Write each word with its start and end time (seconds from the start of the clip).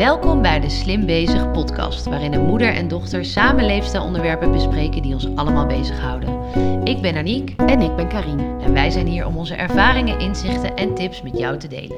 Welkom 0.00 0.42
bij 0.42 0.60
de 0.60 0.70
Slim 0.70 1.06
Bezig 1.06 1.50
podcast, 1.50 2.04
waarin 2.04 2.32
een 2.32 2.46
moeder 2.46 2.74
en 2.74 2.88
dochter 2.88 3.24
samen 3.24 3.64
leefstijlonderwerpen 3.64 4.52
bespreken 4.52 5.02
die 5.02 5.14
ons 5.14 5.26
allemaal 5.34 5.66
bezighouden. 5.66 6.40
Ik 6.84 7.00
ben 7.00 7.16
Aniek 7.16 7.54
En 7.56 7.80
ik 7.80 7.96
ben 7.96 8.08
Karine. 8.08 8.58
en 8.60 8.72
wij 8.72 8.90
zijn 8.90 9.06
hier 9.06 9.26
om 9.26 9.36
onze 9.36 9.54
ervaringen, 9.54 10.18
inzichten 10.20 10.76
en 10.76 10.94
tips 10.94 11.22
met 11.22 11.38
jou 11.38 11.58
te 11.58 11.68
delen. 11.68 11.96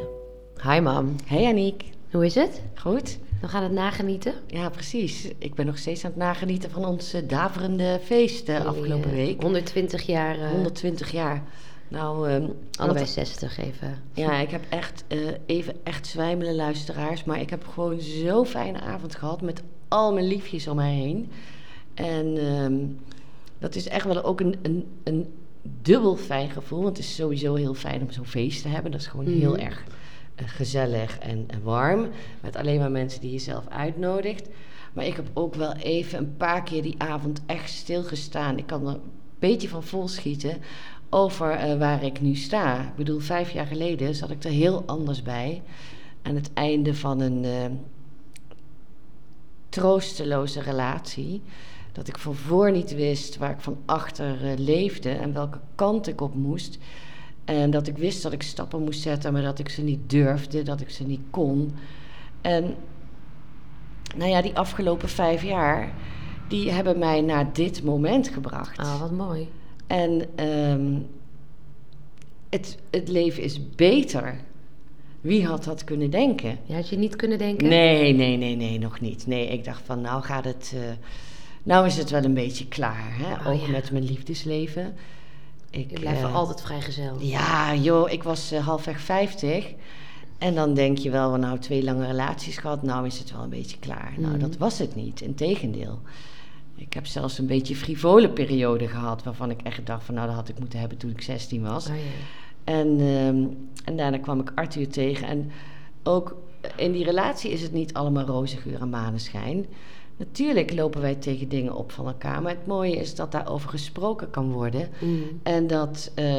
Hi 0.62 0.80
mam, 0.80 1.14
Hey 1.26 1.46
Aniek. 1.46 1.84
hoe 2.12 2.24
is 2.26 2.34
het? 2.34 2.62
Goed? 2.74 3.18
We 3.40 3.48
gaan 3.48 3.62
het 3.62 3.72
nagenieten. 3.72 4.32
Ja, 4.46 4.68
precies. 4.68 5.28
Ik 5.38 5.54
ben 5.54 5.66
nog 5.66 5.78
steeds 5.78 6.04
aan 6.04 6.10
het 6.10 6.20
nagenieten 6.20 6.70
van 6.70 6.84
ons 6.84 7.12
eh, 7.12 7.22
daverende 7.28 8.00
feest 8.04 8.46
de 8.46 8.64
afgelopen 8.64 9.10
Eh, 9.10 9.16
week. 9.16 9.42
120 9.42 10.02
jaar, 10.06 10.38
eh, 10.38 10.50
120 10.50 11.12
jaar. 11.12 11.42
Nou, 11.92 12.28
ehm, 12.28 12.48
allebei 12.78 13.04
wat- 13.04 13.08
60 13.14 13.58
even. 13.58 14.02
ja, 14.12 14.38
ik 14.38 14.50
heb 14.50 14.62
echt 14.68 15.04
eh, 15.08 15.18
even 15.46 15.74
echt 15.84 16.06
zwijmelen 16.06 16.54
luisteraars. 16.54 17.24
Maar 17.24 17.40
ik 17.40 17.50
heb 17.50 17.66
gewoon 17.66 18.00
zo'n 18.00 18.46
fijne 18.46 18.80
avond 18.80 19.14
gehad 19.14 19.40
met 19.42 19.62
al 19.88 20.12
mijn 20.12 20.26
liefjes 20.26 20.68
om 20.68 20.76
mij 20.76 20.94
heen. 20.94 21.30
En 21.94 22.36
ehm, 22.38 22.78
dat 23.58 23.74
is 23.74 23.88
echt 23.88 24.04
wel 24.06 24.22
ook 24.24 24.40
een, 24.40 24.56
een, 24.62 24.86
een 25.04 25.32
dubbel 25.82 26.16
fijn 26.16 26.50
gevoel. 26.50 26.82
Want 26.82 26.96
het 26.96 27.06
is 27.06 27.14
sowieso 27.14 27.54
heel 27.54 27.74
fijn 27.74 28.00
om 28.02 28.10
zo'n 28.10 28.26
feest 28.26 28.62
te 28.62 28.68
hebben. 28.68 28.90
Dat 28.90 29.00
is 29.00 29.06
gewoon 29.06 29.28
Mhm. 29.30 29.38
heel 29.38 29.56
erg 29.56 29.84
eh, 30.34 30.48
gezellig 30.48 31.18
en, 31.18 31.44
en 31.46 31.62
warm. 31.62 32.08
Met 32.40 32.56
alleen 32.56 32.78
maar 32.78 32.90
mensen 32.90 33.20
die 33.20 33.32
je 33.32 33.38
zelf 33.38 33.68
uitnodigt. 33.68 34.48
Maar 34.92 35.06
ik 35.06 35.16
heb 35.16 35.26
ook 35.32 35.54
wel 35.54 35.72
even 35.72 36.18
een 36.18 36.36
paar 36.36 36.62
keer 36.62 36.82
die 36.82 36.94
avond 36.98 37.40
echt 37.46 37.70
stilgestaan. 37.70 38.58
Ik 38.58 38.66
kan 38.66 38.86
er 38.86 38.94
een 38.94 39.00
beetje 39.38 39.68
van 39.68 39.82
vol 39.82 40.08
schieten 40.08 40.58
over 41.14 41.50
eh, 41.50 41.78
waar 41.78 42.02
ik 42.02 42.20
nu 42.20 42.34
sta. 42.34 42.80
Ik 42.80 42.94
bedoel, 42.96 43.20
vijf 43.20 43.50
jaar 43.50 43.66
geleden 43.66 44.14
zat 44.14 44.30
ik 44.30 44.44
er 44.44 44.50
heel 44.50 44.82
anders 44.86 45.22
bij. 45.22 45.62
Aan 46.22 46.34
het 46.34 46.50
einde 46.54 46.94
van 46.94 47.20
een 47.20 47.44
eh, 47.44 47.70
troosteloze 49.68 50.60
relatie. 50.60 51.42
Dat 51.92 52.08
ik 52.08 52.18
van 52.18 52.34
voor 52.34 52.72
niet 52.72 52.94
wist 52.94 53.36
waar 53.36 53.50
ik 53.50 53.60
van 53.60 53.76
achter 53.84 54.50
eh, 54.50 54.58
leefde 54.58 55.10
en 55.10 55.32
welke 55.32 55.58
kant 55.74 56.06
ik 56.06 56.20
op 56.20 56.34
moest. 56.34 56.78
En 57.44 57.70
dat 57.70 57.86
ik 57.86 57.96
wist 57.96 58.22
dat 58.22 58.32
ik 58.32 58.42
stappen 58.42 58.82
moest 58.82 59.00
zetten, 59.00 59.32
maar 59.32 59.42
dat 59.42 59.58
ik 59.58 59.68
ze 59.68 59.82
niet 59.82 60.10
durfde, 60.10 60.62
dat 60.62 60.80
ik 60.80 60.90
ze 60.90 61.04
niet 61.04 61.22
kon. 61.30 61.74
En 62.40 62.74
nou 64.16 64.30
ja, 64.30 64.42
die 64.42 64.56
afgelopen 64.56 65.08
vijf 65.08 65.42
jaar, 65.42 65.92
die 66.48 66.70
hebben 66.70 66.98
mij 66.98 67.20
naar 67.20 67.52
dit 67.52 67.82
moment 67.82 68.28
gebracht. 68.28 68.78
Ah, 68.78 69.00
wat 69.00 69.10
mooi. 69.10 69.48
En 69.86 70.22
ehm, 70.34 70.94
het, 72.48 72.78
het 72.90 73.08
leven 73.08 73.42
is 73.42 73.74
beter. 73.74 74.40
Wie 75.20 75.46
had 75.46 75.64
dat 75.64 75.84
kunnen 75.84 76.10
denken? 76.10 76.58
Je 76.64 76.74
had 76.74 76.88
je 76.88 76.98
niet 76.98 77.16
kunnen 77.16 77.38
denken? 77.38 77.68
Nee, 77.68 78.12
nee, 78.14 78.36
nee, 78.36 78.56
nee, 78.56 78.78
nog 78.78 79.00
niet. 79.00 79.26
Nee, 79.26 79.48
ik 79.48 79.64
dacht 79.64 79.82
van 79.84 80.00
nou 80.00 80.22
gaat 80.22 80.44
het. 80.44 80.72
eh, 80.74 80.80
nou 81.62 81.86
is 81.86 81.96
het 81.96 82.10
wel 82.10 82.24
een 82.24 82.34
beetje 82.34 82.68
klaar. 82.68 83.08
Hè? 83.18 83.32
Oh, 83.34 83.46
Ook 83.54 83.60
ja. 83.66 83.70
met 83.70 83.90
mijn 83.90 84.04
liefdesleven. 84.04 84.94
Ik, 85.70 85.90
Je 85.90 86.00
blijft 86.00 86.22
eh, 86.22 86.34
altijd 86.34 86.60
vrijgezel. 86.62 87.16
Ja, 87.20 87.74
joh, 87.74 88.10
ik 88.10 88.22
was 88.22 88.52
eh, 88.52 88.66
halfweg 88.66 89.00
50. 89.00 89.66
En 90.38 90.54
dan 90.54 90.74
denk 90.74 90.98
je 90.98 91.10
wel, 91.10 91.30
van, 91.30 91.40
nou, 91.40 91.58
twee 91.58 91.82
lange 91.84 92.06
relaties 92.06 92.56
gehad, 92.58 92.82
nou 92.82 93.06
is 93.06 93.18
het 93.18 93.32
wel 93.32 93.42
een 93.42 93.48
beetje 93.48 93.78
klaar. 93.78 94.12
Nou, 94.16 94.32
Mhm. 94.32 94.40
dat 94.40 94.56
was 94.56 94.78
het 94.78 94.94
niet, 94.94 95.20
integendeel. 95.20 95.98
Ik 96.82 96.92
heb 96.94 97.06
zelfs 97.06 97.38
een 97.38 97.46
beetje 97.46 97.76
frivole 97.76 98.30
periode 98.30 98.88
gehad, 98.88 99.22
waarvan 99.22 99.50
ik 99.50 99.62
echt 99.62 99.86
dacht 99.86 100.04
van, 100.04 100.14
nou, 100.14 100.26
dat 100.26 100.36
had 100.36 100.48
ik 100.48 100.58
moeten 100.58 100.78
hebben 100.78 100.98
toen 100.98 101.10
ik 101.10 101.22
16 101.22 101.62
was. 101.62 101.86
Oh. 101.86 101.92
En, 102.64 103.00
ehm, 103.00 103.44
en 103.84 103.96
daarna 103.96 104.18
kwam 104.18 104.40
ik 104.40 104.52
Arthur 104.54 104.88
tegen. 104.88 105.26
En 105.26 105.50
ook 106.02 106.36
in 106.76 106.92
die 106.92 107.04
relatie 107.04 107.50
is 107.50 107.62
het 107.62 107.72
niet 107.72 107.94
allemaal 107.94 108.24
roze 108.24 108.56
geur 108.56 108.80
en 108.80 108.90
maneschijn. 108.90 109.66
Natuurlijk 110.16 110.72
lopen 110.72 111.00
wij 111.00 111.14
tegen 111.14 111.48
dingen 111.48 111.74
op 111.74 111.92
van 111.92 112.06
elkaar. 112.06 112.42
Maar 112.42 112.52
het 112.52 112.66
mooie 112.66 112.96
is 112.96 113.14
dat 113.14 113.32
daarover 113.32 113.68
gesproken 113.68 114.30
kan 114.30 114.52
worden. 114.52 114.88
Mhm. 115.00 115.12
En 115.42 115.66
dat 115.66 116.12
eh, 116.14 116.36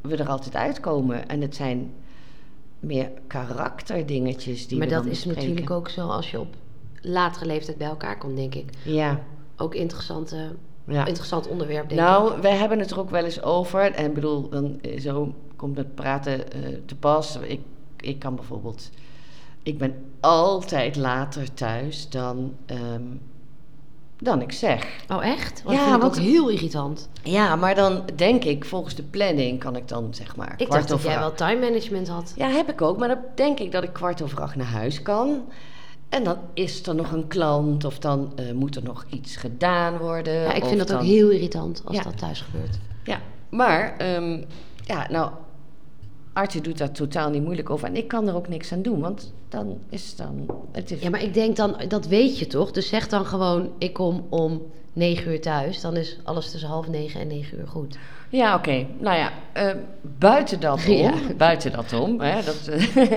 we 0.00 0.16
er 0.16 0.28
altijd 0.28 0.54
uitkomen. 0.54 1.28
En 1.28 1.40
het 1.40 1.56
zijn 1.56 1.90
meer 2.80 3.10
karakterdingetjes 3.26 4.66
die 4.66 4.78
maar 4.78 4.86
we 4.86 4.92
dat 4.92 5.02
dan 5.02 5.12
is 5.12 5.24
bespreken. 5.24 5.42
natuurlijk 5.42 5.76
ook 5.76 5.88
zo 5.88 6.08
als 6.08 6.30
je 6.30 6.40
op 6.40 6.54
latere 7.00 7.46
leeftijd 7.46 7.78
bij 7.78 7.86
elkaar 7.86 8.18
komt, 8.18 8.36
denk 8.36 8.54
ik. 8.54 8.70
Ja, 8.82 9.20
Ook 9.60 9.74
interessante, 9.74 10.54
ja. 10.84 11.06
interessant 11.06 11.48
onderwerp, 11.48 11.88
denk 11.88 12.00
ik. 12.00 12.06
Nou, 12.06 12.40
wij 12.40 12.56
hebben 12.56 12.78
het 12.78 12.90
er 12.90 12.98
ook 12.98 13.10
wel 13.10 13.24
eens 13.24 13.42
over. 13.42 13.80
En 13.92 14.04
ik 14.06 14.14
bedoel, 14.14 14.48
dan, 14.48 14.78
eh, 14.80 15.00
zo 15.00 15.34
komt 15.56 15.76
het 15.76 15.94
praten 15.94 16.52
eh, 16.52 16.60
te 16.86 16.94
pas. 16.94 17.38
Ik, 17.42 17.60
ik 17.96 18.18
kan 18.18 18.34
bijvoorbeeld... 18.34 18.90
Ik 19.62 19.78
ben 19.78 19.94
altijd 20.20 20.96
later 20.96 21.54
thuis 21.54 22.08
dan, 22.08 22.54
ehm, 22.66 23.02
dan 24.18 24.42
ik 24.42 24.52
zeg. 24.52 24.86
Oh, 25.08 25.24
echt? 25.26 25.62
Want 25.62 25.76
Ja, 25.76 25.82
dat 25.84 25.90
vind 26.02 26.14
ik 26.16 26.22
ook 26.22 26.28
heel 26.30 26.48
irritant. 26.48 27.08
Ja, 27.22 27.56
maar 27.56 27.74
dan 27.74 28.02
denk 28.14 28.44
ik, 28.44 28.64
volgens 28.64 28.94
de 28.94 29.02
planning 29.02 29.60
kan 29.60 29.76
ik 29.76 29.88
dan 29.88 30.14
zeg 30.14 30.36
maar 30.36 30.54
Ik 30.56 30.70
dacht 30.70 30.88
dat 30.88 31.02
jij 31.02 31.12
acht- 31.12 31.20
wel 31.20 31.34
time 31.34 31.60
management 31.60 32.08
had. 32.08 32.32
Ja, 32.36 32.48
heb 32.48 32.68
ik 32.70 32.82
ook. 32.82 32.98
Maar 32.98 33.08
dan 33.08 33.18
denk 33.34 33.58
ik 33.58 33.72
dat 33.72 33.82
ik 33.82 33.92
kwart 33.92 34.22
over 34.22 34.40
acht 34.42 34.56
naar 34.56 34.66
huis 34.66 35.02
kan. 35.02 35.42
En 36.08 36.24
dan 36.24 36.36
is 36.54 36.86
er 36.86 36.94
nog 36.94 37.12
een 37.12 37.26
klant 37.26 37.84
of 37.84 37.98
dan 37.98 38.32
eh, 38.36 38.52
moet 38.52 38.76
er 38.76 38.82
nog 38.82 39.04
iets 39.10 39.36
gedaan 39.36 39.98
worden. 39.98 40.34
Ja, 40.34 40.52
ik 40.52 40.64
vind 40.64 40.78
dat 40.78 40.92
ook 40.92 41.02
heel 41.02 41.30
irritant 41.30 41.82
als 41.84 41.96
Ja. 41.96 42.02
dat 42.02 42.18
thuis 42.18 42.40
gebeurt. 42.40 42.78
Ja, 43.04 43.20
maar 43.48 43.96
ehm, 43.98 44.42
ja, 44.84 45.06
nou, 45.10 45.30
Arthur 46.32 46.62
doet 46.62 46.78
daar 46.78 46.92
totaal 46.92 47.30
niet 47.30 47.42
moeilijk 47.42 47.70
over. 47.70 47.88
En 47.88 47.96
ik 47.96 48.08
kan 48.08 48.28
er 48.28 48.34
ook 48.34 48.48
niks 48.48 48.72
aan 48.72 48.82
doen, 48.82 49.00
want 49.00 49.32
dan 49.48 49.78
is 49.88 50.16
dan... 50.16 50.46
Het 50.72 50.90
is, 50.90 51.00
Ja, 51.00 51.10
maar 51.10 51.22
ik 51.22 51.34
denk 51.34 51.56
dan, 51.56 51.76
dat 51.88 52.06
weet 52.06 52.38
je 52.38 52.46
toch? 52.46 52.70
Dus 52.70 52.88
zeg 52.88 53.08
dan 53.08 53.24
gewoon, 53.26 53.70
ik 53.78 53.92
kom 53.92 54.26
om 54.28 54.62
negen 54.98 55.32
uur 55.32 55.40
thuis. 55.40 55.80
Dan 55.80 55.96
is 55.96 56.18
alles 56.24 56.50
tussen 56.50 56.68
half 56.68 56.88
negen 56.88 57.20
en 57.20 57.26
negen 57.26 57.58
uur 57.58 57.66
goed. 57.68 57.98
Ja, 58.28 58.54
oké. 58.54 58.86
Nou 59.00 59.16
ja, 59.16 59.32
eh, 59.52 59.70
buiten 60.18 60.60
dat 60.60 60.84
om, 60.88 60.92
Ja. 60.92 61.12
buiten 61.36 61.72
dat 61.72 61.92
om, 61.92 62.20
hè, 62.20 62.42
dat, 62.50 62.68
eh, 62.68 63.12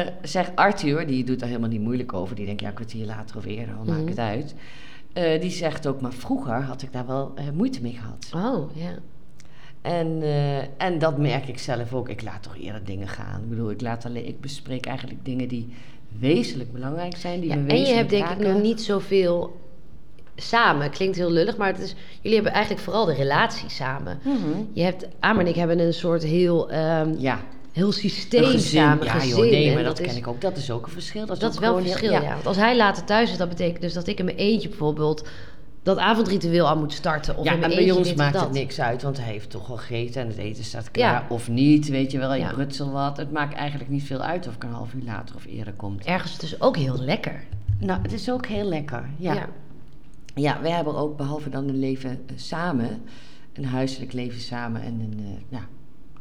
eh, 0.00 0.06
zegt 0.22 0.50
Arthur, 0.56 1.06
die 1.06 1.24
doet 1.24 1.38
daar 1.38 1.48
helemaal 1.48 1.70
niet 1.70 1.80
moeilijk 1.80 2.12
over. 2.12 2.36
Die 2.36 2.46
denkt, 2.46 2.60
ja, 2.60 2.70
kwartier 2.70 3.06
later 3.06 3.36
of 3.36 3.44
eerder, 3.44 3.74
dan 3.74 3.86
maakt 3.86 3.98
Mhm. 4.00 4.08
het 4.08 4.18
uit. 4.18 4.54
Eh, 5.12 5.40
die 5.40 5.50
zegt 5.50 5.86
ook, 5.86 6.00
maar 6.00 6.12
vroeger 6.12 6.62
had 6.62 6.82
ik 6.82 6.92
daar 6.92 7.06
wel 7.06 7.34
moeite 7.54 7.82
mee 7.82 7.92
gehad. 8.00 8.30
Oh, 8.54 8.76
ja. 8.76 8.94
En, 9.82 10.22
en 10.76 10.98
dat 10.98 11.18
merk 11.18 11.48
ik 11.48 11.58
zelf 11.58 11.94
ook. 11.94 12.08
Ik 12.08 12.22
laat 12.22 12.42
toch 12.42 12.56
eerder 12.60 12.84
dingen 12.84 13.08
gaan. 13.08 13.40
Ik 13.42 13.48
bedoel, 13.48 13.70
ik, 13.70 13.80
laat 13.80 14.04
alleen, 14.06 14.26
ik 14.26 14.40
bespreek 14.40 14.86
eigenlijk 14.86 15.24
dingen 15.24 15.48
die 15.48 15.68
wezenlijk 16.18 16.72
belangrijk 16.72 17.16
zijn. 17.16 17.40
Die 17.40 17.50
ja 17.50 17.56
me 17.56 17.68
en 17.68 17.80
je 17.80 17.94
hebt 17.94 18.10
denk 18.10 18.28
ik 18.28 18.38
nog 18.38 18.62
niet 18.62 18.82
zoveel 18.82 19.56
samen. 20.36 20.90
Klinkt 20.90 21.16
heel 21.16 21.30
lullig, 21.30 21.56
maar 21.56 21.68
het 21.68 21.78
is, 21.80 21.94
jullie 22.20 22.34
hebben 22.34 22.52
eigenlijk 22.52 22.84
vooral 22.84 23.04
de 23.04 23.14
relatie 23.14 23.68
samen. 23.70 24.18
Mhm. 24.22 24.36
Je 24.72 24.82
hebt, 24.82 25.06
Amer 25.20 25.42
en 25.42 25.48
ik 25.48 25.54
hebben 25.56 25.78
een 25.78 25.94
soort 25.94 26.22
heel, 26.22 26.70
ehm, 26.70 27.14
Ja, 27.18 27.38
heel 27.72 27.92
systeem 27.92 28.42
een 28.42 28.50
gezin. 28.50 28.80
samen, 28.80 29.04
Ja, 29.04 29.12
gezin. 29.12 29.28
joh, 29.28 29.50
nee, 29.50 29.74
maar 29.74 29.82
dat, 29.82 30.00
is- 30.00 30.06
ken 30.06 30.16
ik 30.16 30.26
ook. 30.26 30.40
Dat 30.40 30.56
is 30.56 30.70
ook 30.70 30.86
een 30.86 30.92
verschil. 30.92 31.26
Dat 31.26 31.36
is, 31.36 31.42
Dat 31.42 31.52
is 31.52 31.58
wel 31.58 31.76
een 31.76 31.82
verschil, 31.86 32.10
heel- 32.12 32.22
ja. 32.22 32.32
Want 32.32 32.46
als 32.46 32.56
hij 32.56 32.76
later 32.76 33.04
thuis 33.04 33.30
is, 33.30 33.36
dat 33.36 33.48
betekent 33.48 33.80
dus 33.80 33.92
dat 33.92 34.06
ik 34.06 34.18
in 34.18 34.24
mijn 34.24 34.36
eentje 34.36 34.68
bijvoorbeeld 34.68 35.28
dat 35.82 35.98
avondritueel 35.98 36.68
aan 36.68 36.78
moet 36.78 36.92
starten. 36.92 37.36
Of 37.36 37.44
ja, 37.44 37.52
en 37.52 37.60
bij 37.60 37.90
ons 37.90 38.14
maakt 38.14 38.40
het 38.40 38.52
niks 38.52 38.80
uit, 38.80 39.02
want 39.02 39.16
hij 39.16 39.26
heeft 39.32 39.50
toch 39.50 39.70
al 39.70 39.76
gegeten 39.76 40.20
en 40.22 40.28
het 40.28 40.36
eten 40.36 40.64
staat 40.64 40.90
klaar. 40.90 41.12
Ja. 41.12 41.26
Of 41.28 41.48
niet, 41.48 41.88
weet 41.88 42.10
je 42.12 42.18
wel, 42.18 42.34
je 42.34 42.40
Ja. 42.40 42.90
wat. 42.92 43.16
Het 43.16 43.32
maakt 43.32 43.54
eigenlijk 43.54 43.90
niet 43.90 44.02
veel 44.02 44.20
uit 44.20 44.48
of 44.48 44.54
ik 44.54 44.62
een 44.64 44.70
half 44.72 44.92
uur 44.94 45.02
later 45.04 45.36
of 45.36 45.44
eerder 45.46 45.72
komt. 45.72 46.04
Ergens 46.04 46.38
dus 46.38 46.60
ook 46.60 46.76
heel 46.76 46.98
lekker. 46.98 47.44
Nou, 47.78 48.00
het 48.02 48.12
is 48.12 48.30
ook 48.30 48.46
heel 48.46 48.64
lekker. 48.64 49.04
Ja, 49.16 49.48
ja. 50.42 50.60
wij 50.62 50.70
hebben 50.70 50.94
ook, 50.96 51.16
behalve 51.16 51.48
dan 51.50 51.68
een 51.68 51.78
leven 51.78 52.10
eh, 52.10 52.36
samen, 52.36 53.02
een 53.52 53.64
huiselijk 53.64 54.12
leven 54.12 54.40
samen 54.40 54.82
en 54.82 55.00
een, 55.00 55.18
eh, 55.18 55.42
ja, 55.48 55.66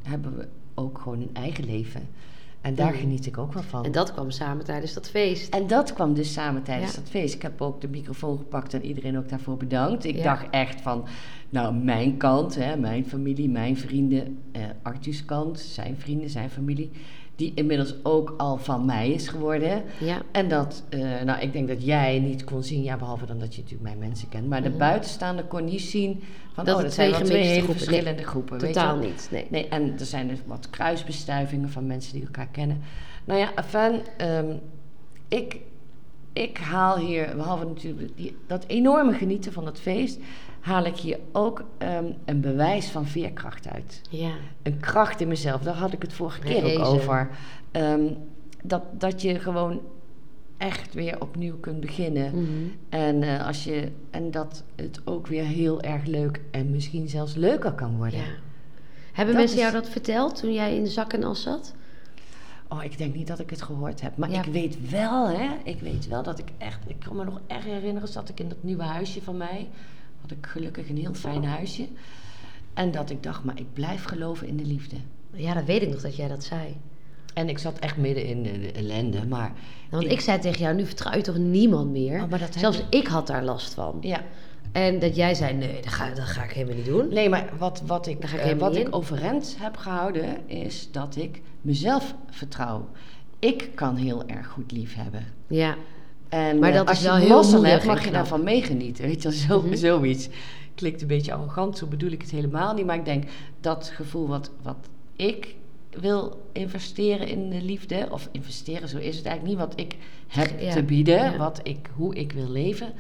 hebben 0.02 0.38
we 0.38 0.48
ook 0.74 0.98
gewoon 1.00 1.22
een 1.22 1.30
eigen 1.34 1.66
leven. 1.66 2.02
En 2.62 2.76
daar 2.76 2.92
Mhm. 2.92 3.00
geniet 3.00 3.26
ik 3.26 3.38
ook 3.38 3.54
wel 3.54 3.64
van. 3.64 3.86
En 3.86 3.92
dat 3.92 4.14
kwam 4.14 4.32
samen 4.32 4.66
tijdens 4.66 4.94
dat 4.94 5.10
feest. 5.10 5.54
En 5.54 5.68
dat 5.68 5.94
kwam 5.94 6.14
dus 6.14 6.34
samen 6.34 6.64
tijdens 6.64 6.92
Ja. 6.94 7.00
dat 7.00 7.10
feest. 7.10 7.36
Ik 7.36 7.42
heb 7.42 7.62
ook 7.62 7.82
de 7.82 7.88
microfoon 7.88 8.38
gepakt 8.38 8.74
en 8.74 8.86
iedereen 8.86 9.18
ook 9.18 9.30
daarvoor 9.30 9.58
bedankt. 9.58 10.06
Ik 10.06 10.16
Ja. 10.16 10.24
dacht 10.24 10.50
echt 10.50 10.82
van, 10.82 11.06
nou, 11.50 11.76
mijn 11.76 12.18
kant, 12.18 12.56
hè, 12.56 12.78
mijn 12.78 13.06
familie, 13.06 13.50
mijn 13.50 13.78
vrienden, 13.78 14.38
eh, 14.52 14.62
Arthur's 14.82 15.26
kant, 15.26 15.60
zijn 15.60 15.96
vrienden, 15.98 16.30
zijn 16.30 16.50
familie, 16.50 16.92
die 17.36 17.52
inmiddels 17.56 17.96
ook 18.04 18.34
al 18.38 18.58
van 18.58 18.86
mij 18.86 19.10
is 19.12 19.28
geworden. 19.28 19.84
Ja. 20.00 20.22
En 20.32 20.48
dat, 20.50 20.84
eh, 20.90 21.00
nou, 21.26 21.40
ik 21.42 21.54
denk 21.54 21.68
dat 21.68 21.86
jij 21.86 22.20
niet 22.20 22.44
kon 22.44 22.64
zien, 22.64 22.84
ja, 22.84 22.98
behalve 22.98 23.26
dan 23.26 23.40
dat 23.40 23.56
je 23.56 23.62
natuurlijk 23.62 23.90
mijn 23.90 24.10
mensen 24.10 24.30
kent, 24.30 24.48
maar 24.48 24.64
de 24.64 24.70
Mhm. 24.70 24.78
buitenstaande 24.78 25.44
kon 25.44 25.66
niet 25.66 25.82
zien 25.82 26.24
van, 26.54 26.66
Dat 26.66 26.74
oh, 26.76 26.80
het 26.80 26.86
dat 26.90 26.96
zijn 26.96 27.12
wel 27.12 27.20
twee 27.22 27.42
hele 27.44 27.54
groepen- 27.62 27.76
verschillende 27.76 28.24
groepen. 28.24 28.60
weet 28.60 28.68
je 28.68 28.74
Totaal 28.76 28.98
niet, 28.98 29.28
nee. 29.32 29.46
Nee, 29.50 29.68
en 29.68 30.00
er 30.00 30.06
zijn 30.06 30.28
dus 30.28 30.40
wat 30.46 30.70
kruisbestuivingen 30.70 31.70
van 31.70 31.88
mensen 31.88 32.14
die 32.14 32.24
elkaar 32.26 32.48
kennen. 32.52 32.82
Nou 33.26 33.40
ja, 33.40 33.52
enfin, 33.56 34.02
ehm, 34.18 34.56
ik, 35.28 35.58
ik 36.34 36.58
haal 36.58 36.98
hier, 36.98 37.34
behalve 37.36 37.66
natuurlijk 37.66 38.18
die, 38.18 38.38
dat 38.48 38.64
enorme 38.68 39.14
genieten 39.14 39.54
van 39.54 39.66
het 39.66 39.80
feest, 39.80 40.20
haal 40.66 40.86
ik 40.86 40.96
hier 40.98 41.20
ook 41.32 41.64
ehm, 41.78 42.06
een 42.26 42.42
bewijs 42.42 42.88
van 42.88 43.06
veerkracht 43.08 43.68
uit. 43.70 44.02
Ja. 44.10 44.32
Een 44.64 44.80
kracht 44.80 45.22
in 45.22 45.28
mezelf, 45.28 45.62
daar 45.62 45.76
had 45.76 45.94
ik 45.94 46.02
het 46.02 46.14
vorige 46.14 46.40
keer 46.40 46.62
Rezen. 46.62 46.82
ook 46.82 46.86
over. 46.94 47.30
Ehm, 47.72 48.04
dat, 48.64 48.82
dat 48.92 49.22
je 49.22 49.40
gewoon 49.40 49.82
echt 50.58 50.94
weer 50.94 51.22
opnieuw 51.22 51.58
kunt 51.60 51.80
beginnen. 51.80 52.32
Mhm. 52.42 52.48
En, 52.90 53.24
eh, 53.24 53.48
als 53.48 53.64
je, 53.64 53.92
en 54.12 54.32
dat 54.32 54.64
het 54.76 55.02
ook 55.04 55.28
weer 55.28 55.44
heel 55.44 55.82
erg 55.82 56.06
leuk 56.06 56.42
en 56.52 56.70
misschien 56.72 57.10
zelfs 57.10 57.36
leuker 57.36 57.72
kan 57.72 57.98
worden. 57.98 58.20
Ja. 58.20 58.26
Hebben 59.12 59.34
Dat 59.36 59.44
mensen 59.44 59.58
is- 59.64 59.70
jou 59.70 59.74
dat 59.82 59.90
verteld 59.90 60.36
toen 60.40 60.54
jij 60.54 60.76
in 60.76 60.84
de 60.84 60.90
zak 60.90 61.14
en 61.14 61.24
as 61.24 61.42
zat? 61.42 61.74
Oh, 62.70 62.84
ik 62.84 62.98
denk 62.98 63.16
niet 63.16 63.28
dat 63.28 63.40
ik 63.40 63.50
het 63.50 63.62
gehoord 63.62 64.02
heb. 64.02 64.18
Maar 64.18 64.32
Ja. 64.32 64.44
ik 64.44 64.52
weet 64.52 64.90
wel, 64.90 65.28
hè. 65.28 65.50
Ik 65.64 65.80
weet 65.80 66.08
wel 66.08 66.24
dat 66.24 66.40
ik 66.40 66.48
echt... 66.58 66.80
Ik 66.88 67.00
kan 67.00 67.16
me 67.16 67.24
nog 67.24 67.42
erg 67.48 67.64
herinneren, 67.64 68.08
zat 68.08 68.30
ik 68.30 68.40
in 68.40 68.50
dat 68.50 68.64
nieuwe 68.64 68.84
huisje 68.84 69.22
van 69.22 69.38
mij. 69.38 69.68
Had 70.22 70.32
ik 70.32 70.46
gelukkig 70.46 70.90
een 70.90 70.98
heel 70.98 71.14
fijn 71.14 71.46
huisje. 71.46 71.88
En 72.74 72.92
dat 72.92 73.10
ik 73.10 73.24
dacht, 73.24 73.44
maar 73.44 73.60
ik 73.60 73.74
blijf 73.74 74.04
geloven 74.04 74.48
in 74.48 74.58
de 74.58 74.66
liefde. 74.66 74.96
Ja, 75.34 75.54
dat 75.54 75.64
weet 75.66 75.82
ik 75.82 75.90
nog 75.90 76.02
dat 76.02 76.16
jij 76.16 76.28
dat 76.28 76.44
zei. 76.44 76.76
En 77.34 77.50
ik 77.50 77.58
zat 77.58 77.80
echt 77.80 77.98
midden 77.98 78.26
in 78.26 78.44
de 78.44 78.72
ellende, 78.72 79.26
maar... 79.28 79.52
Want 79.90 80.04
ik 80.12 80.20
zei 80.20 80.40
tegen 80.40 80.60
jou, 80.62 80.76
nu 80.76 80.86
vertrouw 80.86 81.16
je 81.16 81.22
toch 81.22 81.38
niemand 81.38 81.92
meer? 81.92 82.22
Oh, 82.24 82.30
maar 82.30 82.40
dat 82.40 82.56
Zelfs 82.60 82.78
ik- 82.80 82.86
ik 82.90 83.08
had 83.08 83.28
daar 83.28 83.44
last 83.44 83.74
van. 83.74 83.98
Ja, 84.02 84.24
En 84.72 85.00
dat 85.00 85.16
jij 85.16 85.34
zei, 85.34 85.54
nee, 85.54 85.82
dat 85.82 85.94
ga, 85.94 86.10
dat 86.10 86.26
ga 86.26 86.44
ik 86.44 86.52
helemaal 86.52 86.76
niet 86.76 86.86
doen. 86.86 87.08
Nee, 87.10 87.30
maar 87.30 87.50
wat, 87.58 87.82
wat, 87.86 88.08
ik, 88.08 88.24
eh, 88.24 88.58
wat 88.58 88.76
ik 88.76 88.86
in. 88.86 88.94
overeind 88.94 89.56
heb 89.60 89.78
gehouden 89.78 90.50
is 90.50 90.92
dat 90.92 91.16
ik 91.16 91.42
mezelf 91.62 92.16
vertrouw. 92.30 92.90
Ik 93.40 93.70
kan 93.76 93.96
heel 93.96 94.26
erg 94.28 94.48
goed 94.48 94.72
lief 94.72 94.96
hebben. 94.96 95.26
Ja, 95.48 95.76
En 96.36 96.60
Maar 96.60 96.70
eh, 96.70 96.76
dat 96.76 96.88
als 96.88 96.98
is 96.98 97.04
je 97.04 97.10
wel 97.10 97.18
heel 97.44 97.64
hebt, 97.64 97.86
mag 97.86 98.06
je 98.06 98.12
daarvan 98.12 98.44
meegenieten. 98.44 99.06
Weet 99.06 99.22
je, 99.22 99.32
zo, 99.34 99.62
Mhm. 99.62 99.76
zoiets. 99.76 100.30
Klinkt 100.76 101.02
een 101.02 101.08
beetje 101.08 101.34
arrogant, 101.34 101.78
zo 101.78 101.86
bedoel 101.88 102.12
ik 102.12 102.22
het 102.22 102.32
helemaal 102.32 102.74
niet. 102.74 102.86
Maar 102.86 102.96
ik 102.96 103.06
denk 103.06 103.24
dat 103.62 103.92
gevoel 103.94 104.28
wat, 104.28 104.52
wat 104.62 104.76
ik 105.16 105.56
wil 106.00 106.42
investeren 106.52 107.28
in 107.28 107.50
de 107.50 107.62
liefde, 107.62 108.08
of 108.12 108.30
investeren, 108.32 108.88
zo 108.90 108.98
is 108.98 109.18
het 109.18 109.26
eigenlijk 109.26 109.58
niet 109.58 109.68
wat 109.68 109.80
ik 109.80 109.96
heb 110.28 110.60
Ja, 110.60 110.72
te 110.74 110.84
bieden, 110.84 111.16
ja. 111.32 111.38
wat 111.38 111.60
ik, 111.64 111.90
hoe 111.96 112.16
ik 112.16 112.32
wil 112.32 112.50
leven. 112.50 112.94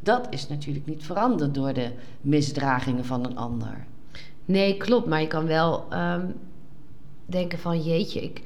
Dat 0.00 0.26
is 0.30 0.48
natuurlijk 0.48 0.86
niet 0.86 1.04
veranderd 1.04 1.54
door 1.54 1.72
de 1.72 1.90
misdragingen 2.20 3.04
van 3.04 3.24
een 3.24 3.36
ander. 3.36 3.86
nee, 4.44 4.76
klopt. 4.76 5.06
Maar 5.06 5.20
je 5.20 5.26
kan 5.26 5.46
wel 5.46 5.86
ehm, 5.90 6.26
denken 7.26 7.58
van, 7.58 7.82
jeetje, 7.82 8.22
ik 8.22 8.42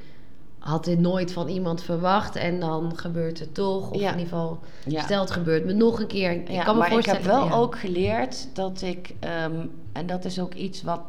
had 0.67 0.85
dit 0.85 0.99
nooit 0.99 1.33
van 1.33 1.49
iemand 1.49 1.83
verwacht. 1.83 2.37
En 2.37 2.61
dan 2.61 2.93
gebeurt 2.99 3.39
het 3.39 3.55
toch. 3.55 3.91
Of 3.91 4.01
Ja. 4.01 4.13
in 4.13 4.19
ieder 4.19 4.33
geval, 4.33 4.59
Ja. 4.85 5.03
stel 5.03 5.21
het 5.21 5.31
gebeurt 5.31 5.65
me 5.65 5.73
nog 5.73 6.01
een 6.01 6.07
keer. 6.07 6.31
Ik 6.31 6.51
Ja, 6.51 6.63
kan 6.63 6.73
me 6.75 6.79
maar 6.79 6.87
ik 6.89 6.93
voorstellen. 6.93 7.23
heb 7.23 7.31
wel 7.31 7.53
ook 7.53 7.79
geleerd 7.79 8.49
dat 8.55 8.83
ik, 8.83 9.15
ehm, 9.21 9.67
en 9.93 10.07
dat 10.07 10.25
is 10.25 10.41
ook 10.41 10.55
iets 10.55 10.83
wat, 10.83 11.01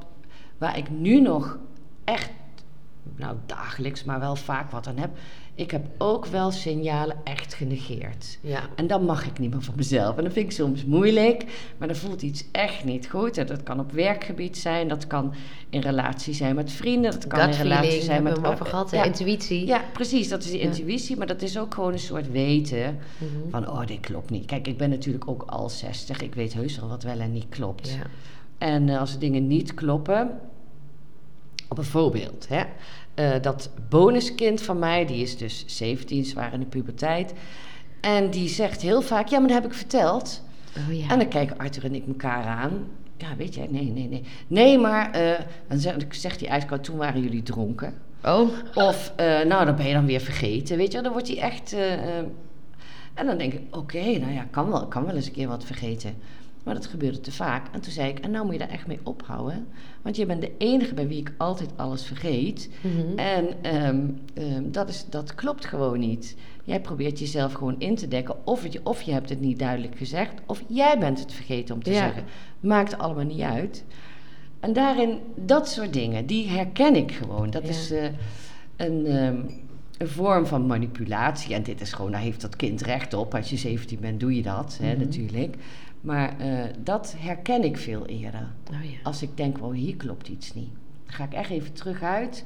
waar 0.58 0.78
ik 0.78 0.90
nu 0.90 1.22
nog 1.22 1.58
echt, 2.04 2.30
nou 3.16 3.36
dagelijks, 3.46 4.04
maar 4.04 4.20
wel 4.20 4.36
vaak 4.36 4.72
wat 4.72 4.88
aan 4.88 4.98
heb. 4.98 5.10
Ik 5.56 5.72
heb 5.72 5.86
ook 5.98 6.26
wel 6.26 6.52
signalen 6.52 7.16
echt 7.24 7.54
genegeerd. 7.54 8.38
Ja. 8.42 8.62
En 8.76 8.88
dat 8.88 9.02
mag 9.02 9.26
ik 9.26 9.40
niet 9.40 9.52
meer 9.52 9.62
van 9.62 9.74
mezelf. 9.78 10.18
En 10.18 10.24
dat 10.24 10.34
vind 10.34 10.46
ik 10.46 10.52
soms 10.52 10.86
moeilijk, 10.86 11.46
maar 11.78 11.88
dan 11.88 11.98
voelt 11.98 12.22
iets 12.22 12.44
echt 12.52 12.84
niet 12.84 13.10
goed. 13.10 13.38
En 13.38 13.46
dat 13.46 13.64
kan 13.64 13.80
op 13.80 13.92
werkgebied 13.92 14.58
zijn, 14.58 14.88
dat 14.88 15.08
kan 15.08 15.34
in 15.70 15.80
relatie 15.82 16.34
zijn 16.34 16.56
met 16.56 16.72
vrienden, 16.72 17.12
dat 17.12 17.28
kan 17.28 17.50
in 17.50 17.56
relatie 17.56 18.02
zijn 18.02 18.24
met 18.24 18.46
over 18.46 18.66
gehad. 18.66 18.92
Ja, 18.92 19.04
Intuïtie. 19.04 19.66
ja, 19.68 19.82
precies, 19.94 20.30
dat 20.30 20.44
is 20.44 20.50
die 20.52 20.60
Ja. 20.60 20.66
intuïtie, 20.66 21.18
maar 21.18 21.28
dat 21.28 21.42
is 21.42 21.58
ook 21.60 21.74
gewoon 21.74 21.94
een 21.94 22.00
soort 22.00 22.32
weten 22.32 22.98
Mhm. 23.18 23.50
van, 23.50 23.70
oh, 23.70 23.86
dit 23.86 24.00
klopt 24.00 24.30
niet. 24.30 24.46
Kijk, 24.46 24.68
ik 24.68 24.78
ben 24.78 24.90
natuurlijk 24.90 25.28
ook 25.30 25.44
al 25.48 25.70
60, 25.70 26.22
ik 26.22 26.36
weet 26.36 26.54
heus 26.54 26.80
wel 26.80 26.90
wat 26.90 27.04
wel 27.04 27.20
en 27.20 27.32
niet 27.32 27.50
klopt. 27.50 27.90
Ja. 27.90 28.08
En 28.58 28.90
eh, 28.90 29.00
als 29.00 29.20
dingen 29.20 29.48
niet 29.48 29.74
kloppen, 29.74 30.40
op 31.78 31.84
een 31.84 31.90
voorbeeld, 31.90 32.48
hè. 32.50 32.64
eh, 33.14 33.42
dat 33.42 33.70
bonuskind 33.90 34.62
van 34.62 34.80
mij, 34.80 35.06
die 35.06 35.22
is 35.22 35.38
dus 35.38 35.64
17, 35.68 36.26
zwaar 36.26 36.54
in 36.54 36.60
de 36.60 36.66
puberteit. 36.66 37.34
En 38.02 38.30
die 38.30 38.50
zegt 38.50 38.82
heel 38.82 39.02
vaak, 39.02 39.28
ja, 39.28 39.40
maar 39.40 39.48
dat 39.48 39.62
heb 39.62 39.72
ik 39.72 39.78
verteld. 39.78 40.44
Oh 40.78 40.94
ja. 40.94 41.10
En 41.10 41.20
dan 41.20 41.28
kijken 41.28 41.58
Arthur 41.58 41.84
en 41.86 41.96
ik 41.96 42.08
elkaar 42.08 42.46
aan. 42.46 42.88
Ja, 43.18 43.36
weet 43.36 43.56
jij, 43.56 43.68
nee, 43.70 43.92
nee, 43.92 44.08
nee. 44.08 44.24
Nee, 44.48 44.78
maar, 44.78 45.12
eh, 45.12 45.40
dan 45.68 45.80
zegt, 45.80 46.06
zegt 46.10 46.40
hij 46.40 46.50
uitkoud, 46.50 46.84
toen 46.84 46.98
waren 46.98 47.22
jullie 47.22 47.44
dronken. 47.44 47.94
Oh. 48.24 48.50
Of, 48.74 49.14
eh, 49.16 49.42
nou, 49.42 49.66
dan 49.66 49.76
ben 49.76 49.88
je 49.88 49.94
dan 49.94 50.06
weer 50.06 50.20
vergeten, 50.20 50.78
weet 50.78 50.92
je. 50.92 51.02
Dan 51.02 51.12
wordt 51.12 51.28
hij 51.28 51.40
echt... 51.40 51.76
en 53.14 53.26
dan 53.26 53.38
denk 53.38 53.54
ik, 53.54 53.76
oké, 53.76 54.04
nou 54.04 54.34
ja, 54.34 54.48
kan 54.52 54.70
wel, 54.70 54.88
kan 54.88 55.06
wel 55.06 55.16
eens 55.16 55.26
een 55.26 55.32
keer 55.32 55.48
wat 55.48 55.66
vergeten. 55.66 56.16
Maar 56.68 56.76
dat 56.76 56.86
gebeurde 56.88 57.20
te 57.20 57.32
vaak. 57.32 57.68
En 57.72 57.82
toen 57.82 57.92
zei 57.92 58.10
ik, 58.10 58.20
en 58.20 58.32
nou 58.32 58.44
moet 58.46 58.54
je 58.54 58.60
daar 58.60 58.70
echt 58.70 58.88
mee 58.88 59.00
ophouden. 59.04 59.68
Want 60.02 60.16
je 60.16 60.26
bent 60.26 60.42
de 60.42 60.52
enige 60.58 60.94
bij 60.94 61.08
wie 61.08 61.20
ik 61.20 61.32
altijd 61.38 61.70
alles 61.76 62.04
vergeet. 62.04 62.70
Mhm. 62.82 63.18
En 63.20 63.48
ehm, 63.62 64.00
ehm, 64.34 64.64
dat, 64.72 64.90
is, 64.90 65.06
dat 65.10 65.36
klopt 65.36 65.66
gewoon 65.66 66.00
niet. 66.00 66.36
Jij 66.64 66.82
probeert 66.82 67.20
jezelf 67.20 67.54
gewoon 67.54 67.76
in 67.80 67.96
te 67.96 68.08
dekken. 68.08 68.36
Of, 68.46 68.64
het, 68.64 68.80
of 68.84 69.02
je 69.02 69.12
hebt 69.12 69.30
het 69.30 69.42
niet 69.42 69.60
duidelijk 69.60 69.98
gezegd. 69.98 70.34
Of 70.46 70.64
jij 70.68 71.00
bent 71.00 71.20
het 71.20 71.34
vergeten 71.34 71.76
om 71.76 71.84
te 71.84 71.92
Ja. 71.92 71.98
zeggen. 71.98 72.24
Maakt 72.60 72.98
allemaal 72.98 73.26
niet 73.26 73.42
uit. 73.42 73.84
En 74.60 74.74
daarin, 74.74 75.20
dat 75.36 75.70
soort 75.70 75.94
dingen, 75.94 76.26
die 76.26 76.48
herken 76.50 76.96
ik 76.96 77.12
gewoon. 77.12 77.50
Dat 77.50 77.64
Ja. 77.64 77.70
is 77.70 77.92
eh, 77.92 78.04
een, 78.76 79.06
ehm, 79.06 79.38
een 79.98 80.08
vorm 80.08 80.46
van 80.46 80.66
manipulatie. 80.68 81.54
En 81.56 81.64
dit 81.64 81.82
is 81.82 81.94
gewoon, 81.94 82.12
daar 82.12 82.22
heeft 82.22 82.42
dat 82.42 82.56
kind 82.56 82.82
recht 82.82 83.14
op. 83.14 83.36
Als 83.36 83.50
je 83.50 83.58
17 83.58 84.00
bent, 84.00 84.20
doe 84.20 84.36
je 84.36 84.42
dat, 84.42 84.78
hè, 84.82 84.92
Mhm. 84.94 85.00
natuurlijk. 85.00 85.56
Maar 86.02 86.40
eh, 86.40 86.66
dat 86.84 87.16
herken 87.18 87.64
ik 87.64 87.78
veel 87.78 88.06
eerder. 88.06 88.48
Oh 88.72 88.84
ja. 88.84 88.98
Als 89.04 89.22
ik 89.22 89.38
denk, 89.38 89.64
oh, 89.64 89.74
hier 89.74 89.96
klopt 89.96 90.28
iets 90.28 90.54
niet. 90.54 90.70
Dan 91.06 91.14
ga 91.16 91.24
ik 91.24 91.34
echt 91.34 91.50
even 91.50 91.74
terug 91.74 92.02
uit 92.02 92.46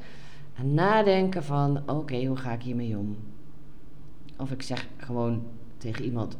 en 0.56 0.74
nadenken 0.74 1.44
van, 1.44 1.82
oké, 1.90 2.26
hoe 2.26 2.38
ga 2.38 2.52
ik 2.52 2.62
hiermee 2.62 2.98
om? 2.98 3.18
Of 4.38 4.52
ik 4.52 4.62
zeg 4.62 4.88
gewoon 4.98 5.44
tegen 5.78 6.06
iemand, 6.06 6.38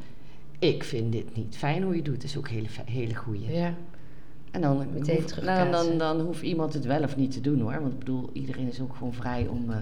ik 0.60 0.84
vind 0.84 1.12
dit 1.12 1.36
niet 1.36 1.58
fijn 1.58 1.84
hoe 1.84 1.96
je 1.96 2.02
doet. 2.02 2.16
Dat 2.16 2.24
is 2.24 2.38
ook 2.38 2.48
een 2.48 2.54
hele, 2.54 2.68
hele 2.86 3.16
goeie. 3.16 3.52
Ja. 3.52 3.74
En 4.52 4.62
dan, 4.62 4.88
Meteen 4.94 5.16
hoef- 5.16 5.26
terugkaatsen. 5.26 5.72
dan, 5.72 5.98
dan, 5.98 6.18
dan 6.18 6.26
hoeft 6.26 6.42
iemand 6.42 6.74
het 6.74 6.86
wel 6.86 7.04
of 7.04 7.16
niet 7.18 7.32
te 7.32 7.42
doen 7.42 7.60
hoor. 7.62 7.80
Want 7.82 7.94
ik 7.94 8.00
bedoel, 8.00 8.30
iedereen 8.34 8.68
is 8.68 8.82
ook 8.82 8.96
gewoon 8.96 9.14
vrij 9.14 9.48
om 9.48 9.70
eh, 9.70 9.78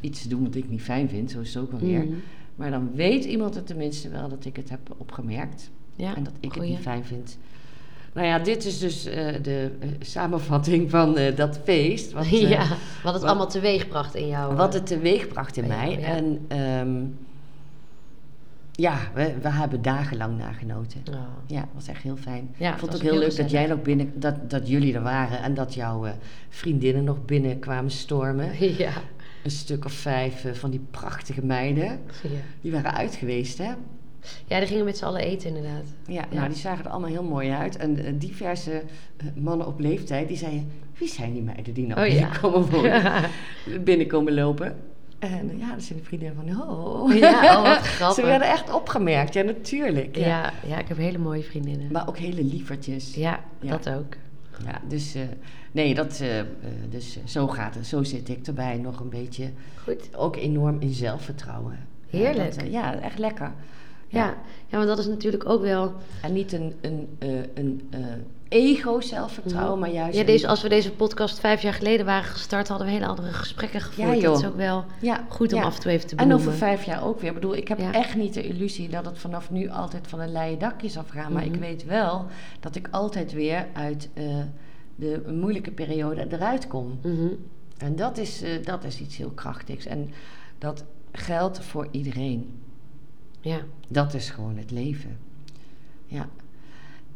iets 0.00 0.22
te 0.22 0.28
doen 0.28 0.42
wat 0.44 0.54
ik 0.54 0.68
niet 0.68 0.82
fijn 0.82 1.08
vind. 1.08 1.30
Zo 1.30 1.40
is 1.40 1.54
het 1.54 1.62
ook 1.62 1.70
wel 1.70 1.80
weer. 1.80 2.04
Mhm. 2.04 2.14
Maar 2.56 2.70
dan 2.70 2.90
weet 2.94 3.24
iemand 3.24 3.54
het 3.54 3.66
tenminste 3.66 4.08
wel 4.08 4.28
dat 4.28 4.44
ik 4.44 4.56
het 4.56 4.70
heb 4.70 4.94
opgemerkt. 4.96 5.70
Ja. 5.96 6.16
En 6.16 6.22
dat 6.24 6.32
ik 6.40 6.52
het 6.54 6.62
niet 6.62 6.78
fijn 6.78 7.04
vind. 7.04 7.38
Nou 8.14 8.26
ja, 8.26 8.38
dit 8.38 8.64
is 8.64 8.78
dus 8.78 9.04
eh, 9.06 9.42
de 9.42 9.70
eh, 9.80 9.88
samenvatting 10.00 10.90
van 10.90 11.16
eh, 11.16 11.36
dat 11.36 11.60
feest. 11.64 12.12
Wat, 12.12 12.28
ja, 12.56 12.58
wat 13.02 13.12
het 13.12 13.22
wat- 13.22 13.22
allemaal 13.22 13.48
teweegbracht 13.48 14.14
in 14.14 14.28
jou. 14.28 14.54
wat 14.54 14.74
het 14.74 14.86
teweegbracht 14.86 15.56
in 15.56 15.66
mij. 15.66 15.88
jou, 15.90 16.00
ja. 16.00 16.06
En 16.06 16.44
ehm, 16.48 17.04
ja, 18.72 18.98
we, 19.14 19.34
we 19.42 19.48
hebben 19.48 19.82
dagenlang 19.82 20.38
nagenoten. 20.38 21.02
Oh. 21.10 21.16
Ja, 21.46 21.68
was 21.74 21.86
echt 21.88 22.02
heel 22.02 22.16
fijn. 22.16 22.54
Ja, 22.56 22.72
ik 22.72 22.78
vond 22.78 22.92
het 22.92 23.02
ook 23.02 23.10
heel 23.10 23.18
leuk 23.18 23.36
dat 23.36 23.50
jij 23.50 23.66
nog 23.66 23.82
binnen, 23.82 24.12
dat, 24.20 24.50
dat 24.50 24.68
jullie 24.68 24.94
er 24.94 25.02
waren 25.02 25.42
en 25.42 25.54
dat 25.54 25.74
jouw 25.74 26.06
vriendinnen 26.48 27.04
nog 27.04 27.24
binnen 27.24 27.58
kwamen 27.58 27.90
stormen. 27.90 28.50
Ja. 28.78 28.92
Een 29.44 29.50
stuk 29.50 29.84
of 29.84 29.92
vijf 29.92 30.46
van 30.58 30.70
die 30.70 30.86
prachtige 30.90 31.44
meiden. 31.44 31.84
ja. 32.22 32.28
Die 32.60 32.72
waren 32.72 32.92
uit 32.94 33.14
geweest, 33.14 33.58
hè? 33.58 33.72
Ja, 34.46 34.58
die 34.58 34.68
gingen 34.68 34.84
met 34.84 34.96
z'n 34.96 35.04
allen 35.04 35.20
eten 35.20 35.48
inderdaad. 35.48 35.84
Ja, 36.06 36.12
Ja. 36.30 36.36
nou, 36.36 36.48
die 36.48 36.56
zagen 36.58 36.84
er 36.84 36.90
allemaal 36.90 37.10
heel 37.10 37.22
mooi 37.22 37.50
uit. 37.50 37.76
En 37.76 37.98
eh, 38.04 38.12
diverse 38.14 38.72
eh, 38.72 39.26
mannen 39.34 39.66
op 39.66 39.78
leeftijd, 39.80 40.28
die 40.28 40.36
zeiden... 40.36 40.70
Wie 40.98 41.08
zijn 41.08 41.32
die 41.32 41.42
meiden 41.42 41.74
die 41.74 41.86
nou 41.86 42.00
Oh, 42.00 42.06
ja. 42.06 42.12
binnenkomen 42.12 42.70
wonen? 42.70 43.02
binnenkomen 43.84 44.34
lopen? 44.34 44.76
En 45.18 45.50
eh, 45.50 45.58
ja, 45.58 45.72
dat 45.72 45.82
zijn 45.82 45.98
de 45.98 46.04
vrienden 46.04 46.34
van... 46.34 46.60
Oh. 46.68 47.14
Ja, 47.14 47.56
oh, 47.56 47.62
wat 47.62 47.86
grappig. 47.96 48.16
Ze 48.16 48.30
werden 48.30 48.48
echt 48.48 48.74
opgemerkt, 48.74 49.34
ja, 49.34 49.42
natuurlijk. 49.42 50.16
Ja. 50.16 50.26
Ja. 50.26 50.52
Ja, 50.66 50.78
ik 50.78 50.88
heb 50.88 50.96
hele 50.96 51.18
mooie 51.18 51.42
vriendinnen. 51.42 51.92
Maar 51.92 52.08
ook 52.08 52.18
hele 52.18 52.44
lievertjes. 52.44 53.14
ja, 53.14 53.40
Ja. 53.60 53.70
dat 53.70 53.88
ook. 53.90 54.14
Ja, 54.64 54.80
dus, 54.88 55.16
nee, 55.72 55.94
dat, 55.94 56.22
dus 56.90 57.18
zo 57.24 57.46
gaat 57.48 57.74
het. 57.74 57.86
Zo 57.86 58.02
zit 58.02 58.28
ik 58.28 58.46
erbij. 58.46 58.76
Nog 58.76 59.00
een 59.00 59.08
beetje, 59.08 59.50
Goed. 59.82 60.16
ook 60.16 60.36
enorm 60.36 60.80
in 60.80 60.92
zelfvertrouwen. 60.92 61.78
Heerlijk. 62.10 62.52
Ja, 62.54 62.60
dat, 62.62 62.70
ja 62.72 62.94
echt 63.00 63.18
lekker. 63.18 63.52
Ja. 64.18 64.34
ja, 64.66 64.76
want 64.76 64.86
dat 64.88 64.98
is 64.98 65.06
natuurlijk 65.06 65.48
ook 65.48 65.62
wel... 65.62 65.92
En 66.22 66.32
niet 66.32 66.52
een, 66.52 66.74
een, 66.80 67.08
eh, 67.18 67.28
een 67.54 67.88
eh, 67.90 68.00
ego-zelfvertrouwen, 68.48 69.78
maar 69.78 69.90
juist... 69.90 70.08
Mhm. 70.08 70.14
Ja, 70.16 70.20
een- 70.20 70.26
deze, 70.26 70.46
als 70.46 70.62
we 70.62 70.68
deze 70.68 70.92
podcast 70.92 71.40
vijf 71.40 71.62
jaar 71.62 71.72
geleden 71.74 72.06
waren 72.06 72.24
gestart, 72.30 72.68
hadden 72.68 72.86
we 72.86 72.92
hele 72.92 73.06
andere 73.06 73.32
gesprekken 73.32 73.80
gevoerd. 73.80 74.20
Ja. 74.20 74.28
Dat 74.28 74.38
is 74.38 74.46
ook 74.46 74.56
wel 74.56 74.84
ja, 75.00 75.26
goed 75.28 75.52
om 75.52 75.58
ja. 75.58 75.64
af 75.64 75.74
en 75.74 75.80
toe 75.80 75.90
even 75.90 76.06
te 76.08 76.16
En 76.16 76.22
benoemen. 76.28 76.46
over 76.48 76.58
vijf 76.58 76.84
jaar 76.84 77.04
ook 77.04 77.20
weer. 77.20 77.28
Ik 77.28 77.34
bedoel, 77.34 77.56
ik 77.56 77.68
heb 77.68 77.78
echt 77.78 78.16
niet 78.16 78.34
de 78.34 78.42
illusie 78.48 78.88
dat 78.88 79.04
het 79.04 79.18
vanaf 79.18 79.50
nu 79.50 79.68
altijd 79.68 80.06
van 80.06 80.20
een 80.20 80.32
leien 80.32 80.58
dakje 80.58 80.88
zal 80.88 81.04
gaan. 81.08 81.32
Maar 81.32 81.44
Mhm. 81.44 81.54
ik 81.54 81.60
weet 81.60 81.84
wel 81.84 82.26
dat 82.60 82.74
ik 82.76 82.88
altijd 82.90 83.32
weer 83.32 83.66
uit 83.72 84.08
eh, 84.14 84.24
de 84.96 85.22
moeilijke 85.40 85.70
periode 85.70 86.26
eruit 86.30 86.66
kom. 86.66 86.98
Mhm. 87.02 87.26
En 87.78 87.96
dat 87.96 88.18
is, 88.18 88.42
dat 88.64 88.84
is 88.84 89.00
iets 89.00 89.16
heel 89.16 89.30
krachtigs. 89.34 89.86
En 89.86 90.10
dat 90.58 90.84
geldt 91.12 91.60
voor 91.64 91.88
iedereen. 91.90 92.60
Ja. 93.42 93.60
Dat 93.88 94.14
is 94.14 94.30
gewoon 94.30 94.56
het 94.56 94.70
leven. 94.70 95.18
Ja. 96.06 96.28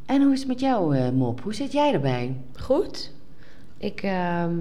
En 0.06 0.22
hoe 0.22 0.32
is 0.32 0.38
het 0.38 0.48
met 0.48 0.60
jou, 0.60 0.96
eh, 0.96 1.10
Mop? 1.10 1.40
Hoe 1.40 1.54
zit 1.54 1.72
jij 1.72 1.92
erbij? 1.92 2.36
Goed. 2.54 3.12
Ik, 3.78 4.02
ehm, 4.02 4.58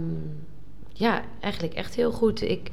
ja, 0.93 1.21
eigenlijk 1.39 1.73
echt 1.73 1.95
heel 1.95 2.11
goed. 2.11 2.41
Ik 2.41 2.71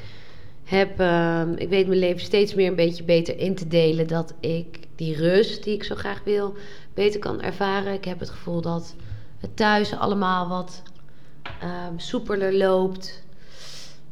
heb, 0.65 1.01
ehm, 1.01 1.53
ik 1.53 1.69
weet 1.69 1.87
mijn 1.87 1.99
leven 1.99 2.21
steeds 2.21 2.55
meer 2.55 2.69
een 2.69 2.77
beetje 2.77 3.05
beter 3.05 3.39
in 3.39 3.55
te 3.55 3.69
delen. 3.69 4.07
Dat 4.07 4.35
ik 4.41 4.79
die 4.97 5.17
rust 5.17 5.65
die 5.65 5.75
ik 5.75 5.85
zo 5.85 5.95
graag 5.95 6.25
wil, 6.25 6.55
beter 6.95 7.21
kan 7.21 7.43
ervaren. 7.43 7.93
Ik 7.93 8.05
heb 8.05 8.21
het 8.21 8.31
gevoel 8.31 8.61
dat 8.61 8.95
het 9.39 9.57
thuis 9.57 9.95
allemaal 9.95 10.49
wat 10.49 10.83
um, 11.63 11.99
soepeler 11.99 12.57
loopt. 12.57 13.25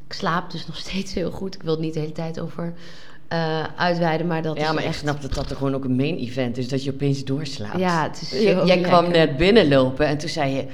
Ik 0.06 0.12
slaap 0.12 0.50
dus 0.50 0.66
nog 0.66 0.76
steeds 0.86 1.14
heel 1.14 1.30
goed. 1.30 1.54
Ik 1.54 1.62
wil 1.62 1.72
het 1.72 1.80
niet 1.80 1.94
de 1.94 2.00
hele 2.00 2.12
tijd 2.12 2.40
over 2.40 2.74
uh, 3.32 3.64
uitweiden, 3.76 4.26
maar 4.26 4.42
dat 4.42 4.56
ja, 4.56 4.68
is 4.68 4.74
maar 4.74 4.82
echt... 4.82 4.94
ik 4.94 5.00
snap 5.00 5.22
dat 5.22 5.34
dat 5.34 5.50
er 5.50 5.56
gewoon 5.56 5.74
ook 5.74 5.84
een 5.84 5.96
main 5.96 6.16
event 6.16 6.56
is, 6.58 6.68
dat 6.68 6.84
je 6.84 6.92
opeens 6.92 7.24
doorslaapt. 7.24 7.78
Ja, 7.78 8.02
het 8.02 8.20
is 8.20 8.28
zo 8.28 8.64
Jij 8.66 8.80
kwam 8.80 9.10
net 9.10 9.36
binnenlopen 9.36 10.06
en 10.06 10.18
toen 10.18 10.28
zei 10.28 10.54
je... 10.54 10.66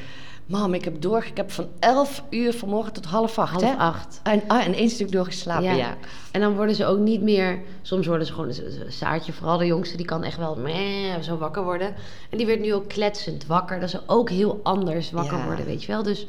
Mam, 0.46 0.74
ik 0.74 0.84
heb 0.84 1.00
door, 1.00 1.24
ik 1.24 1.36
heb 1.36 1.50
van 1.50 1.68
11 1.78 2.22
uur 2.30 2.52
vanmorgen 2.52 2.92
tot 2.92 3.04
half 3.04 3.38
acht, 3.38 3.52
Half 3.52 3.64
hè? 3.64 3.74
acht. 3.74 4.20
En, 4.22 4.42
ah, 4.46 4.64
en 4.66 4.74
één 4.74 4.90
stuk 4.90 5.12
doorgeslapen, 5.12 5.64
ja. 5.64 5.74
Ja. 5.74 5.96
En 6.30 6.40
dan 6.40 6.54
worden 6.54 6.74
ze 6.74 6.86
ook 6.86 6.98
niet 6.98 7.22
meer... 7.22 7.58
Soms 7.82 8.06
worden 8.06 8.26
ze 8.26 8.32
gewoon... 8.32 8.48
een 8.48 8.92
Saartje, 8.92 9.32
vooral 9.32 9.58
de 9.58 9.66
jongste, 9.66 9.96
die 9.96 10.06
kan 10.06 10.24
echt 10.24 10.36
wel 10.38 10.56
meh, 10.56 11.20
zo 11.20 11.36
wakker 11.38 11.62
worden. 11.64 11.94
En 12.30 12.38
die 12.38 12.46
werd 12.46 12.60
nu 12.60 12.74
ook 12.74 12.88
kletsend 12.88 13.46
wakker. 13.46 13.80
Dat 13.80 13.88
is 13.88 13.98
ook 14.08 14.30
heel 14.30 14.60
anders 14.62 15.10
wakker 15.10 15.38
Ja. 15.38 15.44
worden, 15.44 15.64
weet 15.64 15.80
je 15.84 15.92
wel. 15.92 16.02
Dus, 16.02 16.26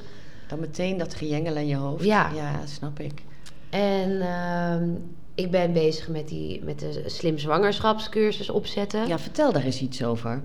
Dan 0.48 0.60
meteen 0.60 0.98
dat 0.98 1.14
gejengel 1.14 1.56
in 1.56 1.68
je 1.68 1.76
hoofd. 1.76 2.04
Ja. 2.04 2.32
Ja, 2.36 2.52
snap 2.66 3.00
ik. 3.00 3.22
en 3.70 4.22
ehm, 4.22 4.90
ik 5.38 5.52
ben 5.52 5.74
bezig 5.74 6.08
met, 6.08 6.28
die, 6.28 6.64
met 6.64 6.80
de 6.80 7.04
slim 7.06 7.38
zwangerschapscursus 7.38 8.50
opzetten. 8.50 9.08
Ja, 9.08 9.20
vertel 9.20 9.52
daar 9.52 9.64
eens 9.64 9.82
iets 9.82 10.04
over. 10.04 10.42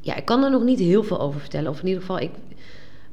Ja, 0.00 0.14
ik 0.16 0.24
kan 0.24 0.44
er 0.44 0.50
nog 0.50 0.62
niet 0.62 0.78
heel 0.78 1.02
veel 1.02 1.20
over 1.20 1.40
vertellen. 1.40 1.70
Of 1.70 1.80
in 1.80 1.86
ieder 1.86 2.00
geval, 2.00 2.18
ik, 2.18 2.30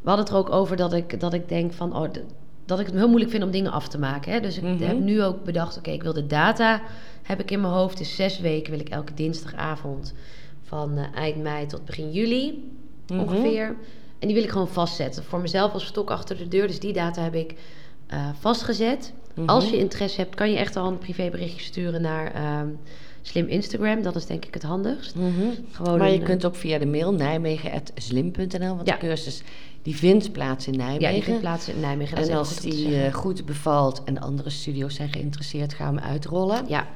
we 0.01 0.07
hadden 0.09 0.25
het 0.25 0.33
er 0.33 0.39
ook 0.39 0.49
over 0.49 0.75
dat 0.75 0.93
ik, 0.93 1.19
dat 1.19 1.33
ik 1.33 1.49
denk 1.49 1.73
van... 1.73 1.95
Oh, 1.95 2.07
dat 2.65 2.79
ik 2.79 2.85
het 2.85 2.95
heel 2.95 3.07
moeilijk 3.07 3.31
vind 3.31 3.43
om 3.43 3.51
dingen 3.51 3.71
af 3.71 3.87
te 3.87 3.99
maken. 3.99 4.31
Hè? 4.31 4.39
Dus 4.39 4.57
ik 4.57 4.63
Mhm. 4.63 4.83
heb 4.83 4.99
nu 4.99 5.23
ook 5.23 5.43
bedacht, 5.43 5.77
oké, 5.77 5.91
ik 5.91 6.03
wil 6.03 6.13
de 6.13 6.27
data... 6.27 6.81
heb 7.23 7.39
ik 7.39 7.51
in 7.51 7.61
mijn 7.61 7.73
hoofd. 7.73 7.97
Dus 7.97 8.15
zes 8.15 8.39
weken 8.39 8.71
wil 8.71 8.79
ik 8.79 8.89
elke 8.89 9.13
dinsdagavond... 9.13 10.13
van 10.63 10.97
eh, 10.97 11.05
eind 11.15 11.37
mei 11.41 11.65
tot 11.65 11.85
begin 11.85 12.11
juli 12.11 12.71
Mhm. 13.07 13.19
ongeveer. 13.19 13.75
En 14.19 14.27
die 14.27 14.33
wil 14.35 14.43
ik 14.43 14.49
gewoon 14.49 14.67
vastzetten. 14.67 15.23
Voor 15.23 15.39
mezelf 15.39 15.73
als 15.73 15.85
stok 15.85 16.09
achter 16.11 16.37
de 16.37 16.47
deur. 16.47 16.67
Dus 16.67 16.79
die 16.79 16.93
data 16.93 17.21
heb 17.23 17.35
ik 17.35 17.53
eh, 18.07 18.29
vastgezet. 18.39 19.13
Mhm. 19.35 19.50
Als 19.50 19.69
je 19.69 19.77
interesse 19.77 20.19
hebt, 20.21 20.35
kan 20.35 20.51
je 20.51 20.57
echt 20.57 20.75
al 20.75 20.88
een 20.88 20.97
privéberichtje 20.97 21.61
sturen 21.61 22.01
naar... 22.01 22.33
ehm, 22.33 22.67
Slim 23.23 23.47
Instagram, 23.47 24.01
dat 24.01 24.15
is 24.15 24.25
denk 24.25 24.45
ik 24.45 24.53
het 24.53 24.63
handigst. 24.63 25.15
Mhm. 25.15 25.27
Gewoon 25.71 25.97
maar 25.97 26.07
je 26.07 26.13
een, 26.13 26.19
eh, 26.21 26.25
kunt 26.25 26.45
ook 26.45 26.55
via 26.55 26.77
de 26.79 26.85
mail 26.85 27.13
nijmegen.slim.nl, 27.13 28.75
want 28.75 28.88
Ja. 28.88 28.93
de 28.93 29.00
cursus 29.07 29.41
die 29.81 29.95
vindt 29.95 30.31
plaats 30.31 30.67
in 30.67 30.73
Ja, 30.73 30.79
Nijmegen. 30.79 31.13
die 31.13 31.23
vindt 31.23 31.39
plaats 31.39 31.69
in 31.69 31.79
Nijmegen. 31.79 32.17
En 32.17 32.31
als 32.38 32.59
die 32.59 32.95
eh, 33.03 33.13
goed 33.13 33.45
bevalt 33.45 34.01
en 34.03 34.13
de 34.13 34.19
andere 34.19 34.50
studio's 34.50 34.95
zijn 34.95 35.09
geïnteresseerd, 35.11 35.73
gaan 35.73 35.95
we 35.95 36.01
uitrollen. 36.01 36.65
Ja, 36.67 36.88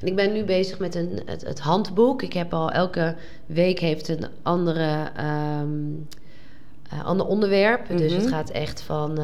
en 0.00 0.06
ik 0.06 0.16
ben 0.16 0.32
nu 0.32 0.44
bezig 0.44 0.78
met 0.78 0.94
een, 0.94 1.20
het, 1.26 1.42
het 1.46 1.60
handboek. 1.60 2.22
Ik 2.22 2.32
heb 2.32 2.54
al 2.54 2.70
elke 2.70 3.16
week 3.46 3.78
heeft 3.78 4.08
een 4.08 4.26
andere, 4.42 5.10
ehm, 5.16 5.68
eh, 6.90 7.04
ander 7.04 7.26
onderwerp. 7.26 7.88
Dus 7.96 8.12
Mhm. 8.12 8.20
het 8.20 8.30
gaat 8.30 8.50
echt 8.50 8.80
van 8.80 9.18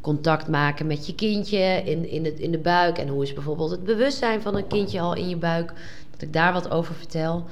contact 0.00 0.48
maken 0.48 0.86
met 0.86 1.06
je 1.06 1.14
kindje 1.14 1.82
in, 1.84 2.10
in, 2.10 2.24
het, 2.24 2.38
in 2.38 2.50
de 2.50 2.58
buik. 2.58 2.98
En 2.98 3.08
hoe 3.08 3.22
is 3.22 3.32
bijvoorbeeld 3.32 3.70
het 3.70 3.84
bewustzijn 3.84 4.42
van 4.42 4.56
een 4.56 4.66
kindje 4.66 5.00
al 5.00 5.14
in 5.14 5.28
je 5.28 5.36
buik. 5.36 5.72
Dat 6.10 6.22
ik 6.22 6.32
daar 6.32 6.52
wat 6.52 6.70
over 6.70 6.94
vertel. 6.94 7.44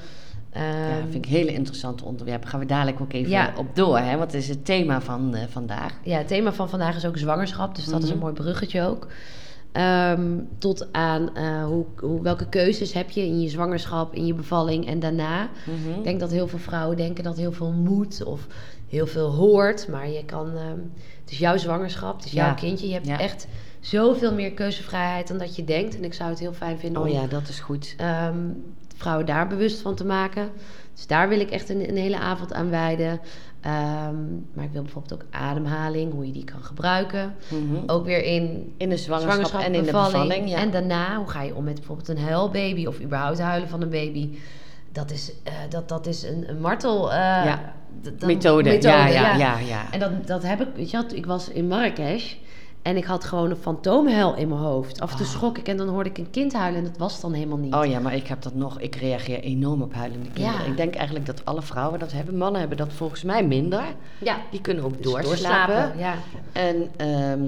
Ja, 0.53 0.61
Ehm, 0.97 1.01
vind 1.11 1.25
ik 1.25 1.31
hele 1.31 1.53
interessante 1.53 2.05
onderwerpen. 2.05 2.49
Gaan 2.49 2.59
we 2.59 2.65
dadelijk 2.65 3.01
ook 3.01 3.13
even 3.13 3.29
Ja. 3.31 3.53
op 3.57 3.75
door, 3.75 3.97
hè? 3.97 4.17
het 4.19 4.33
is 4.33 4.47
het 4.49 4.65
thema 4.65 5.01
van 5.01 5.35
eh, 5.35 5.43
vandaag. 5.49 5.93
Ja, 6.03 6.17
het 6.17 6.27
thema 6.27 6.53
van 6.53 6.69
vandaag 6.69 6.95
is 6.95 7.05
ook 7.05 7.17
zwangerschap, 7.17 7.75
dus 7.75 7.85
dat 7.85 8.03
is 8.03 8.09
een 8.09 8.15
Mhm. 8.15 8.23
mooi 8.23 8.33
bruggetje 8.33 8.81
ook. 8.81 9.07
Ehm, 9.71 10.21
tot 10.57 10.87
aan 10.91 11.35
eh, 11.35 11.65
hoe, 11.65 11.85
hoe, 11.99 12.21
welke 12.21 12.49
keuzes 12.49 12.93
heb 12.93 13.09
je 13.09 13.21
in 13.25 13.41
je 13.41 13.49
zwangerschap, 13.49 14.13
in 14.15 14.25
je 14.25 14.33
bevalling 14.33 14.87
en 14.87 14.99
daarna. 14.99 15.49
Mhm. 15.65 15.97
Ik 15.97 16.03
denk 16.03 16.19
dat 16.19 16.31
heel 16.31 16.47
veel 16.47 16.59
vrouwen 16.59 16.97
denken 16.97 17.23
dat 17.23 17.37
heel 17.37 17.51
veel 17.51 17.71
moet 17.71 18.23
of 18.23 18.47
heel 18.89 19.07
veel 19.07 19.29
hoort. 19.31 19.87
Maar 19.87 20.09
je 20.09 20.25
kan, 20.25 20.47
ehm, 20.57 20.77
het 21.21 21.31
is 21.31 21.37
jouw 21.37 21.57
zwangerschap, 21.57 22.15
het 22.15 22.25
is 22.25 22.31
Ja. 22.31 22.45
jouw 22.45 22.55
kindje. 22.55 22.87
Je 22.87 22.93
hebt 22.93 23.07
Ja. 23.07 23.19
echt 23.19 23.47
zoveel 23.79 24.33
meer 24.33 24.51
keuzevrijheid 24.51 25.27
dan 25.27 25.37
dat 25.37 25.55
je 25.55 25.63
denkt. 25.63 25.97
En 25.97 26.03
ik 26.03 26.13
zou 26.13 26.29
het 26.29 26.39
heel 26.39 26.53
fijn 26.53 26.79
vinden 26.79 27.01
Oh 27.01 27.07
om 27.07 27.13
ja, 27.13 27.27
dat 27.27 27.47
is 27.47 27.59
goed. 27.59 27.93
ehm, 27.97 28.37
vrouwen 28.95 29.25
daar 29.25 29.47
bewust 29.47 29.81
van 29.81 29.95
te 29.95 30.05
maken. 30.05 30.49
Dus 30.93 31.07
daar 31.07 31.29
wil 31.29 31.39
ik 31.39 31.49
echt 31.49 31.69
een, 31.69 31.89
een 31.89 31.97
hele 31.97 32.17
avond 32.19 32.53
aan 32.53 32.69
wijden. 32.69 33.19
Ehm, 33.61 34.15
maar 34.53 34.63
ik 34.65 34.71
wil 34.71 34.81
bijvoorbeeld 34.81 35.13
ook 35.13 35.25
ademhaling, 35.31 36.13
hoe 36.13 36.25
je 36.25 36.31
die 36.31 36.43
kan 36.43 36.63
gebruiken. 36.63 37.35
Mhm. 37.49 37.83
Ook 37.87 38.05
weer 38.05 38.23
in 38.23 38.73
In 38.77 38.89
de 38.89 38.97
zwangerschap, 38.97 39.61
en 39.61 39.73
in 39.73 39.83
de 39.83 39.91
bevalling. 39.91 40.49
Ja. 40.49 40.57
En 40.57 40.71
daarna, 40.71 41.17
hoe 41.17 41.27
ga 41.29 41.41
je 41.41 41.55
om 41.55 41.63
met 41.63 41.75
bijvoorbeeld 41.75 42.07
een 42.07 42.17
huilbaby 42.19 42.85
of 42.85 43.01
überhaupt 43.01 43.39
huilen 43.39 43.69
van 43.69 43.81
een 43.81 43.89
baby? 43.89 44.29
Dat 44.97 45.11
is, 45.11 45.31
eh, 45.43 45.53
dat, 45.69 45.89
dat 45.89 46.07
is 46.07 46.23
een, 46.23 46.49
een 46.49 46.59
martel. 46.61 47.11
eh, 47.11 47.17
Ja. 47.17 47.73
methode. 48.25 48.81
Ja, 48.81 49.07
ja, 49.07 49.35
ja, 49.35 49.57
ja. 49.59 49.81
En 49.91 49.99
dat, 49.99 50.27
dat 50.27 50.43
heb 50.43 50.61
ik, 50.61 50.67
weet 50.75 50.91
je 50.91 50.97
wat, 50.97 51.13
ik 51.13 51.25
was 51.25 51.49
in 51.49 51.67
Marrakesh 51.67 52.33
en 52.81 52.97
ik 52.97 53.05
had 53.05 53.23
gewoon 53.23 53.49
een 53.49 53.55
fantoomhuil 53.57 54.35
in 54.35 54.47
mijn 54.47 54.61
hoofd. 54.61 54.99
Af 55.01 55.11
en 55.11 55.17
toe 55.17 55.25
Oh. 55.25 55.31
schrok 55.31 55.57
ik 55.57 55.67
en 55.67 55.77
dan 55.77 55.87
hoorde 55.87 56.09
ik 56.09 56.17
een 56.17 56.29
kind 56.29 56.53
huilen 56.53 56.79
en 56.79 56.85
dat 56.87 56.97
was 56.97 57.21
dan 57.21 57.33
helemaal 57.33 57.57
niet. 57.57 57.73
Oh 57.73 57.85
ja, 57.85 57.99
maar 57.99 58.15
ik 58.15 58.27
heb 58.27 58.41
dat 58.41 58.53
nog. 58.55 58.79
Ik 58.79 58.95
reageer 58.95 59.39
enorm 59.39 59.81
op 59.81 59.93
huilende 59.93 60.29
kinderen. 60.31 60.59
Ja. 60.63 60.65
Ik 60.65 60.77
denk 60.77 60.95
eigenlijk 60.95 61.25
dat 61.25 61.45
alle 61.45 61.61
vrouwen 61.61 61.99
dat 61.99 62.11
hebben. 62.11 62.37
Mannen 62.37 62.59
hebben 62.59 62.77
dat 62.77 62.93
volgens 62.93 63.23
mij 63.23 63.43
minder. 63.47 63.83
Ja, 64.19 64.37
Die 64.51 64.61
kunnen 64.61 64.83
ook 64.83 65.03
dus 65.03 65.11
doorslapen. 65.11 65.97
Ja. 65.97 66.13
En, 66.51 66.89
ehm, 66.97 67.39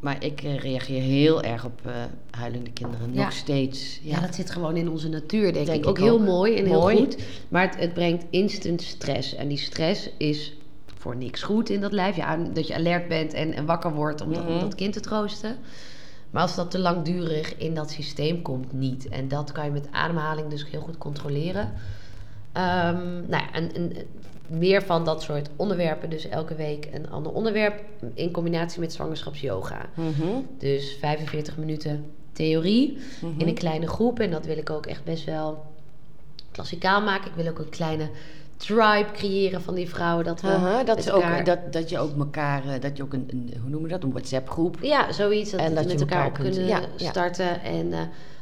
maar 0.00 0.24
ik 0.24 0.42
eh, 0.42 0.58
reageer 0.58 1.02
heel 1.02 1.42
erg 1.42 1.64
op 1.64 1.80
eh, 1.84 1.92
huilende 2.30 2.70
kinderen. 2.70 3.12
Ja. 3.14 3.22
Nog 3.22 3.32
steeds. 3.32 4.00
Ja. 4.02 4.20
dat 4.20 4.34
zit 4.34 4.50
gewoon 4.50 4.76
in 4.76 4.88
onze 4.90 5.08
natuur, 5.08 5.52
denk, 5.52 5.66
Denk 5.66 5.82
ik. 5.82 5.88
Ook 5.88 5.98
ik 5.98 6.04
heel 6.04 6.14
ook. 6.14 6.20
mooi 6.26 6.56
en 6.56 6.66
Mooi. 6.66 6.96
heel 6.96 7.04
goed. 7.04 7.16
Maar 7.48 7.62
het, 7.62 7.76
het 7.78 7.94
brengt 7.94 8.24
instant 8.30 8.82
stress. 8.82 9.34
En 9.34 9.48
die 9.48 9.58
stress 9.58 10.10
is 10.16 10.54
voor 10.98 11.16
niks 11.16 11.42
goed 11.42 11.68
in 11.70 11.80
dat 11.80 11.92
lijf. 11.92 12.16
Ja, 12.16 12.36
dat 12.36 12.66
je 12.66 12.74
alert 12.74 13.08
bent 13.08 13.32
en, 13.32 13.52
en 13.52 13.66
wakker 13.66 13.92
wordt 13.94 14.20
om, 14.20 14.32
dat- 14.34 14.46
om 14.46 14.50
Mhm. 14.52 14.60
dat 14.60 14.74
kind 14.74 14.92
te 14.92 15.00
troosten. 15.00 15.56
Maar 16.30 16.42
als 16.42 16.54
dat 16.54 16.70
te 16.70 16.78
langdurig 16.78 17.56
in 17.56 17.74
dat 17.74 17.90
systeem 17.90 18.42
komt, 18.42 18.72
niet. 18.72 19.08
En 19.08 19.28
dat 19.28 19.52
kan 19.52 19.64
je 19.64 19.70
met 19.70 19.88
ademhaling 19.90 20.48
dus 20.48 20.66
heel 20.70 20.80
goed 20.80 20.98
controleren. 20.98 21.72
Ehm, 22.52 23.06
nou 23.28 23.42
ja, 23.42 23.52
en, 23.52 23.74
en, 23.74 23.92
meer 24.50 24.82
van 24.82 25.04
dat 25.04 25.22
soort 25.22 25.48
onderwerpen. 25.56 26.10
Dus 26.10 26.28
elke 26.28 26.54
week 26.54 26.88
een 26.92 27.10
ander 27.10 27.32
onderwerp 27.32 27.80
in 28.14 28.30
combinatie 28.30 28.80
met 28.80 28.92
zwangerschapsyoga. 28.92 29.86
Mhm. 29.94 30.26
Dus 30.58 30.96
45 31.00 31.56
minuten 31.56 32.04
theorie 32.32 32.98
Mhm. 33.20 33.40
in 33.40 33.48
een 33.48 33.54
kleine 33.54 33.86
groep. 33.86 34.18
En 34.20 34.30
dat 34.30 34.46
wil 34.46 34.56
ik 34.58 34.70
ook 34.70 34.86
echt 34.86 35.04
best 35.04 35.24
wel 35.24 35.64
klassikaal 36.52 37.02
maken. 37.02 37.30
Ik 37.30 37.36
wil 37.36 37.48
ook 37.48 37.58
een 37.58 37.68
kleine 37.68 38.08
tribe 38.56 39.06
creëren 39.12 39.62
van 39.62 39.74
die 39.74 39.88
vrouwen. 39.88 40.24
Dat 40.24 40.40
we 40.40 40.48
dat, 40.84 40.96
met 40.96 40.98
is 40.98 41.10
ook, 41.10 41.44
dat, 41.44 41.72
dat 41.72 41.88
je 41.90 41.98
ook 41.98 42.18
elkaar, 42.18 42.64
eh, 42.68 42.80
dat 42.80 42.96
je 42.96 43.02
ook 43.02 43.12
een, 43.12 43.28
een 43.30 43.50
hoe 43.60 43.70
noemen 43.70 43.82
we 43.82 43.94
dat, 43.94 44.02
een 44.02 44.12
WhatsApp 44.12 44.50
groep. 44.50 44.76
Ja, 44.82 45.12
zoiets. 45.12 45.50
Dat, 45.50 45.60
En 45.60 45.74
dat 45.74 45.84
met 45.84 45.92
je 45.92 45.98
elkaar, 45.98 46.24
elkaar 46.24 46.28
op 46.38 46.42
kunt- 46.44 46.54
kunnen 46.54 46.66
ja, 46.68 46.80
ja. 46.96 47.10
starten. 47.10 47.62
En 47.62 47.92
eh, 47.92 47.98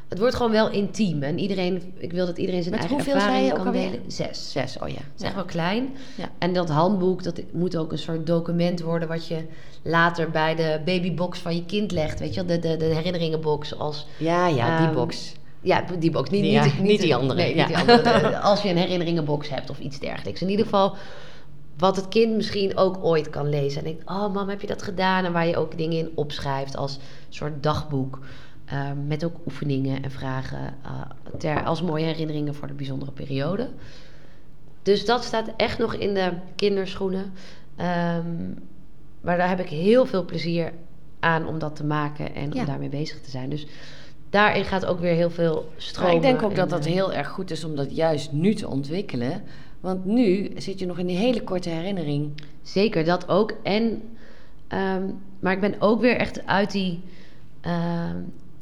het 0.09 0.19
wordt 0.19 0.35
gewoon 0.35 0.51
wel 0.53 0.71
intiem. 0.71 1.23
En 1.23 1.39
iedereen, 1.39 1.93
ik 1.99 2.13
wil 2.13 2.27
dat 2.27 2.39
iedereen 2.39 2.63
zijn 2.63 2.75
Met 2.75 2.85
eigen 2.85 2.97
hoeveel 3.05 3.21
ervaring 3.23 3.53
kan 3.53 3.67
alweer? 3.67 3.91
delen. 3.91 4.13
Zes. 4.13 4.53
Zes, 4.53 4.79
oh 4.79 4.89
ja. 4.89 4.95
Het 4.95 5.05
is 5.17 5.23
echt 5.23 5.35
wel 5.35 5.45
klein. 5.45 5.89
Ja. 6.15 6.31
En 6.39 6.53
dat 6.53 6.69
handboek, 6.69 7.23
dat 7.23 7.41
moet 7.53 7.77
ook 7.77 7.93
een 7.93 7.99
soort 7.99 8.27
document 8.27 8.81
worden... 8.81 9.09
wat 9.09 9.27
je 9.27 9.45
later 9.83 10.31
bij 10.31 10.55
de 10.55 10.81
babybox 10.85 11.39
van 11.39 11.55
je 11.55 11.65
kind 11.65 11.93
legt. 11.93 12.19
Weet 12.21 12.35
je 12.35 12.45
wel, 12.45 12.61
de, 12.61 12.69
de, 12.69 12.77
de 12.77 12.85
herinneringenbox 12.85 13.79
als... 13.79 14.07
Ja, 14.19 14.47
ja, 14.47 14.79
die 14.79 14.87
Ehm, 14.87 14.95
box. 14.97 15.33
Ja, 15.61 15.85
die 15.99 16.11
box. 16.11 16.31
Niet, 16.31 16.45
Ja, 16.45 16.65
niet, 16.65 16.81
niet 16.81 17.01
die 17.01 17.15
andere, 17.15 17.41
Nee, 17.41 17.55
ja. 17.57 17.67
niet 17.69 17.77
die 17.77 17.95
andere. 17.95 18.39
Als 18.39 18.63
je 18.63 18.69
een 18.69 18.77
herinneringenbox 18.77 19.49
hebt 19.49 19.71
of 19.71 19.79
iets 19.79 19.99
dergelijks. 19.99 20.43
In 20.43 20.49
ieder 20.49 20.65
geval 20.65 20.97
wat 21.79 21.97
het 21.97 22.09
kind 22.09 22.37
misschien 22.37 22.77
ook 22.77 22.99
ooit 23.05 23.31
kan 23.31 23.49
lezen. 23.49 23.79
En 23.79 23.85
denkt, 23.85 24.11
oh 24.11 24.35
mam, 24.35 24.49
heb 24.49 24.61
je 24.61 24.67
dat 24.67 24.83
gedaan? 24.83 25.25
En 25.25 25.33
waar 25.33 25.47
je 25.47 25.57
ook 25.57 25.79
dingen 25.79 25.99
in 25.99 26.11
opschrijft 26.15 26.77
als 26.77 26.99
soort 27.29 27.63
dagboek. 27.63 28.19
Ehm, 28.71 29.07
met 29.07 29.25
ook 29.25 29.37
oefeningen 29.47 30.03
en 30.03 30.11
vragen 30.11 30.75
eh, 30.83 31.01
ter, 31.39 31.65
als 31.65 31.83
mooie 31.83 32.05
herinneringen 32.05 32.55
voor 32.55 32.67
de 32.67 32.75
bijzondere 32.75 33.11
periode. 33.11 33.69
Dus 34.83 35.05
dat 35.05 35.25
staat 35.25 35.51
echt 35.57 35.79
nog 35.79 35.95
in 35.95 36.15
de 36.15 36.33
kinderschoenen. 36.57 37.33
Ehm, 37.77 38.51
maar 39.21 39.37
daar 39.37 39.49
heb 39.49 39.61
ik 39.61 39.69
heel 39.69 40.07
veel 40.07 40.25
plezier 40.25 40.73
aan 41.21 41.47
om 41.47 41.59
dat 41.59 41.77
te 41.77 41.85
maken 41.85 42.35
en 42.35 42.53
Ja. 42.53 42.61
om 42.61 42.67
daarmee 42.67 42.89
bezig 42.89 43.21
te 43.21 43.31
zijn. 43.31 43.51
Dus 43.51 43.67
daarin 44.31 44.65
gaat 44.65 44.87
ook 44.87 45.01
weer 45.01 45.15
heel 45.15 45.31
veel 45.31 45.73
stromen. 45.77 46.07
Maar 46.13 46.17
ik 46.17 46.29
denk 46.31 46.43
ook 46.43 46.57
dat 46.57 46.71
dat 46.71 46.87
eh, 46.87 46.93
heel 46.93 47.13
erg 47.13 47.29
goed 47.29 47.51
is 47.51 47.65
om 47.65 47.77
dat 47.77 47.97
juist 47.97 48.33
nu 48.33 48.55
te 48.55 48.69
ontwikkelen. 48.69 49.43
Want 49.81 50.05
nu 50.05 50.51
zit 50.57 50.79
je 50.79 50.87
nog 50.87 50.99
in 50.99 51.07
die 51.07 51.17
hele 51.17 51.43
korte 51.43 51.69
herinnering. 51.69 52.31
Zeker, 52.63 53.05
dat 53.05 53.29
ook. 53.29 53.53
En, 53.63 54.03
ehm, 54.69 55.03
maar 55.41 55.53
ik 55.53 55.61
ben 55.61 55.75
ook 55.79 56.01
weer 56.01 56.17
echt 56.17 56.47
uit 56.47 56.71
die... 56.71 57.03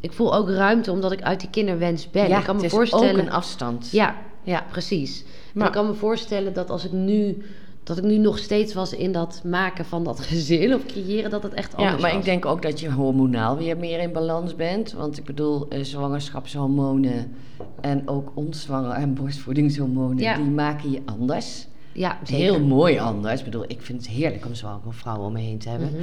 ik 0.07 0.13
voel 0.13 0.35
ook 0.35 0.49
ruimte 0.51 0.91
omdat 0.93 1.13
ik 1.13 1.23
uit 1.23 1.41
die 1.41 1.51
kinderwens 1.51 2.11
ben. 2.11 2.29
ja, 2.29 2.39
ik 2.39 2.45
kan 2.45 2.57
me 2.57 2.63
het 2.63 2.71
is 2.71 2.77
voorstellen... 2.77 3.11
ook 3.11 3.19
een 3.19 3.31
afstand. 3.31 3.89
Ja, 3.91 4.15
ja. 4.43 4.65
precies. 4.71 5.21
En 5.23 5.27
Maar- 5.55 5.67
ik 5.67 5.73
kan 5.73 5.87
me 5.87 5.95
voorstellen 5.95 6.53
dat 6.53 6.71
als 6.71 6.85
ik 6.85 6.93
nu 6.93 7.43
dat 7.83 7.99
ik 7.99 8.05
nu 8.05 8.19
nog 8.19 8.39
steeds 8.39 8.75
was 8.75 8.93
in 8.95 9.13
dat 9.13 9.41
maken 9.45 9.85
van 9.85 10.05
dat 10.05 10.21
gezin 10.31 10.75
of 10.75 10.87
creëren, 10.87 11.31
dat 11.31 11.43
het 11.43 11.55
echt 11.55 11.77
anders 11.77 11.95
Ja, 11.95 12.01
maar 12.01 12.11
was. 12.11 12.19
ik 12.19 12.25
denk 12.25 12.47
ook 12.47 12.63
dat 12.63 12.81
je 12.81 12.91
hormonaal 12.93 13.57
weer 13.57 13.77
meer 13.77 14.01
in 14.01 14.13
balans 14.13 14.57
bent. 14.57 14.93
Want 14.93 15.19
ik 15.19 15.25
bedoel, 15.25 15.69
eh, 15.69 15.83
zwangerschapshormonen 15.83 17.33
en 17.81 18.09
ook 18.09 18.31
ontzwanger- 18.35 18.91
en 18.95 19.15
borstvoedingshormonen, 19.15 20.19
Ja. 20.19 20.35
die 20.37 20.45
maken 20.45 20.91
je 20.91 21.01
anders. 21.05 21.67
Ja, 21.93 22.19
zeker. 22.25 22.45
Heel 22.45 22.61
mooi 22.61 22.99
anders. 22.99 23.39
Ik 23.39 23.45
bedoel, 23.45 23.65
ik 23.67 23.81
vind 23.83 23.99
het 24.07 24.11
heerlijk 24.11 24.47
om 24.47 24.55
zwangere 24.55 24.93
vrouwen 24.93 25.27
om 25.27 25.33
me 25.33 25.41
heen 25.41 25.59
te 25.59 25.69
hebben. 25.69 25.91
Mhm. 25.91 26.01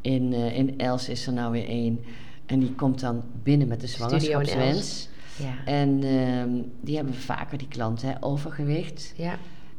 In, 0.00 0.32
eh, 0.32 0.58
in 0.58 0.78
Els 0.78 1.08
is 1.08 1.26
er 1.26 1.32
nou 1.32 1.52
weer 1.52 1.66
één. 1.68 2.00
En 2.46 2.60
die 2.60 2.74
komt 2.74 3.00
dan 3.00 3.22
binnen 3.42 3.68
met 3.68 3.80
de 3.80 3.86
zwangerschapswens. 3.86 5.08
Ja. 5.36 5.64
En 5.64 6.02
ehm, 6.04 6.50
die 6.80 6.96
hebben 6.96 7.14
vaker, 7.14 7.58
die 7.58 7.68
klanten, 7.68 8.08
hè, 8.08 8.14
overgewicht. 8.20 9.12
ja. 9.16 9.38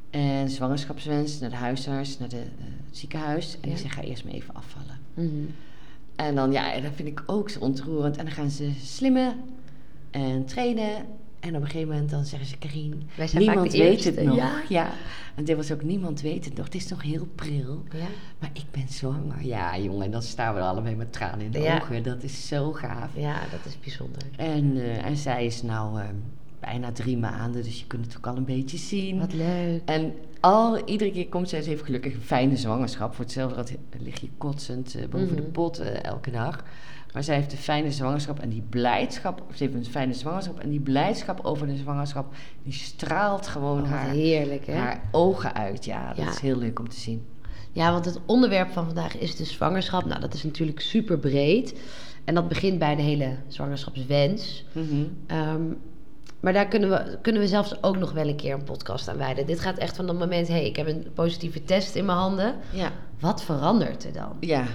En 0.09 0.49
zwangerschapswens 0.49 1.39
naar 1.39 1.49
de 1.49 1.55
huisarts, 1.55 2.19
naar 2.19 2.29
de, 2.29 2.35
het 2.35 2.97
ziekenhuis. 2.97 3.53
En 3.53 3.59
Ja. 3.61 3.67
die 3.75 3.77
zeggen, 3.83 4.01
ga 4.03 4.07
eerst 4.09 4.23
maar 4.23 4.33
even 4.33 4.53
afvallen. 4.53 4.99
Mhm. 5.13 5.45
En 6.15 6.35
dan, 6.35 6.51
ja, 6.51 6.79
dat 6.79 6.91
vind 6.95 7.07
ik 7.07 7.23
ook 7.25 7.49
zo 7.49 7.59
ontroerend. 7.59 8.17
En 8.17 8.25
dan 8.25 8.33
gaan 8.33 8.49
ze 8.49 8.71
slimmen 8.83 9.35
en 10.11 10.45
trainen. 10.45 11.05
En 11.43 11.55
op 11.55 11.61
een 11.61 11.67
gegeven 11.67 11.87
moment 11.93 12.09
dan 12.09 12.25
zeggen 12.25 12.47
ze, 12.49 12.57
Karine, 12.57 12.95
Wij 13.15 13.27
zijn 13.27 13.43
vaak 13.43 13.53
niemand 13.53 13.71
de 13.71 13.77
weet 13.77 13.91
eerste, 13.91 14.09
het 14.09 14.23
nog. 14.23 14.35
ja. 14.35 14.61
Ja. 14.69 14.89
En 15.35 15.43
dit 15.43 15.55
was 15.55 15.71
ook, 15.71 15.83
niemand 15.83 16.21
weet 16.21 16.45
het 16.45 16.55
nog. 16.55 16.65
Het 16.65 16.75
is 16.75 16.87
nog 16.87 17.01
heel 17.01 17.27
pril. 17.35 17.83
Ja. 17.91 18.05
Maar 18.39 18.49
ik 18.53 18.65
ben 18.71 18.87
zwanger. 18.89 19.45
Ja, 19.45 19.77
jongen, 19.77 20.05
en 20.05 20.11
dan 20.11 20.21
staan 20.21 20.53
we 20.53 20.59
er 20.59 20.65
allebei 20.65 20.95
met 20.95 21.13
tranen 21.13 21.45
in 21.45 21.51
de 21.51 21.59
Ja. 21.59 21.75
ogen. 21.81 22.03
Dat 22.03 22.23
is 22.23 22.47
zo 22.47 22.71
gaaf. 22.71 23.09
ja, 23.15 23.39
dat 23.51 23.59
is 23.65 23.79
bijzonder. 23.79 24.21
En, 24.37 24.75
eh, 24.77 25.05
en 25.05 25.17
zij 25.17 25.45
is 25.45 25.61
nou 25.61 25.99
eh, 25.99 26.05
bijna 26.59 26.91
drie 26.91 27.17
maanden, 27.17 27.63
dus 27.63 27.79
je 27.79 27.87
kunt 27.87 28.05
het 28.05 28.17
ook 28.17 28.27
al 28.27 28.37
een 28.37 28.45
beetje 28.45 28.77
zien. 28.77 29.19
Wat 29.19 29.33
leuk. 29.33 29.81
En 29.85 30.13
al, 30.39 30.87
iedere 30.87 31.11
keer 31.11 31.27
komt 31.27 31.49
zij, 31.49 31.61
ze 31.61 31.69
heeft 31.69 31.83
gelukkig 31.83 32.13
een 32.13 32.21
fijne 32.21 32.57
zwangerschap. 32.57 33.13
Voor 33.15 33.23
hetzelfde 33.23 33.55
dat 33.55 33.71
lig 33.99 34.21
je 34.21 34.29
kotsend 34.37 34.95
eh, 34.95 35.07
boven 35.09 35.35
de 35.35 35.41
Mhm. 35.41 35.51
pot 35.51 35.79
eh, 35.79 36.03
elke 36.03 36.31
dag. 36.31 36.63
Maar 37.13 37.23
zij 37.23 37.35
heeft 37.35 37.51
een 37.51 37.57
fijne 37.57 37.91
zwangerschap 37.91 38.39
en 38.39 38.49
die 38.49 38.63
blijdschap, 38.69 39.43
ze 39.55 39.63
heeft 39.63 39.75
een 39.75 39.85
fijne 39.85 40.13
zwangerschap 40.13 40.59
en 40.59 40.69
die 40.69 40.79
blijdschap 40.79 41.39
over 41.45 41.67
de 41.67 41.75
zwangerschap, 41.75 42.33
die 42.63 42.73
straalt 42.73 43.47
gewoon 43.47 43.81
Oh, 43.81 43.89
haar, 43.89 44.09
heerlijk, 44.09 44.65
hè? 44.65 44.73
haar 44.73 45.01
ogen 45.11 45.53
uit. 45.55 45.85
Ja, 45.85 46.07
dat 46.07 46.17
Ja. 46.25 46.29
is 46.31 46.39
heel 46.39 46.57
leuk 46.57 46.79
om 46.79 46.89
te 46.89 46.99
zien. 46.99 47.25
Ja, 47.71 47.91
want 47.91 48.05
het 48.05 48.19
onderwerp 48.25 48.69
van 48.71 48.85
vandaag 48.85 49.17
is 49.17 49.35
de 49.35 49.45
zwangerschap. 49.45 50.05
Nou, 50.05 50.19
dat 50.19 50.33
is 50.33 50.43
natuurlijk 50.43 50.79
super 50.79 51.17
breed. 51.19 51.79
En 52.23 52.33
dat 52.35 52.47
begint 52.47 52.79
bij 52.79 52.95
de 52.95 53.01
hele 53.01 53.35
zwangerschapswens. 53.47 54.65
Mhm. 54.71 55.03
Ehm, 55.27 55.61
maar 56.39 56.53
daar 56.53 56.67
kunnen 56.67 56.89
we, 56.89 57.17
kunnen 57.21 57.41
we 57.41 57.47
zelfs 57.47 57.83
ook 57.83 57.97
nog 57.97 58.11
wel 58.11 58.27
een 58.27 58.35
keer 58.35 58.53
een 58.53 58.63
podcast 58.63 59.07
aan 59.07 59.17
wijden. 59.17 59.45
Dit 59.45 59.59
gaat 59.59 59.77
echt 59.77 59.95
van 59.95 60.07
het 60.07 60.17
moment, 60.17 60.47
hé, 60.47 60.53
hey, 60.53 60.65
ik 60.65 60.75
heb 60.75 60.87
een 60.87 61.07
positieve 61.13 61.63
test 61.63 61.95
in 61.95 62.05
mijn 62.05 62.17
handen. 62.17 62.55
Ja, 62.71 62.91
Wat 63.19 63.43
verandert 63.43 64.03
er 64.05 64.13
dan? 64.13 64.31
ja, 64.39 64.65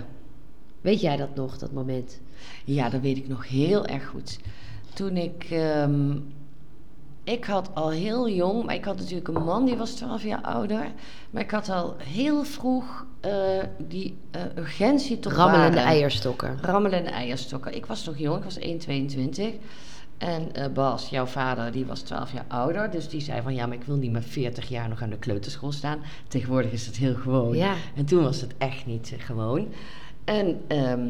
Weet 0.80 1.00
jij 1.00 1.16
dat 1.16 1.34
nog, 1.34 1.58
dat 1.58 1.72
moment? 1.72 2.20
Ja, 2.64 2.88
dat 2.88 3.00
weet 3.00 3.16
ik 3.16 3.28
nog 3.28 3.48
heel 3.48 3.86
erg 3.86 4.06
goed. 4.06 4.38
Toen 4.94 5.16
ik. 5.16 5.46
ehm, 5.50 6.12
ik 7.24 7.44
had 7.44 7.70
al 7.74 7.90
heel 7.90 8.28
jong, 8.28 8.64
maar 8.64 8.74
ik 8.74 8.84
had 8.84 8.96
natuurlijk 8.98 9.28
een 9.28 9.44
man 9.44 9.64
die 9.64 9.76
was 9.76 9.90
12 9.90 10.22
jaar 10.22 10.40
ouder. 10.42 10.92
Maar 11.30 11.42
ik 11.42 11.50
had 11.50 11.68
al 11.68 11.96
heel 11.98 12.44
vroeg 12.44 13.06
eh, 13.20 13.32
die 13.78 14.16
eh, 14.30 14.42
urgentie 14.56 15.18
tot 15.18 15.32
Rammelende 15.32 15.76
baren. 15.76 15.90
eierstokken. 15.90 16.58
Rammelende 16.62 17.10
eierstokken. 17.10 17.74
Ik 17.74 17.86
was 17.86 18.04
nog 18.04 18.18
jong, 18.18 18.38
ik 18.38 18.44
was 18.44 18.58
1,22. 18.58 19.42
En 20.18 20.54
eh, 20.54 20.72
Bas, 20.72 21.08
jouw 21.08 21.26
vader, 21.26 21.72
die 21.72 21.86
was 21.86 22.00
12 22.00 22.32
jaar 22.32 22.44
ouder. 22.48 22.90
Dus 22.90 23.08
die 23.08 23.20
zei 23.20 23.42
van 23.42 23.54
ja, 23.54 23.66
maar 23.66 23.76
ik 23.76 23.84
wil 23.84 23.96
niet 23.96 24.12
met 24.12 24.24
40 24.24 24.68
jaar 24.68 24.88
nog 24.88 25.02
aan 25.02 25.10
de 25.10 25.18
kleuterschool 25.18 25.72
staan. 25.72 25.98
Tegenwoordig 26.28 26.72
is 26.72 26.86
dat 26.86 26.96
heel 26.96 27.14
gewoon. 27.14 27.56
Ja. 27.56 27.74
En 27.96 28.04
toen 28.04 28.22
was 28.22 28.40
het 28.40 28.54
echt 28.58 28.86
niet 28.86 29.14
gewoon. 29.18 29.68
En 30.24 30.60
ehm, 30.66 31.08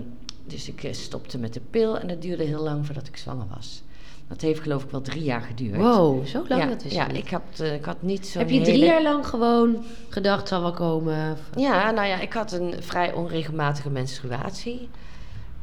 dus 0.50 0.68
ik 0.68 0.84
eh, 0.84 0.92
stopte 0.92 1.38
met 1.38 1.54
de 1.54 1.60
pil 1.70 1.98
en 1.98 2.08
het 2.08 2.22
duurde 2.22 2.44
heel 2.44 2.62
lang 2.62 2.86
voordat 2.86 3.06
ik 3.06 3.16
zwanger 3.16 3.46
was. 3.56 3.82
Dat 4.28 4.40
heeft 4.40 4.60
geloof 4.60 4.84
ik 4.84 4.90
wel 4.90 5.00
drie 5.00 5.22
jaar 5.22 5.40
geduurd. 5.40 5.76
Wow, 5.76 6.26
zo 6.26 6.44
lang 6.48 6.62
ja, 6.62 6.68
dat 6.68 6.82
wist 6.82 6.94
ja 6.94 7.08
ik 7.08 7.28
had, 7.30 7.42
eh, 7.60 7.74
ik 7.74 7.84
had 7.84 8.02
niet 8.02 8.26
zo 8.26 8.38
Heb 8.38 8.50
je 8.50 8.60
drie 8.60 8.78
jaar 8.84 9.02
lang 9.02 9.26
gewoon 9.26 9.84
gedacht, 10.08 10.48
zal 10.48 10.60
wel 10.60 10.72
komen? 10.72 11.32
Of- 11.32 11.60
Ja, 11.60 11.90
nou 11.90 12.06
ja, 12.06 12.20
ik 12.20 12.32
had 12.32 12.52
een 12.52 12.74
vrij 12.82 13.12
onregelmatige 13.12 13.90
menstruatie. 13.90 14.88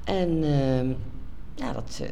En 0.03 0.43
ehm, 0.43 0.87
ja, 1.55 1.73
dat, 1.73 1.99
eh, 2.03 2.09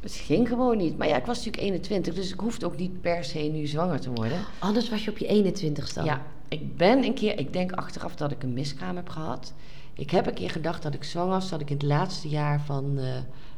het 0.00 0.12
ging 0.12 0.48
gewoon 0.48 0.76
niet. 0.76 0.98
Maar 0.98 1.08
ja, 1.08 1.16
ik 1.16 1.26
was 1.26 1.36
natuurlijk 1.36 1.62
21, 1.64 2.14
dus 2.14 2.32
ik 2.32 2.40
hoefde 2.40 2.66
ook 2.66 2.76
niet 2.76 3.00
per 3.00 3.24
se 3.24 3.38
nu 3.38 3.66
zwanger 3.66 4.00
te 4.00 4.10
worden. 4.10 4.38
Anders 4.58 4.90
was 4.90 5.04
je 5.04 5.10
op 5.10 5.18
je 5.18 5.26
21ste 5.26 5.98
al. 6.00 6.04
Ja, 6.04 6.22
ik 6.48 6.76
ben 6.76 7.04
een 7.04 7.14
keer, 7.14 7.38
ik 7.38 7.52
denk 7.52 7.72
achteraf 7.72 8.14
dat 8.16 8.30
ik 8.30 8.42
een 8.42 8.52
miskraam 8.52 8.96
heb 8.96 9.08
gehad. 9.08 9.52
Ik 9.94 10.10
heb 10.10 10.26
een 10.26 10.34
keer 10.34 10.50
gedacht 10.50 10.82
dat 10.82 10.94
ik 10.94 11.04
zwanger 11.04 11.30
was, 11.30 11.48
dat 11.48 11.60
ik 11.60 11.70
in 11.70 11.76
het 11.76 11.86
laatste 11.86 12.28
jaar 12.28 12.60
van 12.60 12.98
eh, 12.98 13.04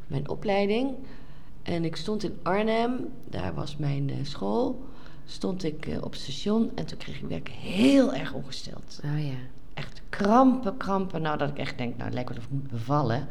mijn 0.07 0.29
opleiding. 0.29 0.95
En 1.63 1.85
ik 1.85 1.97
stond 1.97 2.25
in 2.25 2.39
Arnhem, 2.43 3.09
daar 3.31 3.55
was 3.55 3.77
mijn 3.77 4.11
eh, 4.11 4.17
school. 4.23 4.85
Stond 5.27 5.65
ik 5.65 5.87
eh, 5.87 5.97
op 5.97 6.13
het 6.13 6.21
station 6.21 6.71
en 6.75 6.87
toen 6.87 6.99
kreeg 6.99 7.21
ik 7.21 7.29
werk 7.29 7.49
heel 7.49 8.15
erg 8.15 8.33
ongesteld. 8.33 9.01
Oh 9.05 9.25
ja. 9.25 9.35
Echt 9.75 10.03
krampen, 10.09 10.77
krampen. 10.77 11.23
Nou, 11.23 11.39
dat 11.39 11.49
ik 11.49 11.59
echt 11.59 11.79
denk, 11.79 11.97
nou, 11.97 12.11
lijkt 12.11 12.29
wel 12.29 12.39
of 12.39 12.45
ik 12.45 12.51
moet 12.51 12.71
bevallen. 12.71 13.29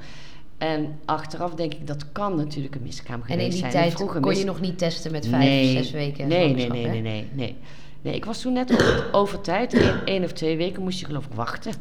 En 0.57 0.99
achteraf 1.05 1.53
denk 1.53 1.73
ik, 1.73 1.87
dat 1.87 2.11
kan 2.11 2.35
natuurlijk 2.35 2.75
een 2.75 2.81
miskraam 2.81 3.19
En 3.19 3.25
geweest 3.25 3.45
in 3.45 3.51
die 3.51 3.59
zijn. 3.59 3.71
tijd 3.71 3.93
Vroeger 3.93 4.21
kon 4.21 4.35
je 4.35 4.45
nog 4.45 4.61
niet 4.61 4.77
testen 4.77 5.11
met 5.11 5.27
vijf, 5.27 5.43
nee, 5.43 5.71
zes 5.71 5.91
weken 5.91 6.27
Nee, 6.27 6.53
nee, 6.53 6.69
nee, 6.69 6.85
hè? 6.85 6.91
nee, 6.91 7.01
nee, 7.01 7.27
nee. 7.33 7.55
Nee, 8.01 8.15
ik 8.15 8.25
was 8.25 8.41
toen 8.41 8.53
net 8.53 9.09
over, 9.11 9.41
tijd. 9.41 9.73
Eén 9.73 10.05
één 10.05 10.23
of 10.23 10.31
twee 10.31 10.57
weken 10.57 10.83
moest 10.83 10.99
je 10.99 11.05
geloof 11.05 11.25
ik 11.25 11.33
wachten. 11.33 11.73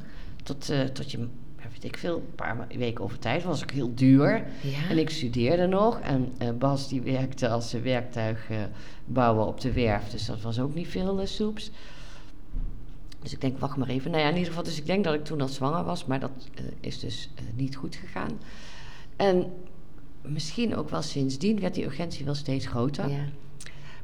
Tot, 0.43 0.71
eh, 0.71 0.81
tot 0.81 1.11
je, 1.11 1.19
weet 1.73 1.85
ik 1.85 1.97
veel, 1.97 2.17
een 2.17 2.35
paar 2.35 2.67
weken 2.77 3.05
over 3.05 3.19
tijd. 3.19 3.43
was 3.43 3.63
ook 3.63 3.71
heel 3.71 3.95
duur. 3.95 4.45
Ja. 4.61 4.89
En 4.89 4.99
ik 4.99 5.11
studeerde 5.11 5.67
nog. 5.67 6.01
En 6.01 6.33
eh, 6.39 6.51
Bas 6.51 6.89
die 6.89 7.01
werkte 7.01 7.49
als 7.49 7.73
werktuigbouwer 7.73 9.47
op 9.47 9.61
de 9.61 9.73
werf. 9.73 10.09
Dus 10.09 10.27
dat 10.27 10.41
was 10.41 10.59
ook 10.59 10.75
niet 10.75 10.89
veel 10.89 11.21
uh, 11.21 11.27
soeps. 11.27 11.71
Dus 13.23 13.33
ik 13.33 13.41
denk, 13.41 13.59
wacht 13.59 13.77
maar 13.77 13.89
even. 13.89 14.11
Nou 14.11 14.23
ja, 14.23 14.29
in 14.29 14.35
ieder 14.35 14.49
geval, 14.49 14.65
dus 14.65 14.79
ik 14.79 14.87
denk 14.87 15.05
dat 15.05 15.15
ik 15.15 15.25
toen 15.25 15.41
al 15.41 15.49
zwanger 15.49 15.85
was. 15.85 16.05
Maar 16.05 16.21
dat 16.21 16.31
is 16.81 17.01
dus 17.01 17.31
niet 17.55 17.77
goed 17.77 17.97
gegaan. 17.97 18.31
En 19.17 19.53
misschien 20.23 20.77
ook 20.77 20.91
wel 20.91 21.03
sindsdien 21.03 21.61
werd 21.61 21.75
die 21.75 21.85
urgentie 21.85 22.25
wel 22.25 22.35
steeds 22.35 22.67
groter. 22.67 23.09
Ja. 23.09 23.25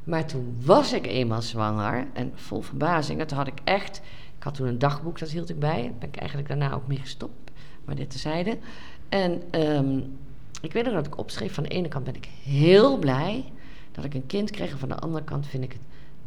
Maar 0.04 0.26
toen 0.26 0.56
was 0.64 0.92
ik 0.92 1.06
eenmaal 1.06 1.42
zwanger. 1.42 2.06
En 2.12 2.32
vol 2.34 2.60
verbazing. 2.60 3.18
Dat 3.18 3.30
had 3.30 3.46
ik 3.46 3.58
echt... 3.64 4.00
Ik 4.48 4.54
had 4.54 4.62
toen 4.62 4.72
een 4.72 4.78
dagboek, 4.78 5.18
dat 5.18 5.30
hield 5.30 5.48
ik 5.50 5.58
bij. 5.58 5.82
Daar 5.82 5.92
ben 5.98 6.08
ik 6.08 6.16
eigenlijk 6.16 6.48
daarna 6.48 6.72
ook 6.72 6.86
mee 6.86 6.98
gestopt. 6.98 7.50
Maar 7.84 7.94
dit 7.94 8.10
tezijde. 8.10 8.58
En 9.08 9.42
um, 9.76 10.18
ik 10.62 10.72
weet 10.72 10.84
nog 10.84 10.94
dat 10.94 11.06
ik 11.06 11.18
opschreef. 11.18 11.54
Van 11.54 11.62
de 11.62 11.68
ene 11.68 11.88
kant 11.88 12.04
ben 12.04 12.14
ik 12.14 12.28
heel 12.44 12.98
blij 12.98 13.44
dat 13.92 14.04
ik 14.04 14.14
een 14.14 14.26
kind 14.26 14.50
kreeg. 14.50 14.70
En 14.70 14.78
van 14.78 14.88
de 14.88 14.94
andere 14.98 15.24
kant 15.24 15.46
vind 15.46 15.64
ik 15.64 15.72
het 15.72 15.80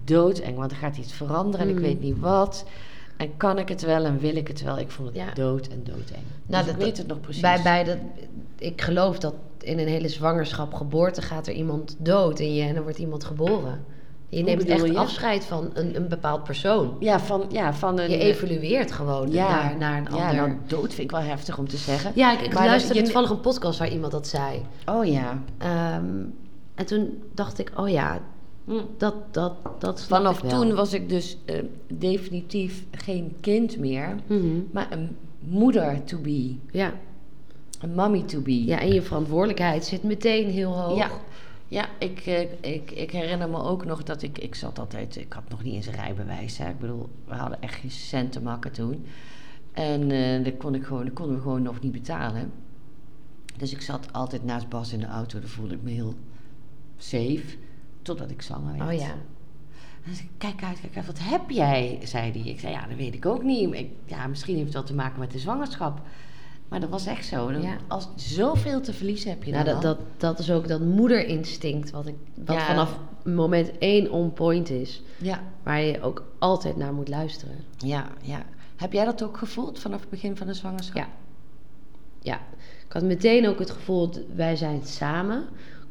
doodeng. 0.04 0.58
Want 0.58 0.72
er 0.72 0.78
gaat 0.78 0.98
iets 0.98 1.14
veranderen 1.14 1.68
en 1.68 1.72
Mm. 1.72 1.78
ik 1.78 1.84
weet 1.84 2.02
niet 2.02 2.20
wat. 2.20 2.66
En 3.18 3.38
kan 3.38 3.58
ik 3.60 3.70
het 3.70 3.82
wel 3.82 4.06
en 4.06 4.20
wil 4.20 4.36
ik 4.36 4.48
het 4.48 4.62
wel? 4.62 4.80
Ik 4.80 4.92
vond 4.92 5.08
het 5.08 5.18
Ja. 5.18 5.34
dood 5.34 5.68
en 5.68 5.84
doodeng. 5.84 6.24
Nou, 6.46 6.64
dus 6.64 6.74
ik 6.74 6.80
dat- 6.80 6.88
weet 6.88 6.98
het 6.98 7.08
nog 7.08 7.20
precies. 7.22 7.42
Bij, 7.42 7.62
bij 7.62 7.84
dat, 7.84 7.98
ik 8.58 8.82
geloof 8.82 9.20
dat 9.20 9.34
in 9.62 9.80
een 9.80 9.88
hele 9.88 10.10
zwangerschap, 10.10 10.74
geboorte 10.74 11.22
gaat 11.22 11.48
er 11.48 11.54
iemand 11.54 11.96
dood 12.00 12.40
in 12.40 12.54
je 12.54 12.64
en 12.64 12.76
er 12.76 12.84
wordt 12.84 12.98
iemand 12.98 13.24
geboren. 13.24 13.84
Je 14.32 14.44
neemt 14.44 14.66
echt 14.66 14.86
je? 14.86 14.98
afscheid 14.98 15.46
van 15.46 15.70
een, 15.74 15.96
een 15.96 16.08
bepaald 16.08 16.44
persoon. 16.44 16.96
Ja, 17.00 17.20
van, 17.20 17.46
ja, 17.50 17.74
van 17.74 18.00
een... 18.00 18.10
Je 18.10 18.18
eh, 18.18 18.26
evolueert 18.28 18.92
gewoon 18.92 19.32
naar, 19.34 19.76
naar 19.80 19.98
een 19.98 20.16
ja, 20.16 20.28
ander. 20.30 20.36
nou, 20.48 20.58
dood 20.68 20.88
vind 20.94 21.00
ik 21.00 21.12
wel 21.12 21.20
heftig 21.20 21.58
om 21.58 21.68
te 21.68 21.78
zeggen. 21.78 22.12
Ja, 22.16 22.32
ik, 22.34 22.42
ik 22.42 22.54
Maar 22.54 22.66
luisterde 22.66 22.98
je- 23.00 23.04
toevallig 23.04 23.30
een 23.30 23.40
podcast 23.42 23.80
waar 23.80 23.92
iemand 23.92 24.12
dat 24.12 24.28
zei. 24.28 24.62
Oh 24.86 25.06
ja. 25.06 25.42
Ehm, 25.58 26.06
en 26.76 26.86
toen 26.86 27.22
dacht 27.34 27.60
ik, 27.60 27.72
oh 27.76 27.90
ja, 27.90 28.20
Hm. 28.66 28.74
dat, 28.98 29.14
dat, 29.32 29.54
dat 29.80 30.02
Vanaf 30.04 30.42
toen 30.42 30.76
was 30.76 30.94
ik 30.94 31.10
dus 31.10 31.38
eh, 31.46 31.56
definitief 31.88 32.84
geen 32.92 33.36
kind 33.42 33.78
meer, 33.78 34.16
Mhm. 34.28 34.46
maar 34.72 34.88
een 34.90 35.16
moeder 35.40 36.04
to 36.04 36.18
be, 36.18 36.56
Ja. 36.72 36.94
een 37.82 37.94
mommy 37.96 38.22
to 38.22 38.40
be. 38.42 38.66
ja, 38.66 38.80
en 38.80 38.94
je 38.94 39.02
verantwoordelijkheid 39.02 39.86
zit 39.86 40.04
meteen 40.04 40.50
heel 40.50 40.80
hoog. 40.80 40.98
Ja, 40.98 41.10
ja 41.72 41.90
ik, 42.00 42.20
eh, 42.20 42.74
ik, 42.74 42.92
ik 42.92 43.12
herinner 43.12 43.50
me 43.50 43.58
ook 43.58 43.86
nog 43.86 44.04
dat 44.04 44.22
ik, 44.22 44.38
ik 44.38 44.56
zat 44.56 44.80
altijd, 44.80 45.16
ik 45.16 45.34
had 45.34 45.50
nog 45.50 45.64
niet 45.64 45.74
eens 45.74 45.86
een 45.86 45.94
rijbewijs. 45.94 46.58
Hè. 46.58 46.70
Ik 46.70 46.80
bedoel, 46.80 47.10
we 47.26 47.34
hadden 47.34 47.62
echt 47.62 47.76
geen 47.76 47.92
cent 47.92 48.32
te 48.32 48.42
makken 48.42 48.72
toen. 48.72 49.06
En 49.72 50.12
eh 50.12 50.44
dat, 50.44 50.58
kon 50.58 50.76
ik 50.76 50.84
gewoon, 50.84 51.06
dat 51.06 51.14
konden 51.14 51.36
we 51.36 51.42
gewoon 51.42 51.62
nog 51.62 51.82
niet 51.82 51.92
betalen. 51.92 52.52
Dus 53.58 53.72
ik 53.72 53.82
zat 53.82 54.14
altijd 54.14 54.44
naast 54.44 54.70
Bas 54.70 54.94
in 54.94 55.00
de 55.00 55.06
auto, 55.06 55.40
daar 55.40 55.50
voelde 55.50 55.74
ik 55.74 55.82
me 55.82 55.90
heel 55.90 56.16
safe, 56.98 57.58
totdat 58.02 58.32
ik 58.32 58.42
zwanger 58.42 58.78
werd. 58.78 58.92
Oh 58.92 59.00
ja. 59.00 59.16
En 60.06 60.16
zei 60.16 60.30
kijk 60.38 60.64
uit, 60.64 60.80
kijk 60.80 60.96
uit, 60.96 61.06
wat 61.06 61.20
heb 61.20 61.50
jij? 61.50 62.00
zei 62.04 62.32
hij. 62.32 62.52
Ik 62.52 62.60
zei, 62.60 62.74
ja, 62.74 62.88
dat 62.88 62.98
weet 62.98 63.14
ik 63.14 63.26
ook 63.26 63.44
niet. 63.44 63.74
Ik, 63.74 63.90
ja, 64.06 64.28
misschien 64.28 64.56
heeft 64.56 64.66
het 64.66 64.76
wel 64.76 64.84
te 64.84 64.94
maken 64.94 65.20
met 65.20 65.32
de 65.32 65.40
zwangerschap. 65.40 66.02
Maar 66.72 66.80
dat 66.80 66.90
was 66.90 67.06
echt 67.06 67.26
zo. 67.26 67.52
Ja. 67.52 67.76
Als 67.88 68.08
zoveel 68.16 68.82
te 68.82 68.94
verliezen 68.94 69.30
heb 69.30 69.44
je 69.44 69.52
Nou, 69.52 69.66
dan 69.66 69.74
dat, 69.74 69.82
dat, 69.82 69.98
dat 70.18 70.40
is 70.40 70.52
ook 70.52 70.68
dat 70.68 70.82
moederinstinct, 70.82 71.92
wat, 71.92 72.08
ik, 72.08 72.16
wat 72.46 72.56
Ja. 72.56 72.66
vanaf 72.66 72.98
moment 73.26 73.78
één 73.78 74.12
on 74.12 74.34
point 74.34 74.70
is. 74.70 75.02
Ja, 75.18 75.42
Waar 75.64 75.82
je 75.82 76.02
ook 76.02 76.24
altijd 76.40 76.78
naar 76.78 76.94
moet 76.94 77.08
luisteren. 77.10 77.56
ja, 77.78 78.08
ja. 78.22 78.46
Heb 78.76 78.94
jij 78.94 79.06
dat 79.06 79.24
ook 79.24 79.38
gevoeld 79.38 79.80
vanaf 79.80 80.00
het 80.00 80.10
begin 80.10 80.38
van 80.38 80.48
de 80.48 80.54
zwangerschap? 80.54 80.96
Ja. 80.98 81.08
Ja, 82.20 82.40
ik 82.88 82.94
had 82.94 83.04
meteen 83.04 83.48
ook 83.48 83.60
het 83.60 83.70
gevoel, 83.72 84.10
dat 84.12 84.22
wij 84.36 84.56
zijn 84.56 84.82
samen. 84.84 85.42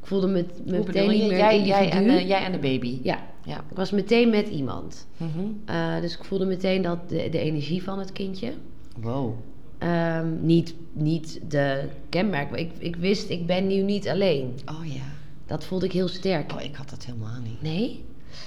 Ik 0.00 0.06
voelde 0.06 0.26
me, 0.26 0.44
meteen 0.64 1.08
niet 1.08 1.28
meer 1.28 1.36
Jij, 1.36 1.58
en, 1.58 1.64
jij 2.26 2.44
en 2.44 2.52
de 2.52 2.58
baby? 2.58 3.00
Ja, 3.02 3.18
Ja. 3.44 3.56
ik 3.70 3.76
was 3.76 3.90
meteen 3.90 4.30
met 4.30 4.48
iemand. 4.48 5.06
Mhm. 5.16 5.28
Eh, 5.64 6.00
dus 6.00 6.16
ik 6.16 6.24
voelde 6.24 6.44
meteen 6.46 6.82
dat 6.82 7.08
de, 7.08 7.28
de 7.30 7.38
energie 7.38 7.82
van 7.82 7.98
het 7.98 8.12
kindje. 8.12 8.52
Wow. 9.00 9.32
Ehm, 9.80 10.26
niet, 10.40 10.74
niet 10.92 11.40
de 11.48 11.88
kenmerk. 12.08 12.50
Ik, 12.54 12.72
ik 12.78 12.96
wist, 12.96 13.28
ik 13.28 13.46
ben 13.46 13.66
nu 13.66 13.82
niet 13.82 14.08
alleen. 14.08 14.58
Oh 14.66 14.86
ja. 14.86 15.02
Dat 15.46 15.64
voelde 15.64 15.86
ik 15.86 15.92
heel 15.92 16.08
sterk. 16.08 16.52
Oh, 16.52 16.62
ik 16.62 16.76
had 16.76 16.90
dat 16.90 17.04
helemaal 17.04 17.40
niet. 17.42 17.62
Nee? 17.62 18.04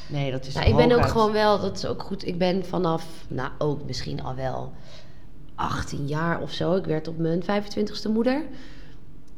Nee, 0.08 0.32
dat 0.32 0.46
is 0.46 0.54
Nou, 0.54 0.68
ik 0.68 0.76
ben 0.76 0.92
ook 0.92 1.08
gewoon 1.08 1.32
wel, 1.32 1.60
dat 1.60 1.78
is 1.78 1.86
ook 1.86 2.04
goed. 2.04 2.28
Ik 2.28 2.38
ben 2.38 2.66
vanaf, 2.66 3.26
nou 3.28 3.50
ook 3.58 3.86
misschien 3.86 4.24
al 4.24 4.36
wel 4.36 4.74
18 5.56 6.08
jaar 6.08 6.42
of 6.42 6.52
zo. 6.52 6.76
Ik 6.76 6.86
werd 6.86 7.08
op 7.08 7.18
mijn 7.18 7.44
25ste 7.44 8.10
moeder. 8.10 8.46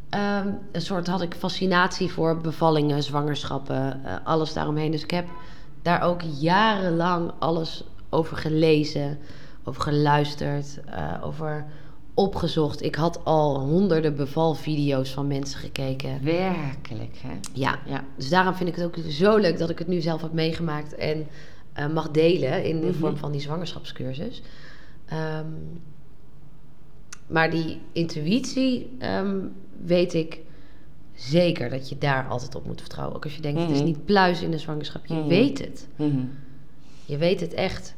Ehm, 0.09 0.47
een 0.71 0.81
soort 0.81 1.07
had 1.07 1.21
ik 1.21 1.33
fascinatie 1.33 2.11
voor 2.11 2.37
bevallingen, 2.37 3.03
zwangerschappen, 3.03 4.03
eh, 4.03 4.15
alles 4.23 4.53
daaromheen. 4.53 4.91
Dus 4.91 5.03
ik 5.03 5.11
heb 5.11 5.27
daar 5.81 6.01
ook 6.01 6.21
jarenlang 6.39 7.31
alles 7.39 7.83
over 8.09 8.37
gelezen, 8.37 9.17
over 9.63 9.81
geluisterd, 9.81 10.79
eh, 10.85 11.13
over 11.23 11.65
opgezocht. 12.15 12.83
Ik 12.83 12.95
had 12.95 13.25
al 13.25 13.59
honderden 13.59 14.15
bevalvideo's 14.15 15.09
van 15.13 15.27
mensen 15.27 15.59
gekeken. 15.59 16.23
Werkelijk, 16.23 17.17
hè? 17.21 17.33
Ja, 17.53 17.79
Ja. 17.85 18.03
dus 18.17 18.29
daarom 18.29 18.53
vind 18.53 18.69
ik 18.69 18.75
het 18.75 18.85
ook 18.85 18.95
zo 19.09 19.37
leuk 19.37 19.57
dat 19.57 19.69
ik 19.69 19.79
het 19.79 19.87
nu 19.87 20.01
zelf 20.01 20.21
heb 20.21 20.33
meegemaakt 20.33 20.95
en 20.95 21.27
eh, 21.73 21.87
mag 21.87 22.11
delen 22.11 22.63
in 22.63 22.79
de 22.79 22.85
Mhm. 22.87 22.95
vorm 22.97 23.17
van 23.17 23.31
die 23.31 23.41
zwangerschapscursus. 23.41 24.41
Ehm, 25.05 25.45
maar 27.27 27.51
die 27.51 27.81
intuïtie 27.91 28.95
ehm, 28.99 29.37
weet 29.85 30.13
ik 30.13 30.39
zeker 31.13 31.69
dat 31.69 31.89
je 31.89 31.97
daar 31.97 32.27
altijd 32.27 32.55
op 32.55 32.65
moet 32.65 32.79
vertrouwen. 32.81 33.15
Ook 33.15 33.23
als 33.23 33.35
je 33.35 33.41
denkt, 33.41 33.61
het 33.61 33.69
is 33.69 33.77
Mhm. 33.77 33.85
niet 33.85 34.05
pluis 34.05 34.41
in 34.41 34.51
de 34.51 34.57
zwangerschap. 34.57 35.05
Je 35.05 35.13
Mhm. 35.13 35.27
weet 35.27 35.59
het. 35.59 35.87
Je 37.05 37.17
weet 37.17 37.39
het 37.39 37.53
echt. 37.53 37.95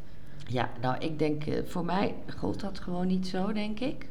Ja, 0.47 0.69
nou, 0.81 0.95
ik 0.99 1.19
denk, 1.19 1.45
eh, 1.45 1.53
voor 1.65 1.85
mij 1.85 2.15
gold 2.37 2.59
dat 2.59 2.79
gewoon 2.79 3.07
niet 3.07 3.27
zo, 3.27 3.53
denk 3.53 3.79
ik. 3.79 4.05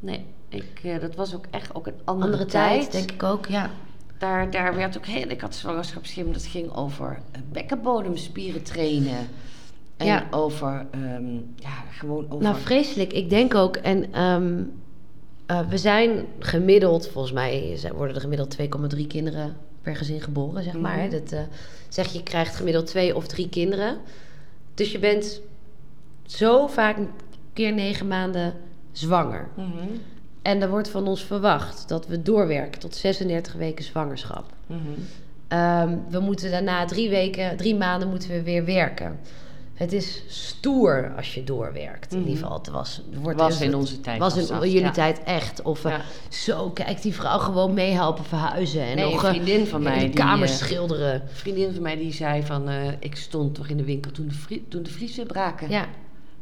Nee, 0.00 0.26
ik, 0.48 0.80
eh, 0.82 1.00
dat 1.00 1.14
was 1.14 1.34
ook 1.34 1.44
echt 1.50 1.74
ook 1.74 1.86
een 1.86 2.00
andere, 2.04 2.32
Andere 2.32 2.50
tijd, 2.50 2.92
denk 2.92 3.10
ik 3.10 3.22
ook. 3.22 3.46
Ja. 3.46 3.70
Daar, 4.18 4.50
daar 4.50 4.74
werd 4.74 4.96
ook 4.96 5.06
heel... 5.06 5.28
Ik 5.28 5.40
had 5.40 5.54
zwangerschapsschim, 5.54 6.32
dat 6.32 6.44
ging 6.44 6.74
over 6.74 7.18
eh, 7.32 7.40
bekkenbodemspieren 7.52 8.62
trainen. 8.62 9.28
En 9.96 10.06
Ja. 10.06 10.26
over, 10.30 10.86
ehm, 10.90 11.34
ja, 11.56 11.82
gewoon 11.90 12.24
over... 12.28 12.44
Nou, 12.44 12.56
vreselijk. 12.56 13.12
Ik 13.12 13.30
denk 13.30 13.54
ook, 13.54 13.76
en 13.76 14.12
ehm, 14.12 14.62
eh, 15.46 15.68
we 15.68 15.78
zijn 15.78 16.26
gemiddeld, 16.38 17.08
volgens 17.08 17.34
mij 17.34 17.78
worden 17.94 18.14
er 18.14 18.20
gemiddeld 18.20 18.50
2,3 18.50 19.06
kinderen 19.06 19.56
per 19.82 19.96
gezin 19.96 20.20
geboren, 20.20 20.62
zeg 20.62 20.78
maar. 20.78 20.98
Mhm. 20.98 21.10
Dat, 21.10 21.34
zeg 21.88 22.12
je 22.12 22.22
krijgt 22.22 22.56
gemiddeld 22.56 22.86
twee 22.86 23.16
of 23.16 23.26
drie 23.26 23.48
kinderen. 23.48 23.98
Dus 24.74 24.92
je 24.92 24.98
bent 24.98 25.40
zo 26.28 26.66
vaak 26.66 26.96
een 26.96 27.10
keer 27.52 27.72
negen 27.72 28.08
maanden 28.08 28.54
zwanger. 28.92 29.48
Mhm, 29.56 29.68
En 30.42 30.62
er 30.62 30.70
wordt 30.70 30.88
van 30.88 31.06
ons 31.08 31.22
verwacht 31.24 31.88
dat 31.88 32.06
we 32.06 32.22
doorwerken 32.22 32.80
tot 32.80 32.94
36 32.96 33.52
weken 33.52 33.84
zwangerschap. 33.84 34.44
mhm. 34.66 34.78
Ehm, 35.48 35.96
we 36.10 36.18
moeten 36.20 36.50
daarna 36.50 36.84
drie 36.84 37.10
weken, 37.10 37.56
drie 37.56 37.74
maanden 37.76 38.08
moeten 38.08 38.30
we 38.30 38.42
weer 38.42 38.64
werken. 38.64 39.18
Het 39.74 39.92
is 39.92 40.22
stoer 40.28 41.12
als 41.16 41.34
je 41.34 41.44
doorwerkt. 41.44 42.12
In 42.12 42.18
Mhm. 42.18 42.28
ieder 42.28 42.42
geval, 42.42 42.58
het 42.58 42.68
was, 42.68 43.02
wordt 43.22 43.40
Was 43.40 43.60
in 43.60 43.74
onze 43.74 44.00
tijd 44.00 44.18
Was 44.18 44.36
in 44.36 44.58
jullie 44.60 44.80
ja. 44.80 44.90
tijd 44.90 45.22
echt. 45.22 45.62
Of 45.62 45.84
eh, 45.84 45.94
zo, 46.28 46.70
kijk, 46.70 47.02
die 47.02 47.14
vrouw 47.14 47.38
gewoon 47.38 47.74
meehelpen 47.74 48.24
verhuizen. 48.24 48.82
En 48.82 48.96
Nee, 48.96 49.12
nog 49.12 49.22
een 49.22 49.28
eh, 49.28 49.34
vriendin 49.34 49.66
van 49.66 49.82
mij 49.82 49.98
de 49.98 50.04
die, 50.04 50.14
kamers 50.14 50.50
eh, 50.50 50.56
schilderen. 50.56 51.14
Een 51.14 51.28
vriendin 51.28 51.72
van 51.72 51.82
mij 51.82 51.96
die 51.96 52.12
zei 52.12 52.42
van... 52.42 52.68
ik 52.98 53.16
stond 53.16 53.54
toch 53.54 53.68
in 53.68 53.76
de 53.76 53.84
winkel 53.84 54.10
toen 54.10 54.28
de, 54.48 54.68
toen 54.68 54.82
de 54.82 55.24
braken. 55.26 55.70
Ja. 55.70 55.86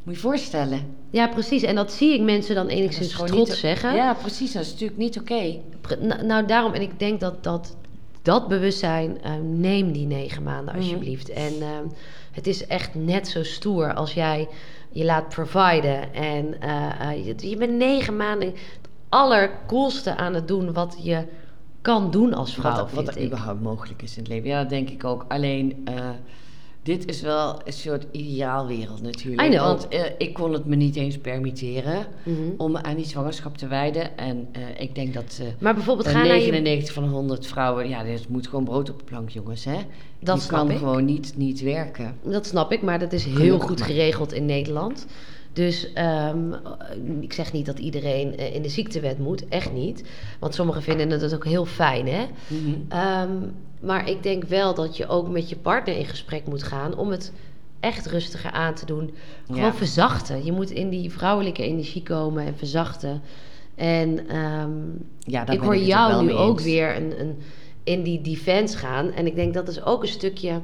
Moet 0.07 0.15
je 0.15 0.21
je 0.21 0.27
voorstellen. 0.29 0.81
ja, 1.11 1.29
precies. 1.29 1.63
En 1.63 1.75
dat 1.75 1.93
zie 1.93 2.15
ik 2.15 2.21
mensen 2.21 2.55
dan 2.55 2.67
enigszins 2.67 3.13
trots 3.13 3.33
niet- 3.33 3.49
zeggen. 3.49 3.95
Ja, 3.95 4.15
precies. 4.15 4.53
Dat 4.53 4.63
is 4.63 4.71
natuurlijk 4.71 4.99
niet 4.99 5.19
oké. 5.21 5.55
Nou, 6.01 6.25
nou, 6.27 6.47
daarom, 6.47 6.73
en 6.73 6.81
ik 6.83 6.99
denk 6.99 7.21
dat 7.21 7.45
dat, 7.45 7.77
dat 8.23 8.49
bewustzijn, 8.49 9.23
eh, 9.23 9.33
neem 9.43 9.93
die 9.93 10.07
negen 10.07 10.43
maanden 10.43 10.75
Mhm. 10.75 10.83
alsjeblieft. 10.85 11.29
En 11.29 11.53
ehm, 11.61 11.85
het 12.33 12.47
is 12.47 12.67
echt 12.67 12.95
net 12.95 13.29
zo 13.29 13.43
stoer 13.43 13.95
als 13.95 14.15
jij 14.15 14.49
je 14.93 15.05
laat 15.05 15.29
providen. 15.29 16.15
En 16.15 16.61
eh, 16.61 17.11
eh, 17.11 17.27
je, 17.27 17.49
je 17.49 17.57
bent 17.57 17.73
negen 17.73 18.17
maanden 18.17 18.49
het 18.49 18.89
allercoolste 19.09 20.17
aan 20.17 20.35
het 20.35 20.49
doen 20.49 20.73
wat 20.73 20.97
je 21.03 21.25
kan 21.81 22.11
doen 22.11 22.35
als 22.35 22.55
vrouw, 22.55 22.77
wat, 22.77 22.93
wat 22.93 23.09
er 23.09 23.17
ik. 23.19 23.27
überhaupt 23.27 23.63
mogelijk 23.63 24.03
is 24.03 24.17
in 24.17 24.23
het 24.23 24.33
leven. 24.33 24.49
Ja, 24.49 24.61
dat 24.61 24.71
denk 24.71 24.91
ik 24.91 25.05
ook. 25.05 25.25
Alleen, 25.29 25.85
dit 26.87 27.07
is 27.09 27.21
wel 27.21 27.61
een 27.65 27.73
soort 27.73 28.07
ideaalwereld 28.11 29.03
natuurlijk. 29.03 29.43
I 29.43 29.51
know. 29.51 29.67
Want 29.67 29.89
eh, 29.89 30.01
ik 30.19 30.35
kon 30.35 30.53
het 30.53 30.65
me 30.67 30.77
niet 30.77 30.97
eens 30.97 31.19
permitteren 31.19 32.07
Mhm. 32.25 32.41
om 32.57 32.73
me 32.73 32.83
aan 32.83 32.97
die 32.97 33.05
zwangerschap 33.07 33.57
te 33.59 33.67
wijden. 33.67 34.19
En 34.19 34.49
eh, 34.53 34.61
ik 34.79 34.95
denk 34.95 35.15
dat 35.15 35.39
eh, 35.43 35.47
Maar 35.59 35.75
bijvoorbeeld 35.75 36.09
ga 36.09 36.13
naar 36.13 36.27
je... 36.27 36.33
99 36.33 36.93
van 36.95 37.03
de 37.03 37.09
100 37.09 37.47
vrouwen... 37.47 37.89
Ja, 37.89 38.03
dit 38.03 38.29
moet 38.29 38.47
gewoon 38.49 38.65
brood 38.65 38.91
op 38.91 38.99
de 38.99 39.05
plank, 39.05 39.29
jongens, 39.31 39.65
hè? 39.65 39.77
Dat 40.21 40.47
kan 40.47 40.71
ik. 40.71 40.79
gewoon 40.79 41.05
niet, 41.05 41.33
niet 41.37 41.61
werken. 41.61 42.17
Dat 42.23 42.47
snap 42.47 42.73
ik, 42.73 42.83
maar 42.83 42.99
dat 42.99 43.13
is 43.13 43.25
heel 43.25 43.35
Gelukkig 43.35 43.63
goed 43.69 43.79
maar. 43.79 43.89
geregeld 43.89 44.33
in 44.33 44.45
Nederland. 44.47 45.07
Dus 45.57 45.93
ehm, 45.93 46.53
ik 47.21 47.33
zeg 47.33 47.53
niet 47.53 47.67
dat 47.67 47.79
iedereen 47.79 48.37
eh, 48.37 48.55
in 48.55 48.63
de 48.63 48.69
ziektewet 48.69 49.19
moet, 49.19 49.49
echt 49.49 49.73
niet. 49.73 50.05
Want 50.39 50.55
sommigen 50.55 50.83
vinden 50.83 51.11
het 51.11 51.35
ook 51.35 51.45
heel 51.45 51.65
fijn, 51.65 52.09
hè? 52.09 52.25
Mhm. 52.47 52.75
Ehm, 52.89 53.31
maar 53.81 54.09
ik 54.11 54.23
denk 54.23 54.45
wel 54.45 54.75
dat 54.75 54.97
je 54.97 55.07
ook 55.09 55.29
met 55.29 55.49
je 55.49 55.57
partner 55.57 55.97
in 55.97 56.05
gesprek 56.07 56.47
moet 56.47 56.63
gaan 56.63 56.97
om 56.97 57.11
het 57.11 57.33
echt 57.81 58.07
rustiger 58.07 58.51
aan 58.51 58.75
te 58.75 58.87
doen. 58.87 59.15
Gewoon 59.47 59.61
Ja. 59.61 59.75
verzachten. 59.75 60.45
Je 60.45 60.53
moet 60.53 60.71
in 60.71 60.89
die 60.89 61.13
vrouwelijke 61.13 61.63
energie 61.63 62.03
komen 62.03 62.47
en 62.47 62.57
verzachten. 62.57 63.23
En 63.75 64.29
ehm, 64.29 64.71
Ja, 65.19 65.49
ik 65.49 65.61
hoor 65.61 65.77
jou 65.77 66.25
nu 66.25 66.33
ook 66.33 66.61
weer 66.61 66.97
een, 66.97 67.21
een, 67.21 67.37
in 67.85 68.03
die 68.03 68.21
defense 68.21 68.77
gaan. 68.79 69.13
En 69.13 69.27
ik 69.27 69.35
denk 69.35 69.55
dat 69.55 69.69
is 69.69 69.83
ook 69.85 70.03
een 70.03 70.09
stukje 70.09 70.61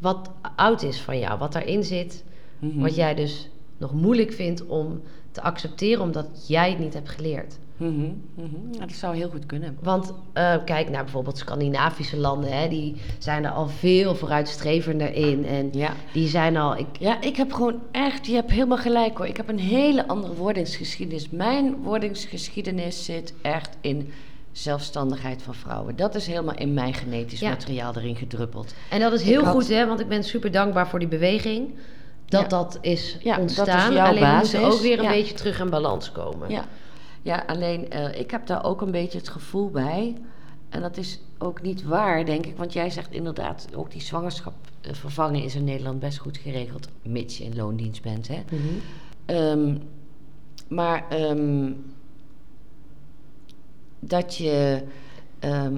wat 0.00 0.30
oud 0.56 0.82
is 0.82 1.00
van 1.00 1.18
jou. 1.18 1.38
Wat 1.38 1.52
daarin 1.52 1.84
zit, 1.84 2.24
Mhm. 2.58 2.80
wat 2.80 2.94
jij 2.94 3.14
dus 3.14 3.48
nog 3.78 3.92
moeilijk 3.92 4.32
vindt 4.32 4.66
om 4.66 5.00
te 5.32 5.42
accepteren, 5.42 6.02
omdat 6.02 6.44
jij 6.48 6.70
het 6.70 6.78
niet 6.78 6.94
hebt 6.94 7.08
geleerd. 7.08 7.58
Mhm, 7.76 7.90
mhm. 8.34 8.72
Ja, 8.72 8.80
dat 8.80 8.92
zou 8.92 9.16
heel 9.16 9.28
goed 9.30 9.46
kunnen. 9.46 9.76
Want 9.82 10.12
eh, 10.32 10.54
kijk 10.64 10.90
naar 10.90 11.02
bijvoorbeeld 11.04 11.38
Scandinavische 11.38 12.16
landen, 12.16 12.58
hè, 12.58 12.68
die 12.68 12.96
zijn 13.18 13.44
er 13.44 13.50
al 13.50 13.68
veel 13.68 14.14
vooruitstrevender 14.14 15.14
in. 15.14 15.44
En 15.46 15.68
Ja. 15.72 15.92
die 16.12 16.28
zijn 16.28 16.56
al. 16.56 16.76
Ik, 16.76 16.86
Ja, 16.98 17.20
ik 17.20 17.36
heb 17.36 17.52
gewoon 17.52 17.80
echt, 17.90 18.26
je 18.26 18.34
hebt 18.34 18.50
helemaal 18.50 18.78
gelijk 18.78 19.16
hoor. 19.16 19.26
Ik 19.26 19.36
heb 19.36 19.48
een 19.48 19.58
hele 19.58 20.08
andere 20.08 20.34
wordingsgeschiedenis. 20.34 21.30
Mijn 21.30 21.76
wordingsgeschiedenis 21.82 23.04
zit 23.04 23.34
echt 23.42 23.76
in 23.80 24.12
zelfstandigheid 24.62 25.42
van 25.42 25.54
vrouwen. 25.54 25.96
Dat 25.96 26.14
is 26.14 26.26
helemaal 26.26 26.54
in 26.54 26.74
mijn 26.74 26.94
genetisch 26.94 27.40
Ja. 27.40 27.48
materiaal 27.48 27.94
erin 27.96 28.16
gedruppeld. 28.16 28.74
en 28.90 29.00
dat 29.00 29.12
is 29.12 29.22
heel 29.22 29.44
had- 29.44 29.54
goed, 29.54 29.68
hè, 29.68 29.86
want 29.86 30.00
ik 30.00 30.08
ben 30.08 30.24
super 30.24 30.50
dankbaar 30.50 30.88
voor 30.88 30.98
die 30.98 31.08
beweging. 31.08 31.74
Dat 32.26 32.40
Ja. 32.40 32.46
dat 32.48 32.78
is 32.80 33.16
Ja, 33.22 33.36
dat 33.36 33.50
is 33.50 33.58
ontstaan. 33.58 33.92
jouw 33.92 34.06
Alleen 34.06 34.36
moeten 34.36 34.60
basis. 34.60 34.74
ook 34.74 34.80
weer 34.80 34.98
een 34.98 35.08
beetje 35.10 35.34
terug 35.34 35.60
in 35.60 35.70
balans 35.70 36.12
komen. 36.12 36.50
Ja, 36.50 36.64
ja 37.22 37.44
alleen 37.46 37.90
eh, 37.90 38.20
ik 38.20 38.30
heb 38.30 38.46
daar 38.46 38.64
ook 38.64 38.80
een 38.80 38.90
beetje 38.90 39.18
het 39.18 39.28
gevoel 39.28 39.70
bij. 39.70 40.16
En 40.68 40.80
dat 40.80 40.96
is 40.96 41.20
ook 41.38 41.62
niet 41.62 41.82
waar, 41.84 42.24
denk 42.24 42.46
ik. 42.46 42.56
Want 42.56 42.72
jij 42.72 42.90
zegt 42.90 43.12
inderdaad, 43.12 43.66
ook 43.74 43.90
die 43.90 44.00
zwangerschap 44.00 44.54
eh, 44.80 44.92
vervangen 44.94 45.42
is 45.42 45.54
in 45.54 45.64
Nederland 45.64 46.00
best 46.00 46.18
goed 46.18 46.36
geregeld. 46.38 46.88
Mits 47.02 47.38
je 47.38 47.44
in 47.44 47.56
loondienst 47.56 48.02
bent, 48.02 48.28
hè. 48.28 48.38
Mhm. 48.50 48.62
Ehm, 49.26 49.76
maar 50.68 51.04
ehm, 51.08 51.72
dat 54.00 54.36
je 54.36 54.82
ehm, 55.38 55.76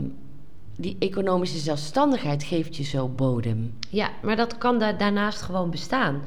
die 0.77 0.97
economische 0.99 1.59
zelfstandigheid 1.59 2.43
geeft 2.43 2.77
je 2.77 2.83
zo 2.83 3.09
bodem. 3.09 3.75
Ja, 3.89 4.11
maar 4.23 4.37
dat 4.37 4.59
kan 4.59 4.79
da- 4.79 4.93
daarnaast 4.93 5.43
gewoon 5.43 5.71
bestaan. 5.71 6.23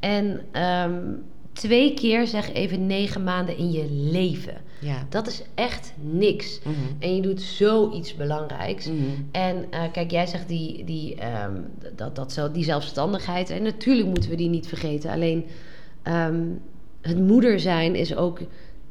En 0.00 0.40
ehm, 0.52 1.00
twee 1.52 1.94
keer 1.94 2.26
zeg 2.26 2.52
even 2.52 2.86
negen 2.86 3.24
maanden 3.24 3.56
in 3.56 3.70
je 3.72 3.86
leven. 3.90 4.54
Ja. 4.80 5.06
Dat 5.08 5.26
is 5.26 5.42
echt 5.54 5.92
niks. 6.00 6.60
Mhm. 6.64 6.74
En 6.98 7.14
je 7.16 7.22
doet 7.22 7.42
zoiets 7.42 8.14
belangrijks. 8.14 8.86
Mhm. 8.86 8.98
En 9.32 9.64
eh, 9.70 9.82
kijk, 9.92 10.10
jij 10.10 10.26
zegt 10.26 10.48
die, 10.48 10.84
die, 10.84 11.14
ehm, 11.14 11.54
dat, 11.96 12.16
dat, 12.16 12.32
zo, 12.32 12.50
die 12.50 12.64
zelfstandigheid. 12.64 13.50
En 13.50 13.62
natuurlijk 13.62 14.08
moeten 14.08 14.30
we 14.30 14.36
die 14.36 14.48
niet 14.48 14.68
vergeten. 14.68 15.10
Alleen, 15.10 15.44
het 17.00 17.18
moeder 17.18 17.60
zijn 17.60 17.94
is 17.94 18.16
ook 18.16 18.38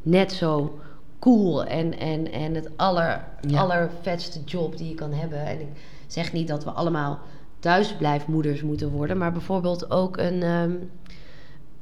net 0.02 0.32
zo 0.32 0.80
cool 1.26 1.64
en, 1.66 2.00
en, 2.00 2.32
en 2.32 2.54
het 2.56 2.70
aller, 2.76 3.24
Ja. 3.48 3.60
allervetste 3.60 4.40
job 4.46 4.78
die 4.78 4.90
je 4.90 4.96
kan 4.96 5.14
hebben. 5.14 5.46
En 5.46 5.60
ik 5.60 5.68
zeg 6.08 6.34
niet 6.34 6.48
dat 6.48 6.64
we 6.64 6.70
allemaal 6.72 7.20
thuisblijfmoeders 7.60 8.62
moeten 8.62 8.90
worden, 8.90 9.18
maar 9.18 9.32
bijvoorbeeld 9.32 9.92
ook 9.92 10.18
een. 10.18 10.44
ehm, 10.44 10.72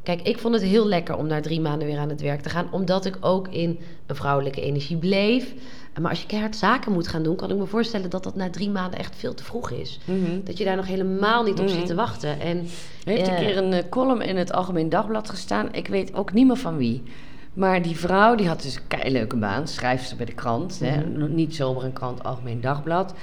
Kijk, 0.04 0.22
ik 0.22 0.38
vond 0.40 0.54
het 0.54 0.64
heel 0.64 0.88
lekker 0.88 1.16
om 1.18 1.28
na 1.28 1.42
drie 1.42 1.62
maanden 1.62 1.88
weer 1.88 1.98
aan 1.98 2.10
het 2.10 2.22
werk 2.22 2.42
te 2.42 2.50
gaan, 2.50 2.68
omdat 2.72 3.06
ik 3.06 3.18
ook 3.22 3.48
in 3.48 3.80
een 4.06 4.16
vrouwelijke 4.16 4.62
energie 4.62 4.98
bleef. 4.98 5.54
Maar 6.02 6.10
als 6.10 6.22
je 6.22 6.28
keihard 6.28 6.56
zaken 6.56 6.92
moet 6.92 7.08
gaan 7.08 7.24
doen, 7.24 7.36
kan 7.36 7.50
ik 7.52 7.58
me 7.58 7.66
voorstellen 7.66 8.10
dat 8.10 8.24
dat 8.24 8.36
na 8.36 8.50
drie 8.50 8.70
maanden 8.70 9.00
echt 9.00 9.16
veel 9.16 9.34
te 9.34 9.44
vroeg 9.44 9.72
is. 9.72 10.00
Dat 10.44 10.58
je 10.58 10.64
daar 10.64 10.76
nog 10.76 10.88
helemaal 10.88 11.44
niet 11.44 11.60
op 11.60 11.66
Mhm. 11.66 11.74
zit 11.76 11.86
te 11.86 11.96
wachten. 11.96 12.40
En 12.40 12.58
heeft 13.04 13.28
een 13.28 13.34
eh, 13.34 13.40
keer 13.40 13.58
een 13.58 13.74
eh, 13.74 13.84
column 13.90 14.22
in 14.22 14.38
het 14.38 14.54
Algemeen 14.54 14.90
Dagblad 14.90 15.30
gestaan. 15.30 15.74
Ik 15.74 15.88
weet 15.88 16.14
ook 16.14 16.34
niet 16.34 16.48
meer 16.48 16.56
van 16.58 16.78
wie. 16.78 17.04
Maar 17.54 17.82
die 17.82 17.98
vrouw 17.98 18.36
die 18.36 18.48
had 18.48 18.62
dus 18.62 18.76
een 18.76 18.88
keileuke 18.88 19.38
baan. 19.38 19.68
Schrijfster 19.68 20.18
bij 20.18 20.26
de 20.26 20.34
krant. 20.34 20.80
Hè? 20.80 21.06
Mhm. 21.06 21.34
Niet 21.36 21.56
zomaar 21.56 21.84
een 21.84 21.94
krant, 21.94 22.24
Algemeen 22.24 22.62
Dagblad. 22.62 23.14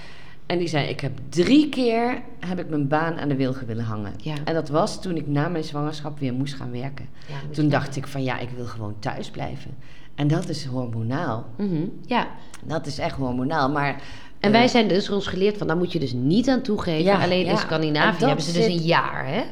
En 0.46 0.58
die 0.58 0.68
zei, 0.68 0.88
ik 0.88 1.00
heb 1.00 1.12
drie 1.28 1.68
keer 1.68 2.22
heb 2.46 2.58
ik 2.58 2.68
mijn 2.68 2.88
baan 2.88 3.18
aan 3.18 3.28
de 3.28 3.36
wilgen 3.36 3.66
willen 3.66 3.84
hangen. 3.84 4.12
Ja. 4.16 4.34
En 4.44 4.54
dat 4.54 4.68
was 4.68 5.02
toen 5.02 5.16
ik 5.16 5.26
na 5.26 5.48
mijn 5.48 5.64
zwangerschap 5.64 6.18
weer 6.18 6.32
moest 6.32 6.54
gaan 6.54 6.70
werken. 6.70 7.08
Ja, 7.26 7.34
toen 7.52 7.68
dacht 7.68 7.96
ik 7.96 8.06
van 8.06 8.22
ja, 8.22 8.38
ik 8.38 8.48
wil 8.50 8.64
gewoon 8.66 8.94
thuis 8.98 9.30
blijven. 9.30 9.70
En 10.14 10.28
dat 10.28 10.48
is 10.48 10.64
hormonaal. 10.64 11.46
Mhm, 11.56 11.84
Ja, 12.06 12.26
Dat 12.64 12.86
is 12.86 12.98
echt 12.98 13.16
hormonaal. 13.16 13.70
Maar, 13.70 14.02
en 14.40 14.52
wij 14.52 14.68
zijn 14.68 14.88
dus 14.88 15.10
ons 15.10 15.26
geleerd 15.26 15.58
van, 15.58 15.66
daar 15.66 15.76
moet 15.76 15.92
je 15.92 15.98
dus 15.98 16.12
niet 16.12 16.48
aan 16.48 16.60
toegeven. 16.62 17.04
Ja, 17.04 17.22
Alleen 17.22 17.44
ja. 17.44 17.50
in 17.50 17.58
Scandinavië 17.58 18.24
hebben 18.24 18.44
ze 18.44 18.52
dus 18.52 18.64
zit- 18.64 18.72
een 18.72 18.82
jaar, 18.86 19.26
hè? 19.26 19.34
ja, 19.36 19.42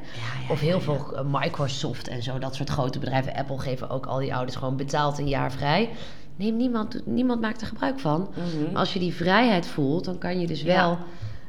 ja, 0.47 0.51
Of 0.53 0.61
heel 0.61 0.77
ja. 0.77 0.81
veel 0.81 1.07
eh, 1.17 1.23
Microsoft 1.41 2.09
en 2.09 2.23
zo, 2.23 2.39
dat 2.39 2.55
soort 2.55 2.71
grote 2.71 2.99
bedrijven. 2.99 3.35
Apple 3.35 3.59
geven 3.59 3.91
ook 3.91 4.07
al 4.07 4.19
die 4.19 4.35
ouders 4.35 4.57
gewoon 4.57 4.77
betaald 4.77 5.19
een 5.19 5.29
jaar 5.29 5.53
vrij. 5.53 5.91
Nee, 6.37 6.53
niemand, 6.53 7.01
niemand 7.05 7.41
maakt 7.41 7.61
er 7.61 7.67
gebruik 7.67 8.01
van. 8.01 8.29
Mhm. 8.35 8.65
Maar 8.73 8.81
als 8.81 8.93
je 8.93 8.99
die 8.99 9.15
vrijheid 9.15 9.67
voelt, 9.67 10.05
dan 10.05 10.19
kan 10.19 10.41
je 10.41 10.47
dus 10.47 10.63
Ja. 10.63 10.67
wel... 10.87 10.99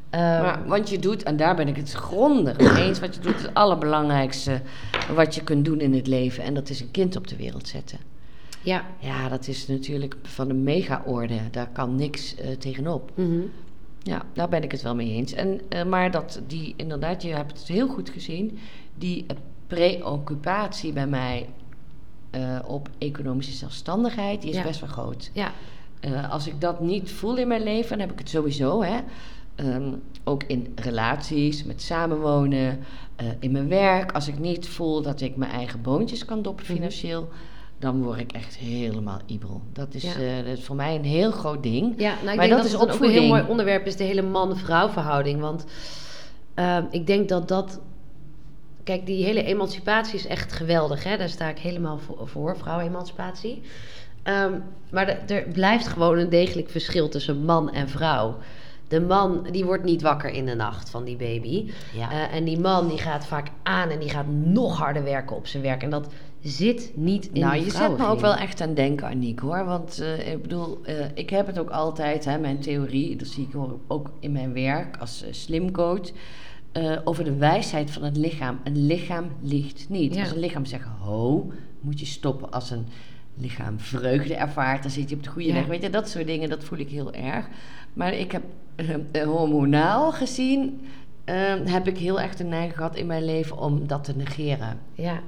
ehm, 0.10 0.42
Maar 0.42 0.68
want 0.68 0.90
je 0.90 1.00
doet, 1.00 1.24
en 1.24 1.38
daar 1.38 1.56
ben 1.56 1.68
ik 1.68 1.76
het 1.76 1.92
grondig 1.92 2.58
mee 2.58 2.84
eens, 2.86 3.00
wat 3.00 3.16
je 3.16 3.22
doet 3.22 3.36
is 3.36 3.42
het 3.42 3.54
allerbelangrijkste 3.54 4.62
wat 5.16 5.36
je 5.36 5.44
kunt 5.44 5.66
doen 5.66 5.80
in 5.80 5.94
het 5.94 6.08
leven. 6.08 6.44
En 6.44 6.54
dat 6.54 6.70
is 6.70 6.80
een 6.82 6.92
kind 6.92 7.16
op 7.16 7.28
de 7.28 7.36
wereld 7.36 7.68
zetten. 7.68 7.98
Ja. 8.64 8.86
Ja, 9.00 9.30
dat 9.30 9.48
is 9.48 9.68
natuurlijk 9.68 10.16
van 10.24 10.50
een 10.50 10.64
mega-orde. 10.64 11.40
Daar 11.52 11.70
kan 11.70 11.96
niks 11.96 12.36
eh, 12.36 12.52
tegenop. 12.52 13.12
mhm. 13.16 13.40
Ja, 14.04 14.22
daar 14.34 14.50
ben 14.50 14.64
ik 14.64 14.72
het 14.72 14.82
wel 14.82 14.96
mee 14.96 15.12
eens. 15.12 15.34
En, 15.34 15.62
eh, 15.70 15.84
maar 15.86 16.12
dat 16.12 16.42
die, 16.48 16.74
inderdaad, 16.78 17.22
je 17.24 17.34
hebt 17.34 17.60
het 17.60 17.68
heel 17.68 17.88
goed 17.88 18.10
gezien, 18.10 18.60
die 18.96 19.26
eh, 19.28 19.36
preoccupatie 19.68 20.94
bij 20.94 21.08
mij 21.08 21.50
op 22.68 22.90
economische 22.98 23.52
zelfstandigheid, 23.54 24.42
die 24.42 24.50
is 24.50 24.56
Ja. 24.56 24.64
best 24.64 24.80
wel 24.80 24.90
groot. 24.90 25.32
Ja, 25.34 25.52
als 26.30 26.48
ik 26.48 26.62
dat 26.62 26.80
niet 26.82 27.12
voel 27.12 27.38
in 27.38 27.48
mijn 27.48 27.64
leven, 27.64 27.90
dan 27.90 28.00
heb 28.00 28.12
ik 28.12 28.20
het 28.20 28.30
sowieso. 28.30 28.84
Hè? 28.84 29.00
Ehm, 29.56 29.94
ook 30.24 30.44
in 30.44 30.74
relaties, 30.76 31.64
met 31.64 31.82
samenwonen, 31.82 32.80
in 33.40 33.52
mijn 33.52 33.68
werk. 33.68 34.12
Als 34.12 34.28
ik 34.28 34.40
niet 34.40 34.68
voel 34.68 35.02
dat 35.02 35.22
ik 35.22 35.36
mijn 35.36 35.52
eigen 35.52 35.82
boontjes 35.82 36.26
kan 36.26 36.42
doppen 36.42 36.66
Mhm. 36.66 36.74
financieel, 36.74 37.30
dan 37.80 38.04
word 38.04 38.20
ik 38.20 38.32
echt 38.32 38.56
helemaal 38.58 39.20
ibel. 39.26 39.62
Dat 39.74 39.94
is, 39.94 40.04
Ja. 40.04 40.14
eh, 40.14 40.36
dat 40.46 40.58
is 40.58 40.64
voor 40.64 40.76
mij 40.76 40.96
een 40.96 41.04
heel 41.04 41.32
groot 41.32 41.64
ding. 41.64 41.94
Ja, 41.98 42.10
nou, 42.10 42.20
ik 42.20 42.26
Maar 42.26 42.36
denk 42.36 42.50
dat 42.50 42.58
dat, 42.58 42.66
is 42.66 42.96
ook 42.96 43.02
een 43.04 43.10
heel 43.10 43.28
mooi 43.28 43.44
onderwerp 43.48 43.86
is, 43.86 43.96
de 43.96 44.04
hele 44.04 44.22
man-vrouw 44.22 44.90
verhouding. 44.90 45.40
Want 45.42 45.66
ehm, 46.54 46.84
ik 46.92 47.08
denk 47.08 47.30
dat 47.30 47.48
dat... 47.48 47.80
Kijk, 48.84 49.06
die 49.06 49.26
hele 49.26 49.44
emancipatie 49.44 50.16
is 50.16 50.28
echt 50.28 50.54
geweldig. 50.54 51.04
Hè? 51.04 51.18
Daar 51.18 51.30
sta 51.30 51.48
ik 51.50 51.58
helemaal 51.60 51.98
voor, 51.98 52.28
voor 52.28 52.58
vrouwenemancipatie. 52.58 53.62
Ehm, 54.24 54.54
maar 54.92 55.06
de- 55.06 55.34
er 55.34 55.48
blijft 55.52 55.88
gewoon 55.88 56.18
een 56.18 56.30
degelijk 56.30 56.70
verschil 56.70 57.10
tussen 57.10 57.46
man 57.46 57.72
en 57.74 57.90
vrouw. 57.90 58.38
De 58.88 59.02
man 59.02 59.48
die 59.52 59.66
wordt 59.66 59.84
niet 59.84 60.02
wakker 60.02 60.30
in 60.30 60.46
de 60.46 60.56
nacht 60.56 60.90
van 60.90 61.04
die 61.04 61.16
baby. 61.16 61.72
Ja. 61.94 62.12
Eh, 62.12 62.36
en 62.36 62.44
die 62.44 62.60
man 62.60 62.88
die 62.88 62.98
gaat 62.98 63.26
vaak 63.26 63.48
aan 63.64 63.90
en 63.90 64.00
die 64.00 64.10
gaat 64.10 64.28
nog 64.28 64.78
harder 64.78 65.04
werken 65.04 65.36
op 65.36 65.48
zijn 65.48 65.64
werk. 65.64 65.84
En 65.84 65.90
dat 65.90 66.08
zit 66.42 66.92
niet 66.96 67.30
in 67.34 67.42
nou, 67.42 67.54
die 67.54 67.66
je 67.66 67.72
zet 67.72 67.98
me 67.98 68.06
ook 68.06 68.20
wel 68.20 68.36
echt 68.36 68.62
aan 68.62 68.74
denken, 68.74 69.08
Aniek, 69.08 69.40
hoor. 69.40 69.66
Want 69.66 70.00
eh, 70.00 70.32
ik 70.32 70.42
bedoel, 70.42 70.80
eh, 70.84 71.06
ik 71.14 71.30
heb 71.30 71.48
het 71.48 71.60
ook 71.60 71.70
altijd, 71.70 72.26
hè, 72.26 72.38
mijn 72.38 72.60
theorie, 72.60 73.16
dat 73.16 73.28
zie 73.28 73.48
ik 73.52 73.56
ook 73.88 74.12
in 74.20 74.32
mijn 74.32 74.54
werk 74.54 74.98
als 74.98 75.24
uh, 75.24 75.34
slimcoach, 75.34 76.12
over 77.04 77.24
de 77.24 77.36
wijsheid 77.36 77.92
van 77.92 78.04
het 78.04 78.18
lichaam. 78.18 78.60
Een 78.64 78.86
lichaam 78.86 79.26
liegt 79.42 79.90
niet. 79.90 80.14
Ja. 80.14 80.22
Als 80.22 80.32
een 80.32 80.40
lichaam 80.40 80.66
zegt 80.66 80.88
ho, 81.00 81.52
moet 81.82 82.00
je 82.00 82.06
stoppen. 82.06 82.52
Als 82.52 82.72
een 82.72 82.86
lichaam 83.36 83.80
vreugde 83.80 84.36
ervaart, 84.36 84.82
dan 84.82 84.92
zit 84.92 85.10
je 85.10 85.16
op 85.16 85.24
de 85.24 85.30
goede 85.30 85.48
Ja. 85.48 85.54
weg. 85.54 85.66
Weet 85.66 85.82
je, 85.82 85.90
dat 85.90 86.10
soort 86.10 86.28
dingen, 86.28 86.50
dat 86.50 86.64
voel 86.64 86.80
ik 86.80 86.90
heel 86.90 87.14
erg. 87.14 87.48
Maar 87.94 88.14
ik 88.14 88.32
heb 88.32 88.44
hormonaal 89.26 90.12
gezien, 90.12 90.82
heb 91.66 91.88
ik 91.88 91.98
heel 91.98 92.20
erg 92.20 92.36
de 92.36 92.44
neiging 92.44 92.76
gehad 92.76 92.96
in 92.96 93.06
mijn 93.06 93.26
leven 93.26 93.58
om 93.58 93.88
dat 93.88 94.04
te 94.04 94.16
negeren. 94.16 94.80
Ja, 94.94 95.22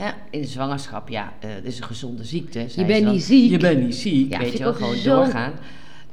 Ja, 0.00 0.14
in 0.30 0.40
de 0.40 0.46
zwangerschap, 0.46 1.08
ja, 1.08 1.32
eh, 1.40 1.50
het 1.54 1.64
is 1.64 1.78
een 1.78 1.84
gezonde 1.84 2.24
ziekte. 2.24 2.64
zei 2.68 2.86
bent 2.86 3.06
niet 3.12 3.22
ziek. 3.22 3.50
Je 3.50 3.58
bent 3.58 3.80
niet 3.82 3.94
ziek, 3.94 4.32
Ja, 4.32 4.38
weet 4.38 4.52
je 4.52 4.58
wel, 4.58 4.68
ook 4.68 4.76
gewoon 4.76 4.94
zo- 4.96 5.14
doorgaan. 5.16 5.52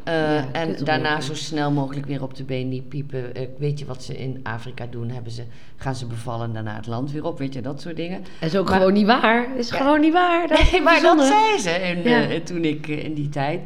Eh, 0.04 0.14
Ja, 0.14 0.46
en 0.52 0.76
daarna 0.84 1.22
zo 1.22 1.34
snel 1.34 1.72
mogelijk 1.72 2.06
weer 2.06 2.24
op 2.24 2.36
de 2.36 2.44
been 2.44 2.70
die 2.70 2.82
piepen. 2.82 3.36
Eh, 3.36 3.42
weet 3.58 3.80
je 3.80 3.86
wat 3.86 4.04
ze 4.04 4.18
in 4.18 4.40
Afrika 4.44 4.86
doen? 4.90 5.10
Hebben 5.10 5.32
ze, 5.32 5.44
gaan 5.76 5.96
ze 5.96 6.06
bevallen 6.06 6.48
en 6.48 6.54
daarna 6.54 6.76
het 6.76 6.88
land 6.88 7.12
weer 7.12 7.24
op, 7.26 7.38
weet 7.40 7.54
je, 7.54 7.62
dat 7.62 7.82
soort 7.82 7.96
dingen. 7.96 8.24
dat 8.40 8.50
is 8.54 8.58
ook 8.58 8.68
Maar- 8.70 8.78
gewoon 8.78 8.94
niet 8.94 9.06
waar. 9.06 9.58
is 9.58 9.70
Ja. 9.70 9.78
gewoon 9.78 10.00
niet 10.00 10.14
waar. 10.14 10.48
Dat 10.48 10.60
is 10.60 10.72
Nee, 10.72 10.82
maar 10.82 11.02
dat 11.02 11.26
zei 11.26 11.60
ze 11.60 11.70
in, 11.70 12.10
Ja. 12.10 12.28
eh, 12.30 12.40
toen 12.42 12.64
ik 12.66 12.88
in 12.88 13.14
die 13.14 13.30
tijd. 13.30 13.60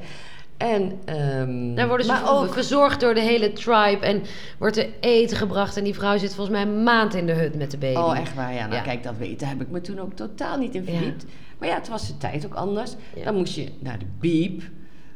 En, 0.61 0.91
ehm, 1.05 1.75
Daar 1.75 1.87
worden 1.87 2.05
ze 2.05 2.11
maar 2.11 2.31
ook, 2.37 2.53
verzorgd 2.53 2.99
door 2.99 3.13
de 3.13 3.19
hele 3.21 3.53
tribe. 3.53 4.05
En 4.05 4.21
wordt 4.59 4.77
er 4.77 4.87
eten 4.99 5.37
gebracht. 5.37 5.77
En 5.77 5.83
die 5.83 5.93
vrouw 5.93 6.17
zit 6.17 6.35
volgens 6.35 6.55
mij 6.57 6.65
een 6.65 6.83
maand 6.83 7.13
in 7.15 7.25
de 7.25 7.31
hut 7.33 7.55
met 7.55 7.71
de 7.71 7.77
baby. 7.77 7.97
Oh, 7.99 8.17
echt 8.19 8.33
waar? 8.35 8.53
Ja, 8.53 8.61
nou 8.61 8.73
Ja. 8.75 8.81
kijk, 8.81 9.03
dat 9.03 9.17
weten 9.17 9.47
heb 9.47 9.61
ik 9.61 9.69
me 9.69 9.81
toen 9.81 9.99
ook 9.99 10.13
totaal 10.13 10.57
niet 10.57 10.75
in 10.75 10.83
Ja. 10.85 10.91
verdiept. 10.91 11.25
Maar 11.59 11.67
ja, 11.69 11.75
het 11.75 11.89
was 11.89 12.07
de 12.07 12.17
tijd 12.17 12.45
ook 12.45 12.53
anders. 12.53 12.95
Ja. 13.15 13.23
Dan 13.23 13.35
moest 13.35 13.55
je 13.55 13.71
naar 13.79 13.99
de 13.99 14.05
biep, 14.19 14.61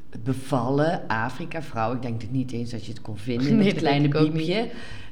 het 0.10 0.24
bevallen, 0.24 1.02
Afrika, 1.08 1.62
vrouw. 1.62 1.94
Ik 1.94 2.02
denk 2.02 2.22
het 2.22 2.32
niet 2.32 2.52
eens 2.52 2.72
dat 2.72 2.86
je 2.86 2.92
het 2.92 3.02
kon 3.02 3.18
vinden, 3.18 3.48
Nee, 3.56 3.64
dat 3.64 3.74
dat 3.74 3.82
kleine 3.84 4.08
biepje. 4.08 4.70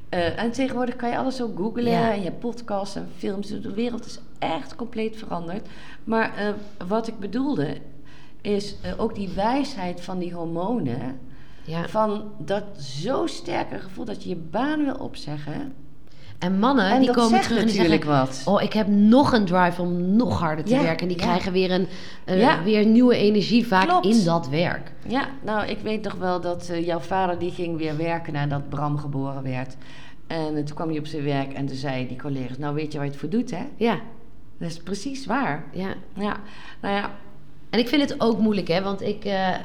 Eh, 0.10 0.40
en 0.44 0.52
tegenwoordig 0.52 0.96
kan 0.96 1.10
je 1.10 1.18
alles 1.18 1.42
ook 1.42 1.58
googlen. 1.58 1.92
Ja. 1.92 2.12
En 2.12 2.18
je 2.18 2.24
hebt 2.24 2.40
podcasts 2.40 2.96
en 2.96 3.08
films. 3.18 3.48
De 3.48 3.74
wereld 3.74 4.06
is 4.06 4.20
echt 4.40 4.76
compleet 4.76 5.18
veranderd. 5.18 5.68
Maar 6.04 6.36
eh, 6.38 6.48
wat 6.88 7.08
ik 7.08 7.20
bedoelde, 7.20 7.68
is 8.44 8.76
eh, 8.82 8.92
ook 8.98 9.16
die 9.16 9.30
wijsheid 9.36 10.02
van 10.02 10.20
die 10.20 10.34
hormonen. 10.34 11.20
Ja. 11.66 11.88
Van 11.88 12.24
dat 12.40 12.64
zo 12.80 13.26
sterke 13.28 13.80
gevoel 13.80 14.06
dat 14.06 14.24
je 14.24 14.30
je 14.30 14.36
baan 14.36 14.84
wil 14.84 14.96
opzeggen. 14.96 15.74
En 16.40 16.60
mannen 16.60 16.90
en 16.92 17.02
die 17.02 17.12
komen 17.12 17.42
terug 17.42 17.60
en 17.60 17.66
die 17.66 17.76
zeggen... 17.76 18.08
wat. 18.08 18.42
Oh, 18.46 18.62
ik 18.62 18.74
heb 18.74 18.88
nog 18.88 19.34
een 19.34 19.46
drive 19.46 19.82
om 19.82 20.16
nog 20.16 20.40
harder 20.40 20.66
te 20.66 20.72
Ja, 20.74 20.82
werken. 20.82 21.02
En 21.02 21.08
die 21.08 21.18
ja. 21.18 21.24
krijgen 21.24 21.52
weer, 21.52 21.72
een, 21.72 21.88
eh, 22.26 22.40
Ja. 22.40 22.64
weer 22.64 22.86
nieuwe 22.86 23.16
energie 23.16 23.68
vaak 23.68 23.88
Klopt. 23.88 24.06
in 24.06 24.24
dat 24.24 24.48
werk. 24.50 24.92
Ja, 25.08 25.28
nou, 25.44 25.68
ik 25.68 25.80
weet 25.80 26.04
nog 26.04 26.14
wel 26.14 26.42
dat 26.42 26.70
eh, 26.70 26.86
jouw 26.86 27.00
vader 27.00 27.40
die 27.40 27.52
ging 27.52 27.78
weer 27.78 27.98
werken 27.98 28.34
nadat 28.34 28.70
Bram 28.70 28.98
geboren 28.98 29.44
werd. 29.44 29.76
En 30.28 30.66
toen 30.66 30.76
kwam 30.76 30.90
hij 30.90 31.00
op 31.00 31.08
zijn 31.08 31.24
werk 31.24 31.54
en 31.54 31.66
toen 31.66 31.76
zei 31.78 32.08
die 32.08 32.18
collega's, 32.18 32.58
nou 32.58 32.76
weet 32.76 32.92
je 32.92 32.98
waar 32.98 33.06
je 33.08 33.12
het 33.12 33.20
voor 33.20 33.30
doet, 33.30 33.52
hè? 33.52 33.64
Ja, 33.78 34.00
Dat 34.58 34.70
is 34.70 34.78
precies 34.78 35.26
waar. 35.26 35.64
ja. 35.72 35.94
Ja, 36.16 36.38
nou 36.82 36.96
ja, 36.96 37.12
En 37.74 37.80
ik 37.80 37.88
vind 37.88 38.02
het 38.10 38.22
ook 38.22 38.38
moeilijk, 38.40 38.68
hè. 38.68 38.82
Want 38.82 39.02
ik, 39.02 39.26
eh, 39.26 39.56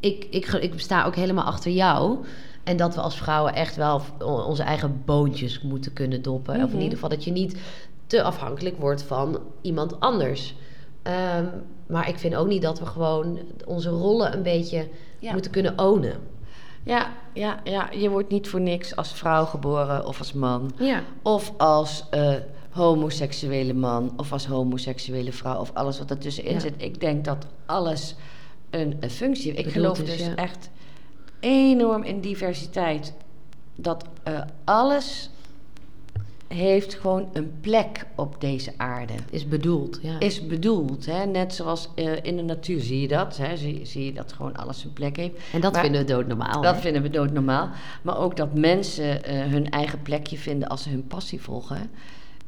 ik, 0.00 0.26
ik, 0.30 0.46
ik 0.46 0.72
sta 0.80 1.04
ook 1.04 1.14
helemaal 1.16 1.44
achter 1.44 1.70
jou. 1.70 2.18
En 2.64 2.76
dat 2.76 2.94
we 2.94 3.00
als 3.00 3.16
vrouwen 3.16 3.54
echt 3.54 3.76
wel 3.76 4.02
onze 4.20 4.62
eigen 4.62 5.02
boontjes 5.04 5.60
moeten 5.60 5.92
kunnen 5.92 6.22
doppen. 6.22 6.54
Of 6.54 6.60
in 6.60 6.66
Mhm. 6.68 6.76
ieder 6.78 6.92
geval 6.92 7.08
dat 7.08 7.24
je 7.24 7.30
niet 7.30 7.56
te 8.06 8.22
afhankelijk 8.22 8.76
wordt 8.78 9.02
van 9.02 9.38
iemand 9.60 10.00
anders. 10.00 10.54
Ehm, 11.02 11.44
maar 11.86 12.08
ik 12.08 12.18
vind 12.18 12.34
ook 12.34 12.46
niet 12.46 12.62
dat 12.62 12.78
we 12.78 12.86
gewoon 12.86 13.38
onze 13.66 13.88
rollen 13.90 14.32
een 14.34 14.42
beetje 14.42 14.88
Ja. 15.18 15.32
moeten 15.32 15.50
kunnen 15.50 15.78
ownen. 15.78 16.14
ja, 16.84 17.06
ja, 17.34 17.60
ja, 17.64 17.88
je 17.90 18.08
wordt 18.10 18.30
niet 18.30 18.48
voor 18.48 18.60
niks 18.60 18.96
als 18.96 19.12
vrouw 19.12 19.44
geboren 19.44 20.06
of 20.06 20.18
als 20.18 20.32
man. 20.32 20.70
Ja. 20.78 21.02
Of 21.22 21.52
als 21.56 22.04
eh, 22.10 22.34
homoseksuele 22.72 23.72
man 23.74 24.12
of 24.16 24.32
als 24.32 24.46
homoseksuele 24.46 25.32
vrouw 25.32 25.60
of 25.60 25.70
alles 25.74 25.98
wat 25.98 26.10
ertussenin 26.10 26.52
Ja. 26.52 26.58
zit. 26.60 26.74
Ik 26.76 27.00
denk 27.00 27.24
dat 27.24 27.46
alles 27.66 28.14
een, 28.70 28.96
een 29.00 29.10
functie 29.10 29.52
heeft. 29.52 29.66
Ik 29.66 29.72
Bedoeld 29.72 29.96
geloof 29.96 30.10
is, 30.10 30.16
dus 30.18 30.26
ja. 30.26 30.34
echt 30.34 30.70
enorm 31.40 32.02
in 32.02 32.20
diversiteit. 32.20 33.14
Dat 33.76 34.04
eh, 34.22 34.40
alles 34.64 35.30
heeft 36.48 36.94
gewoon 36.94 37.28
een 37.32 37.52
plek 37.60 38.06
op 38.14 38.40
deze 38.40 38.72
aarde. 38.76 39.12
Is 39.30 39.48
bedoeld, 39.48 39.98
ja. 40.02 40.18
Is 40.20 40.46
bedoeld, 40.46 41.06
hè? 41.06 41.24
net 41.26 41.54
zoals 41.54 41.88
eh, 41.94 42.12
in 42.22 42.36
de 42.36 42.42
natuur 42.42 42.80
zie 42.80 43.00
je 43.00 43.08
dat. 43.08 43.36
Hè? 43.36 43.56
Zie, 43.56 43.84
zie 43.86 44.04
je 44.04 44.12
dat 44.12 44.32
gewoon 44.32 44.56
alles 44.56 44.84
een 44.84 44.92
plek 44.92 45.16
heeft. 45.16 45.34
en 45.52 45.60
dat 45.60 45.72
maar- 45.72 45.82
vinden 45.82 46.00
we 46.00 46.06
doodnormaal. 46.12 46.62
Dat 46.62 46.74
hè? 46.74 46.80
vinden 46.80 47.02
we 47.02 47.10
doodnormaal. 47.10 47.70
Maar 48.02 48.18
ook 48.18 48.36
dat 48.36 48.54
mensen 48.54 49.24
eh, 49.24 49.40
hun 49.40 49.70
eigen 49.70 50.02
plekje 50.02 50.38
vinden 50.38 50.68
als 50.68 50.82
ze 50.82 50.88
hun 50.88 51.06
passie 51.06 51.40
volgen. 51.40 51.90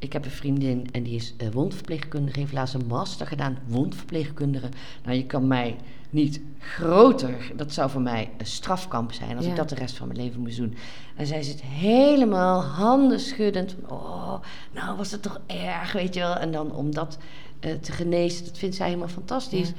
Ik 0.05 0.13
heb 0.13 0.25
een 0.25 0.31
vriendin 0.31 0.87
en 0.93 1.03
die 1.03 1.15
is 1.15 1.35
uh, 1.43 1.49
wondverpleegkundige, 1.53 2.41
heeft 2.41 2.53
laatst 2.53 2.75
een 2.75 2.87
master 2.87 3.27
gedaan, 3.27 3.59
wondverpleegkundige. 3.67 4.69
Nou, 5.05 5.17
je 5.17 5.27
kan 5.27 5.47
mij 5.47 5.77
niet 6.11 6.41
groter, 6.59 7.53
dat 7.57 7.73
zou 7.73 7.91
voor 7.91 8.01
mij 8.01 8.31
een 8.39 8.47
strafkamp 8.47 9.13
zijn 9.13 9.37
als 9.37 9.45
Ja. 9.45 9.51
ik 9.51 9.57
dat 9.57 9.69
de 9.69 9.75
rest 9.75 9.97
van 9.97 10.07
mijn 10.09 10.21
leven 10.21 10.41
moest 10.41 10.57
doen. 10.57 10.75
En 11.17 11.27
zij 11.27 11.43
zit 11.43 11.63
helemaal 11.63 12.63
handen 12.63 13.21
schuddend. 13.21 13.77
Oh, 13.89 14.35
nou 14.73 14.97
was 14.97 15.11
het 15.11 15.23
toch 15.23 15.41
erg, 15.47 15.93
weet 15.93 16.15
je 16.15 16.21
wel. 16.21 16.35
En 16.37 16.53
dan 16.53 16.73
om 16.73 16.95
dat 16.95 17.19
eh, 17.61 17.73
te 17.73 17.93
genezen, 17.93 18.45
dat 18.45 18.59
vindt 18.59 18.77
zij 18.77 18.87
helemaal 18.87 19.09
fantastisch. 19.09 19.73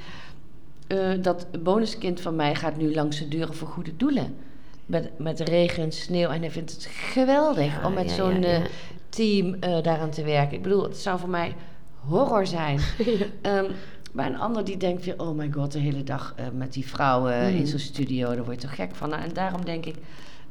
Eh, 0.86 0.98
dat 1.22 1.46
bonuskind 1.62 2.20
van 2.20 2.36
mij 2.36 2.54
gaat 2.54 2.76
nu 2.76 2.94
langs 2.94 3.18
de 3.18 3.28
deuren 3.28 3.54
voor 3.54 3.68
goede 3.68 3.96
doelen. 3.96 4.34
Met, 4.86 5.18
met 5.18 5.40
regen 5.40 5.82
en 5.82 5.92
sneeuw. 5.92 6.28
En 6.28 6.40
hij 6.40 6.50
vindt 6.50 6.70
het 6.70 6.84
geweldig 6.90 7.80
Ja, 7.80 7.86
om 7.86 7.94
met 7.94 8.08
ja, 8.08 8.14
zo'n 8.14 8.44
eh, 8.44 8.58
ja. 8.58 8.66
Team 9.16 9.54
eh, 9.60 9.82
daaraan 9.82 10.10
te 10.10 10.22
werken. 10.24 10.56
Ik 10.56 10.62
bedoel, 10.62 10.82
het 10.82 10.96
zou 10.96 11.18
voor 11.18 11.28
mij 11.28 11.54
horror 12.06 12.46
zijn. 12.46 12.80
Ehm, 13.42 13.64
maar 14.12 14.26
een 14.26 14.38
ander 14.38 14.64
die 14.64 14.76
denkt 14.76 15.04
weer, 15.04 15.18
oh 15.20 15.36
my 15.36 15.50
god, 15.52 15.72
de 15.72 15.78
hele 15.78 16.04
dag 16.04 16.32
eh, 16.36 16.46
met 16.54 16.72
die 16.72 16.86
vrouwen 16.86 17.50
Mm. 17.52 17.56
in 17.58 17.66
zo'n 17.66 17.78
studio, 17.78 18.34
daar 18.34 18.44
word 18.44 18.60
je 18.62 18.66
toch 18.66 18.76
gek 18.76 18.94
van. 18.94 19.08
Nou, 19.08 19.22
en 19.22 19.32
daarom 19.32 19.64
denk 19.64 19.84
ik, 19.86 19.96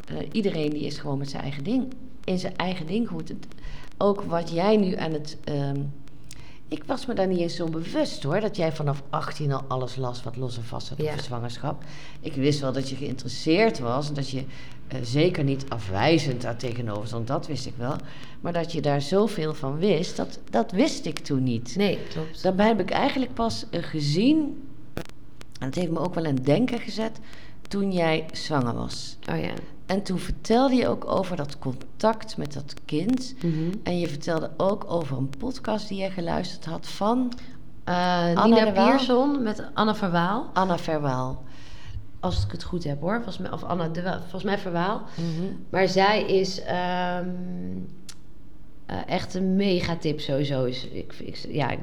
eh, 0.08 0.15
iedereen 0.32 0.69
die 0.69 0.86
is 0.86 0.97
gewoon 0.97 1.17
met 1.17 1.30
zijn 1.30 1.41
eigen 1.43 1.63
ding, 1.63 1.93
in 2.23 2.39
zijn 2.39 2.56
eigen 2.58 2.86
ding 2.86 3.08
goed. 3.08 3.28
Het- 3.28 3.47
ook 3.97 4.21
wat 4.21 4.51
jij 4.51 4.78
nu 4.78 4.95
aan 4.95 5.12
het... 5.12 5.38
ehm, 5.43 5.80
ik 6.67 6.84
was 6.84 7.06
me 7.06 7.13
daar 7.13 7.28
niet 7.28 7.39
eens 7.39 7.56
zo 7.56 7.69
bewust 7.69 8.23
hoor, 8.23 8.39
dat 8.39 8.56
jij 8.56 8.71
vanaf 8.71 9.04
18 9.10 9.51
al 9.51 9.63
alles 9.67 9.95
las 9.95 10.23
wat 10.23 10.36
los 10.36 10.58
en 10.58 10.63
vast 10.63 10.88
zat 10.88 10.97
Ja. 10.97 11.10
over 11.12 11.23
zwangerschap. 11.23 11.84
Ik 12.19 12.34
wist 12.34 12.60
wel 12.60 12.71
dat 12.73 12.89
je 12.89 12.95
geïnteresseerd 12.95 13.80
was 13.80 14.08
en 14.08 14.13
dat 14.13 14.30
je 14.30 14.43
eh, 14.87 14.99
zeker 15.03 15.43
niet 15.43 15.65
afwijzend 15.69 16.41
daar 16.41 16.55
tegenover 16.57 17.07
stond, 17.07 17.27
dat 17.27 17.47
wist 17.47 17.65
ik 17.65 17.73
wel. 17.77 17.95
Maar 18.41 18.53
dat 18.53 18.71
je 18.71 18.81
daar 18.81 19.01
zoveel 19.01 19.53
van 19.53 19.77
wist, 19.77 20.15
dat, 20.15 20.39
dat 20.49 20.71
wist 20.71 21.05
ik 21.05 21.19
toen 21.19 21.43
niet. 21.43 21.75
Nee, 21.75 21.99
klopt. 22.09 22.43
Daarbij 22.43 22.67
heb 22.67 22.79
ik 22.79 22.89
eigenlijk 22.89 23.33
pas 23.33 23.65
eh, 23.69 23.83
gezien, 23.83 24.67
en 25.59 25.65
het 25.65 25.75
heeft 25.75 25.91
me 25.91 25.99
ook 25.99 26.13
wel 26.13 26.25
aan 26.25 26.35
het 26.35 26.45
denken 26.45 26.79
gezet, 26.79 27.19
toen 27.67 27.91
jij 27.91 28.25
zwanger 28.31 28.73
was. 28.73 29.17
Oh 29.31 29.39
ja. 29.39 29.53
En 29.85 30.03
toen 30.03 30.19
vertelde 30.19 30.75
je 30.75 30.87
ook 30.87 31.05
over 31.07 31.35
dat 31.35 31.59
contact 31.59 32.37
met 32.37 32.53
dat 32.53 32.73
kind. 32.85 33.35
Mhm. 33.41 33.73
En 33.83 33.99
je 33.99 34.07
vertelde 34.07 34.51
ook 34.57 34.85
over 34.87 35.17
een 35.17 35.29
podcast 35.37 35.87
die 35.87 36.01
je 36.01 36.09
geluisterd 36.09 36.65
had 36.65 36.87
van 36.87 37.31
Anna 37.83 38.45
Nina? 38.45 38.71
Pierson 38.71 39.43
met 39.43 39.63
Anna 39.73 39.95
Verwaal. 39.95 40.49
Anna 40.53 40.77
Verwaal. 40.77 41.43
Als 42.25 42.45
ik 42.45 42.51
het 42.51 42.63
goed 42.63 42.83
heb 42.83 43.01
hoor. 43.01 43.15
Volgens 43.15 43.38
mij, 43.38 43.51
of 43.51 43.63
Anna 43.63 43.88
de 43.88 44.01
volgens 44.19 44.43
mij 44.43 44.57
Verwaal. 44.57 45.01
Maar 45.69 45.88
zij 45.88 46.23
is 46.23 46.61
ehm, 46.61 47.29
eh, 48.85 48.97
echt 49.07 49.33
een 49.33 49.55
megatip 49.55 50.19
sowieso. 50.19 50.63
Is, 50.63 50.88
ik, 50.88 51.13
ik, 51.13 51.35
ja, 51.35 51.69
ik, 51.69 51.79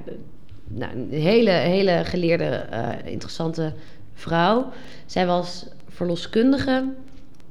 nou, 0.65 0.93
een 0.93 1.11
hele, 1.11 1.51
hele 1.51 2.01
geleerde, 2.05 2.45
eh, 2.45 3.13
interessante 3.13 3.73
vrouw. 4.15 4.73
Zij 5.07 5.27
was 5.27 5.67
verloskundige 5.89 6.93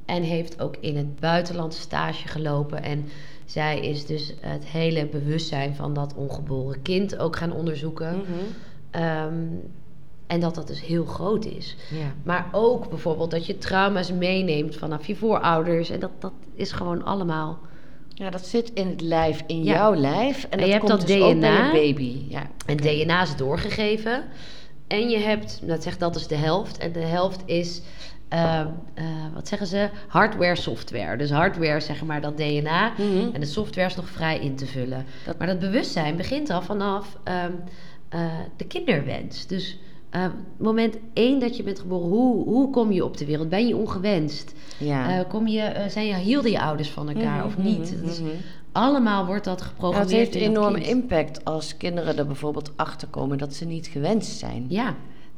en 0.04 0.22
heeft 0.22 0.60
ook 0.60 0.76
in 0.80 0.96
het 0.96 1.20
buitenland 1.20 1.74
stage 1.74 2.28
gelopen. 2.28 2.82
En 2.82 3.04
zij 3.44 3.80
is 3.80 4.06
dus 4.06 4.34
het 4.40 4.64
hele 4.64 5.06
bewustzijn 5.06 5.74
van 5.74 5.94
dat 5.94 6.14
ongeboren 6.14 6.82
kind 6.82 7.18
ook 7.18 7.36
gaan 7.36 7.52
onderzoeken. 7.52 8.16
Mhm. 8.16 8.32
Ehm, 8.90 9.44
en 10.32 10.40
dat 10.40 10.54
dat 10.54 10.66
dus 10.66 10.80
heel 10.86 11.04
groot 11.04 11.44
is. 11.44 11.76
Ja. 11.90 12.12
Maar 12.22 12.46
ook 12.52 12.88
bijvoorbeeld 12.88 13.30
dat 13.30 13.46
je 13.46 13.58
trauma's 13.58 14.12
meeneemt 14.12 14.76
vanaf 14.76 15.06
je 15.06 15.16
voorouders. 15.16 15.90
En 15.90 16.00
dat, 16.00 16.10
dat 16.18 16.32
is 16.54 16.72
gewoon 16.72 17.04
allemaal. 17.04 17.58
ja, 18.08 18.30
dat 18.30 18.46
zit 18.46 18.70
in 18.74 18.86
het 18.88 19.00
lijf, 19.00 19.42
in 19.46 19.64
Ja. 19.64 19.72
jouw 19.72 19.94
lijf. 19.94 20.44
En, 20.44 20.50
En 20.50 20.58
dat 20.58 20.66
je 20.66 20.72
hebt 20.72 20.84
komt 20.86 20.98
dat 20.98 21.06
dus 21.08 21.16
DNA. 21.32 21.70
baby. 21.72 22.24
Ja. 22.28 22.42
En 22.66 22.76
DNA 22.76 23.22
is 23.22 23.36
doorgegeven. 23.36 24.24
En 24.86 25.08
je 25.10 25.18
hebt, 25.18 25.60
dat 25.66 25.82
zegt 25.82 26.00
dat 26.00 26.16
is 26.16 26.26
de 26.26 26.34
helft. 26.36 26.78
En 26.78 26.92
de 26.92 26.98
helft 27.00 27.42
is, 27.46 27.82
ehm, 28.28 28.66
eh, 28.94 29.04
wat 29.34 29.48
zeggen 29.48 29.66
ze? 29.66 29.88
Hardware, 30.08 30.56
software. 30.56 31.16
Dus 31.16 31.30
hardware, 31.30 31.80
zeg 31.80 32.04
maar, 32.04 32.20
dat 32.20 32.36
DNA. 32.36 32.92
Mhm. 32.98 33.28
En 33.32 33.40
de 33.40 33.46
software 33.46 33.86
is 33.86 33.96
nog 33.96 34.08
vrij 34.08 34.38
in 34.38 34.56
te 34.56 34.66
vullen. 34.66 35.06
Dat- 35.26 35.38
Maar 35.38 35.46
dat 35.46 35.58
bewustzijn 35.58 36.16
begint 36.16 36.50
al 36.50 36.62
vanaf 36.62 37.16
ehm, 37.24 37.52
eh, 38.08 38.20
de 38.56 38.64
kinderwens. 38.66 39.46
Dus 39.46 39.78
eh, 40.12 40.24
moment 40.56 40.96
één 41.12 41.40
dat 41.40 41.56
je 41.56 41.62
bent 41.62 41.78
geboren, 41.78 42.08
hoe, 42.08 42.44
hoe 42.44 42.70
kom 42.70 42.92
je 42.92 43.04
op 43.04 43.16
de 43.16 43.24
wereld? 43.24 43.48
Ben 43.48 43.66
je 43.66 43.76
ongewenst? 43.76 44.52
Ja. 44.78 45.18
Eh, 45.18 45.28
kom 45.28 45.46
je, 45.46 45.60
eh, 45.60 45.88
zijn 45.90 46.06
je, 46.06 46.14
hielden 46.14 46.50
je 46.50 46.60
ouders 46.60 46.88
van 46.90 47.08
elkaar 47.10 47.36
Mhm, 47.36 47.46
of 47.46 47.56
niet? 47.58 47.94
mhm, 47.96 48.08
is- 48.08 48.20
mhm. 48.20 48.28
allemaal 48.72 49.26
wordt 49.26 49.44
dat 49.44 49.58
Ja, 49.60 49.64
geprogrammeerd. 49.66 50.10
het 50.10 50.18
heeft 50.18 50.32
dat 50.32 50.42
enorme 50.56 50.80
impact 50.80 51.44
als 51.44 51.76
kinderen 51.76 52.18
er 52.18 52.26
bijvoorbeeld 52.26 52.72
achter 52.76 53.08
komen 53.08 53.38
dat 53.38 53.54
ze 53.54 53.64
niet 53.64 53.86
gewenst 53.86 54.38
zijn. 54.38 54.64
Ja, 54.68 54.94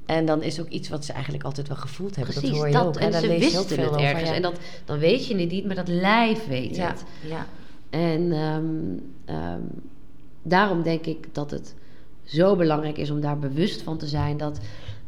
En 0.07 0.27
dan 0.27 0.43
is 0.43 0.61
ook 0.61 0.69
iets 0.69 0.89
wat 0.89 1.05
ze 1.05 1.13
eigenlijk 1.13 1.45
altijd 1.45 1.69
wel 1.69 1.77
gevoeld 1.77 2.17
hebben. 2.17 2.35
precies. 2.35 2.51
dat 2.51 2.59
hoor 2.59 2.69
je 2.69 2.75
dat, 2.75 2.87
ook. 2.87 2.97
En 2.97 3.13
ze 3.13 3.27
lees 3.27 3.39
wisten 3.41 3.65
veel 3.67 3.85
het 3.85 3.93
over, 3.93 4.05
ergens. 4.05 4.29
ja. 4.29 4.35
En 4.35 4.43
dat, 4.43 4.59
dan 4.85 4.99
weet 4.99 5.27
je 5.27 5.37
het 5.37 5.51
niet, 5.51 5.67
maar 5.67 5.75
dat 5.75 5.89
lijf 5.89 6.47
weet 6.47 6.77
ja, 6.77 6.87
het. 6.89 7.05
ja. 7.29 7.47
En 7.91 8.33
ehm, 8.33 8.65
ehm, 9.25 9.61
daarom 10.43 10.83
denk 10.83 11.07
ik 11.07 11.27
dat 11.35 11.51
het 11.51 11.75
zo 12.25 12.57
belangrijk 12.57 12.99
is 12.99 13.11
om 13.11 13.21
daar 13.21 13.39
bewust 13.39 13.83
van 13.83 13.99
te 13.99 14.07
zijn. 14.07 14.37
Dat, 14.37 14.59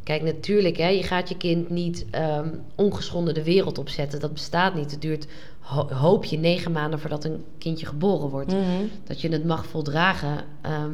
kijk, 0.03 0.21
natuurlijk, 0.21 0.77
hè, 0.77 0.87
je 0.87 1.03
gaat 1.03 1.29
je 1.29 1.37
kind 1.37 1.69
niet 1.69 2.05
ehm, 2.11 2.49
ongeschonden 2.75 3.33
de 3.33 3.43
wereld 3.43 3.77
opzetten. 3.77 4.19
Dat 4.19 4.33
bestaat 4.33 4.75
niet. 4.75 4.91
Het 4.91 5.01
duurt, 5.01 5.27
ho- 5.59 5.89
hoop 5.93 6.25
je, 6.25 6.37
negen 6.37 6.71
maanden 6.71 6.99
voordat 6.99 7.23
een 7.23 7.43
kindje 7.57 7.85
geboren 7.85 8.29
wordt. 8.29 8.51
Mhm. 8.51 8.61
Dat 9.03 9.21
je 9.21 9.29
het 9.29 9.45
mag 9.45 9.65
voldragen. 9.65 10.37
ehm, 10.61 10.91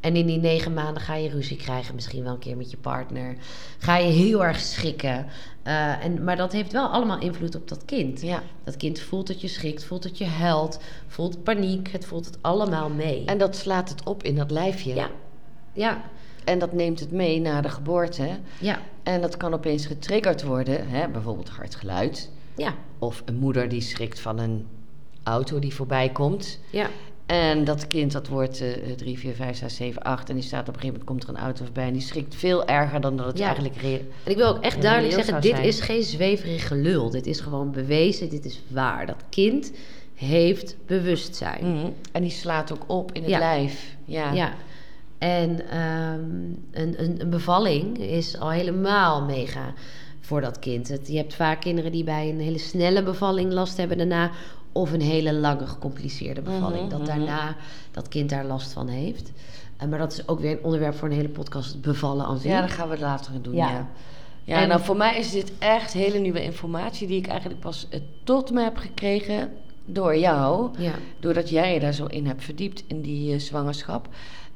en 0.00 0.16
in 0.16 0.26
die 0.26 0.38
negen 0.38 0.74
maanden 0.74 1.02
ga 1.02 1.14
je 1.14 1.28
ruzie 1.28 1.56
krijgen, 1.56 1.94
misschien 1.94 2.22
wel 2.22 2.32
een 2.32 2.38
keer 2.38 2.56
met 2.56 2.70
je 2.70 2.76
partner. 2.76 3.36
Ga 3.78 3.96
je 3.96 4.12
heel 4.12 4.44
erg 4.44 4.60
schrikken. 4.60 5.26
Eh, 5.62 6.04
en, 6.04 6.24
maar 6.24 6.36
dat 6.36 6.52
heeft 6.52 6.72
wel 6.72 6.86
allemaal 6.86 7.18
invloed 7.20 7.54
op 7.56 7.68
dat 7.68 7.84
kind. 7.84 8.20
ja. 8.20 8.42
Dat 8.64 8.76
kind 8.76 9.00
voelt 9.00 9.26
dat 9.26 9.40
je 9.40 9.48
schrikt, 9.48 9.84
voelt 9.84 10.02
dat 10.02 10.18
je 10.18 10.24
huilt, 10.26 10.78
voelt 11.06 11.42
paniek. 11.42 11.88
Het 11.92 12.04
voelt 12.04 12.26
het 12.26 12.38
allemaal 12.40 12.88
mee. 12.88 13.24
En 13.24 13.38
dat 13.38 13.56
slaat 13.56 13.88
het 13.88 14.02
op 14.04 14.22
in 14.22 14.34
dat 14.36 14.50
lijfje. 14.50 14.94
ja, 14.94 15.10
ja, 15.72 16.02
En 16.44 16.58
dat 16.58 16.72
neemt 16.72 17.00
het 17.00 17.12
mee 17.12 17.40
naar 17.40 17.62
de 17.62 17.68
geboorte. 17.68 18.28
ja, 18.60 18.78
En 19.02 19.20
dat 19.20 19.36
kan 19.36 19.54
opeens 19.54 19.86
getriggerd 19.86 20.42
worden. 20.42 20.88
Hè? 20.88 21.08
Bijvoorbeeld 21.08 21.48
hard 21.48 21.74
geluid. 21.74 22.30
ja, 22.56 22.74
Of 22.98 23.22
een 23.24 23.36
moeder 23.36 23.68
die 23.68 23.80
schrikt 23.80 24.20
van 24.20 24.38
een 24.38 24.66
auto 25.22 25.58
die 25.58 25.74
voorbij 25.74 26.08
komt. 26.08 26.58
ja. 26.70 26.86
En 27.26 27.64
dat 27.64 27.86
kind, 27.86 28.12
dat 28.12 28.28
wordt 28.28 28.60
eh 28.60 28.92
3, 28.96 29.18
4, 29.18 29.34
5, 29.34 29.56
6, 29.56 29.76
7, 29.76 30.02
8. 30.02 30.28
En 30.28 30.34
die 30.34 30.44
staat 30.44 30.60
op 30.60 30.74
een 30.74 30.80
gegeven 30.80 30.88
moment, 31.00 31.04
komt 31.04 31.22
er 31.22 31.28
een 31.28 31.44
auto 31.46 31.64
voorbij. 31.64 31.86
En 31.86 31.92
die 31.92 32.02
schrikt 32.02 32.34
veel 32.34 32.66
erger 32.66 33.00
dan 33.00 33.16
dat 33.16 33.26
het 33.26 33.38
Ja. 33.38 33.44
eigenlijk... 33.46 33.76
En 33.82 34.30
ik 34.30 34.36
wil 34.36 34.46
ook 34.48 34.62
echt 34.62 34.82
duidelijk 34.82 35.14
zeggen, 35.14 35.40
dit 35.40 35.50
zijn. 35.50 35.64
is 35.66 35.80
geen 35.80 36.02
zweverig 36.02 36.66
gelul. 36.68 37.10
Dit 37.10 37.26
is 37.26 37.40
gewoon 37.40 37.70
bewezen, 37.70 38.28
dit 38.28 38.44
is 38.44 38.62
waar. 38.68 39.06
Dat 39.06 39.22
kind 39.28 39.72
heeft 40.14 40.76
bewustzijn. 40.86 41.72
Mhm. 41.74 41.86
En 42.12 42.22
die 42.22 42.30
slaat 42.30 42.72
ook 42.72 42.84
op 42.86 43.12
in 43.12 43.22
het 43.22 43.30
Ja. 43.30 43.38
lijf. 43.38 43.96
Ja. 44.04 44.32
Ja. 44.32 44.52
En 45.18 45.68
ehm, 45.70 46.20
een, 46.70 47.02
een, 47.02 47.20
een 47.20 47.30
bevalling 47.30 47.98
is 47.98 48.38
al 48.38 48.50
helemaal 48.50 49.22
mega 49.22 49.72
voor 50.20 50.40
dat 50.40 50.58
kind. 50.58 50.88
Het, 50.88 51.08
je 51.08 51.16
hebt 51.16 51.34
vaak 51.34 51.60
kinderen 51.60 51.92
die 51.92 52.04
bij 52.04 52.28
een 52.28 52.40
hele 52.40 52.58
snelle 52.58 53.02
bevalling 53.02 53.52
last 53.52 53.76
hebben 53.76 53.98
daarna. 53.98 54.30
Of 54.72 54.92
een 54.92 55.00
hele 55.00 55.32
lange 55.32 55.66
gecompliceerde 55.66 56.40
bevalling. 56.40 56.80
Mhm, 56.80 56.90
dat 56.90 56.98
mhm. 56.98 57.08
daarna 57.08 57.56
dat 57.90 58.08
kind 58.08 58.30
daar 58.30 58.44
last 58.44 58.72
van 58.72 58.88
heeft. 58.88 59.32
Eh, 59.76 59.88
maar 59.88 59.98
dat 59.98 60.12
is 60.12 60.28
ook 60.28 60.40
weer 60.40 60.50
een 60.50 60.64
onderwerp 60.64 60.94
voor 60.94 61.08
een 61.08 61.14
hele 61.14 61.28
podcast. 61.28 61.80
Bevallen 61.80 62.26
aan 62.26 62.38
zich. 62.38 62.50
Ja, 62.50 62.60
dat 62.60 62.70
gaan 62.70 62.88
we 62.88 62.98
later 62.98 63.42
doen, 63.42 63.54
ja. 63.54 63.70
Ja. 63.70 63.88
Ja, 64.44 64.60
En- 64.62 64.68
nou 64.68 64.80
voor 64.80 64.96
mij 64.96 65.18
is 65.18 65.30
dit 65.30 65.52
echt 65.58 65.92
hele 65.92 66.18
nieuwe 66.18 66.42
informatie... 66.42 67.06
die 67.06 67.18
ik 67.18 67.26
eigenlijk 67.26 67.60
pas 67.60 67.86
eh, 67.90 68.00
tot 68.24 68.50
me 68.50 68.62
heb 68.62 68.76
gekregen 68.76 69.52
door 69.84 70.16
jou. 70.16 70.70
ja. 70.78 70.92
Doordat 71.20 71.48
jij 71.48 71.74
je 71.74 71.80
daar 71.80 71.92
zo 71.92 72.06
in 72.06 72.26
hebt 72.26 72.44
verdiept 72.44 72.84
in 72.86 73.00
die 73.02 73.34
eh, 73.34 73.40
zwangerschap. 73.40 74.08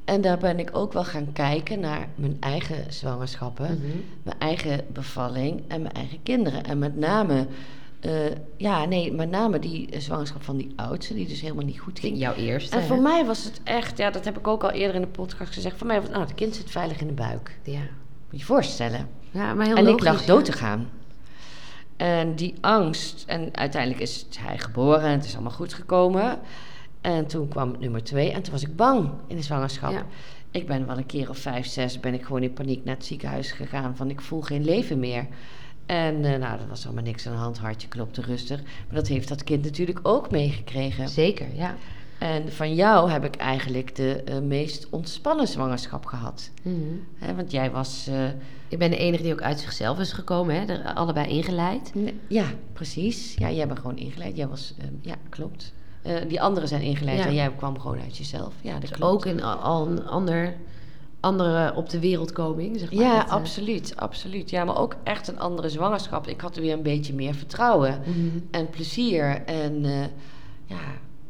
En 0.05 0.21
daar 0.21 0.37
ben 0.37 0.59
ik 0.59 0.69
ook 0.73 0.93
wel 0.93 1.03
gaan 1.03 1.31
kijken 1.33 1.79
naar 1.79 2.07
mijn 2.15 2.37
eigen 2.39 2.93
zwangerschappen. 2.93 3.65
Mhm. 3.65 3.97
Mijn 4.23 4.39
eigen 4.39 4.85
bevalling 4.93 5.61
en 5.67 5.81
mijn 5.81 5.93
eigen 5.93 6.23
kinderen. 6.23 6.63
En 6.63 6.79
met 6.79 6.95
name... 6.97 7.47
eh, 7.99 8.11
ja, 8.57 8.85
nee, 8.85 9.13
met 9.13 9.29
name 9.29 9.59
die 9.59 9.89
zwangerschap 9.97 10.43
van 10.43 10.57
die 10.57 10.73
oudste... 10.75 11.13
die 11.13 11.27
dus 11.27 11.41
helemaal 11.41 11.65
niet 11.65 11.79
goed 11.79 11.99
ging. 11.99 12.17
Jouw 12.17 12.33
eerste. 12.33 12.75
En 12.75 12.83
voor 12.83 13.01
mij 13.01 13.25
was 13.25 13.43
het 13.43 13.61
echt, 13.63 13.97
ja, 13.97 14.09
dat 14.11 14.25
heb 14.25 14.37
ik 14.37 14.47
ook 14.47 14.63
al 14.63 14.71
eerder 14.71 14.95
in 14.95 15.01
de 15.01 15.07
podcast 15.07 15.53
gezegd. 15.53 15.77
Voor 15.77 15.87
mij 15.87 15.95
was 15.95 16.05
het, 16.05 16.13
nou, 16.13 16.25
het 16.27 16.35
kind 16.35 16.55
zit 16.55 16.71
veilig 16.71 17.01
in 17.01 17.07
de 17.07 17.13
buik. 17.13 17.57
Ja. 17.63 17.79
Moet 17.79 17.87
je 18.29 18.37
je 18.37 18.43
voorstellen. 18.43 19.09
ja, 19.31 19.53
maar 19.53 19.65
heel 19.65 19.75
en 19.75 19.87
ik 19.87 20.03
lag 20.03 20.25
dood 20.25 20.45
te 20.45 20.51
gaan. 20.51 20.89
En 21.97 22.35
die 22.35 22.53
angst, 22.61 23.23
en 23.27 23.49
uiteindelijk 23.51 24.01
is 24.01 24.25
hij 24.39 24.57
geboren 24.57 25.01
en 25.03 25.11
het 25.11 25.25
is 25.25 25.33
allemaal 25.33 25.51
goed 25.51 25.73
gekomen. 25.73 26.39
En 27.03 27.27
toen 27.27 27.47
kwam 27.47 27.75
nummer 27.79 28.03
twee 28.03 28.31
en 28.31 28.41
toen 28.43 28.51
was 28.51 28.61
ik 28.63 28.75
bang 28.75 29.09
in 29.27 29.35
de 29.35 29.41
zwangerschap. 29.41 29.91
Ja. 29.91 30.05
Ik 30.51 30.67
ben 30.67 30.85
wel 30.87 30.97
een 30.97 31.05
keer 31.05 31.29
of 31.29 31.37
vijf, 31.37 31.65
zes, 31.65 31.99
ben 31.99 32.13
ik 32.13 32.23
gewoon 32.23 32.43
in 32.43 32.53
paniek 32.53 32.83
naar 32.85 32.95
het 32.95 33.05
ziekenhuis 33.05 33.51
gegaan 33.51 33.95
van 33.95 34.09
ik 34.09 34.21
voel 34.21 34.41
geen 34.41 34.63
leven 34.65 34.99
meer. 34.99 35.27
En 35.85 36.25
eh, 36.25 36.39
nou, 36.39 36.59
er 36.59 36.67
was 36.69 36.85
allemaal 36.85 37.03
niks 37.03 37.27
aan 37.27 37.33
de 37.33 37.39
hand, 37.39 37.57
hartje 37.57 37.87
klopte 37.87 38.21
rustig. 38.21 38.61
Maar 38.63 38.95
dat 38.95 39.07
heeft 39.07 39.27
dat 39.27 39.43
kind 39.43 39.63
natuurlijk 39.63 39.99
ook 40.03 40.31
meegekregen. 40.31 41.09
Zeker, 41.09 41.47
ja. 41.55 41.75
En 42.19 42.51
van 42.51 42.75
jou 42.75 43.09
heb 43.09 43.23
ik 43.25 43.35
eigenlijk 43.35 43.95
de 43.95 44.13
eh, 44.23 44.39
meest 44.39 44.87
ontspannen 44.89 45.47
zwangerschap 45.47 46.05
gehad. 46.05 46.51
Mhm. 46.61 47.35
Want 47.35 47.51
jij 47.51 47.71
was... 47.71 48.07
eh, 48.07 48.25
Ik 48.67 48.77
ben 48.79 48.89
de 48.89 48.97
enige 48.97 49.23
die 49.23 49.33
ook 49.33 49.41
uit 49.41 49.59
zichzelf 49.59 49.99
is 49.99 50.11
gekomen, 50.13 50.55
hè? 50.55 50.65
Er 50.73 50.93
allebei 50.93 51.27
ingeleid. 51.27 51.91
ja, 52.27 52.45
precies. 52.73 53.35
Ja, 53.37 53.51
jij 53.51 53.67
bent 53.67 53.79
gewoon 53.79 53.97
ingeleid. 53.97 54.35
Jij 54.35 54.47
was... 54.47 54.73
eh, 54.77 54.85
ja, 55.01 55.15
klopt. 55.29 55.73
Eh, 56.03 56.15
die 56.27 56.41
anderen 56.41 56.69
zijn 56.69 56.81
ingeleid 56.81 57.17
Ja. 57.17 57.25
en 57.25 57.33
jij 57.33 57.51
kwam 57.57 57.79
gewoon 57.79 57.99
uit 57.99 58.17
jezelf. 58.17 58.53
Ja, 58.61 58.71
dat 58.71 58.81
Dus 58.81 58.89
klopt. 58.91 59.13
ook 59.13 59.25
een, 59.25 59.43
al 59.43 59.87
een 59.87 60.07
ander, 60.07 60.55
andere 61.19 61.73
op 61.75 61.89
de 61.89 61.99
wereldkoming, 61.99 62.79
zeg 62.79 62.93
maar. 62.93 63.03
Ja, 63.03 63.15
Dat, 63.17 63.25
eh, 63.25 63.31
absoluut, 63.31 63.93
absoluut. 63.95 64.49
Ja, 64.49 64.63
maar 64.63 64.77
ook 64.77 64.95
echt 65.03 65.27
een 65.27 65.39
andere 65.39 65.69
zwangerschap. 65.69 66.27
Ik 66.27 66.41
had 66.41 66.55
er 66.55 66.61
weer 66.61 66.73
een 66.73 66.81
beetje 66.81 67.13
meer 67.13 67.33
vertrouwen 67.33 68.01
mhm. 68.05 68.37
en 68.51 68.69
plezier. 68.69 69.41
En 69.45 69.85
eh, 69.85 69.99
ja, 70.65 70.81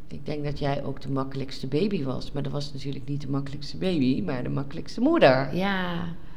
ik 0.08 0.26
denk 0.26 0.44
dat 0.44 0.58
jij 0.58 0.84
ook 0.84 1.00
de 1.00 1.10
makkelijkste 1.10 1.66
baby 1.66 2.04
was. 2.04 2.32
Maar 2.32 2.42
dat 2.42 2.52
was 2.52 2.72
natuurlijk 2.72 3.08
niet 3.08 3.20
de 3.20 3.30
makkelijkste 3.30 3.76
baby, 3.76 4.22
maar 4.22 4.42
de 4.42 4.48
makkelijkste 4.48 5.00
moeder. 5.00 5.56
Ja. 5.56 5.92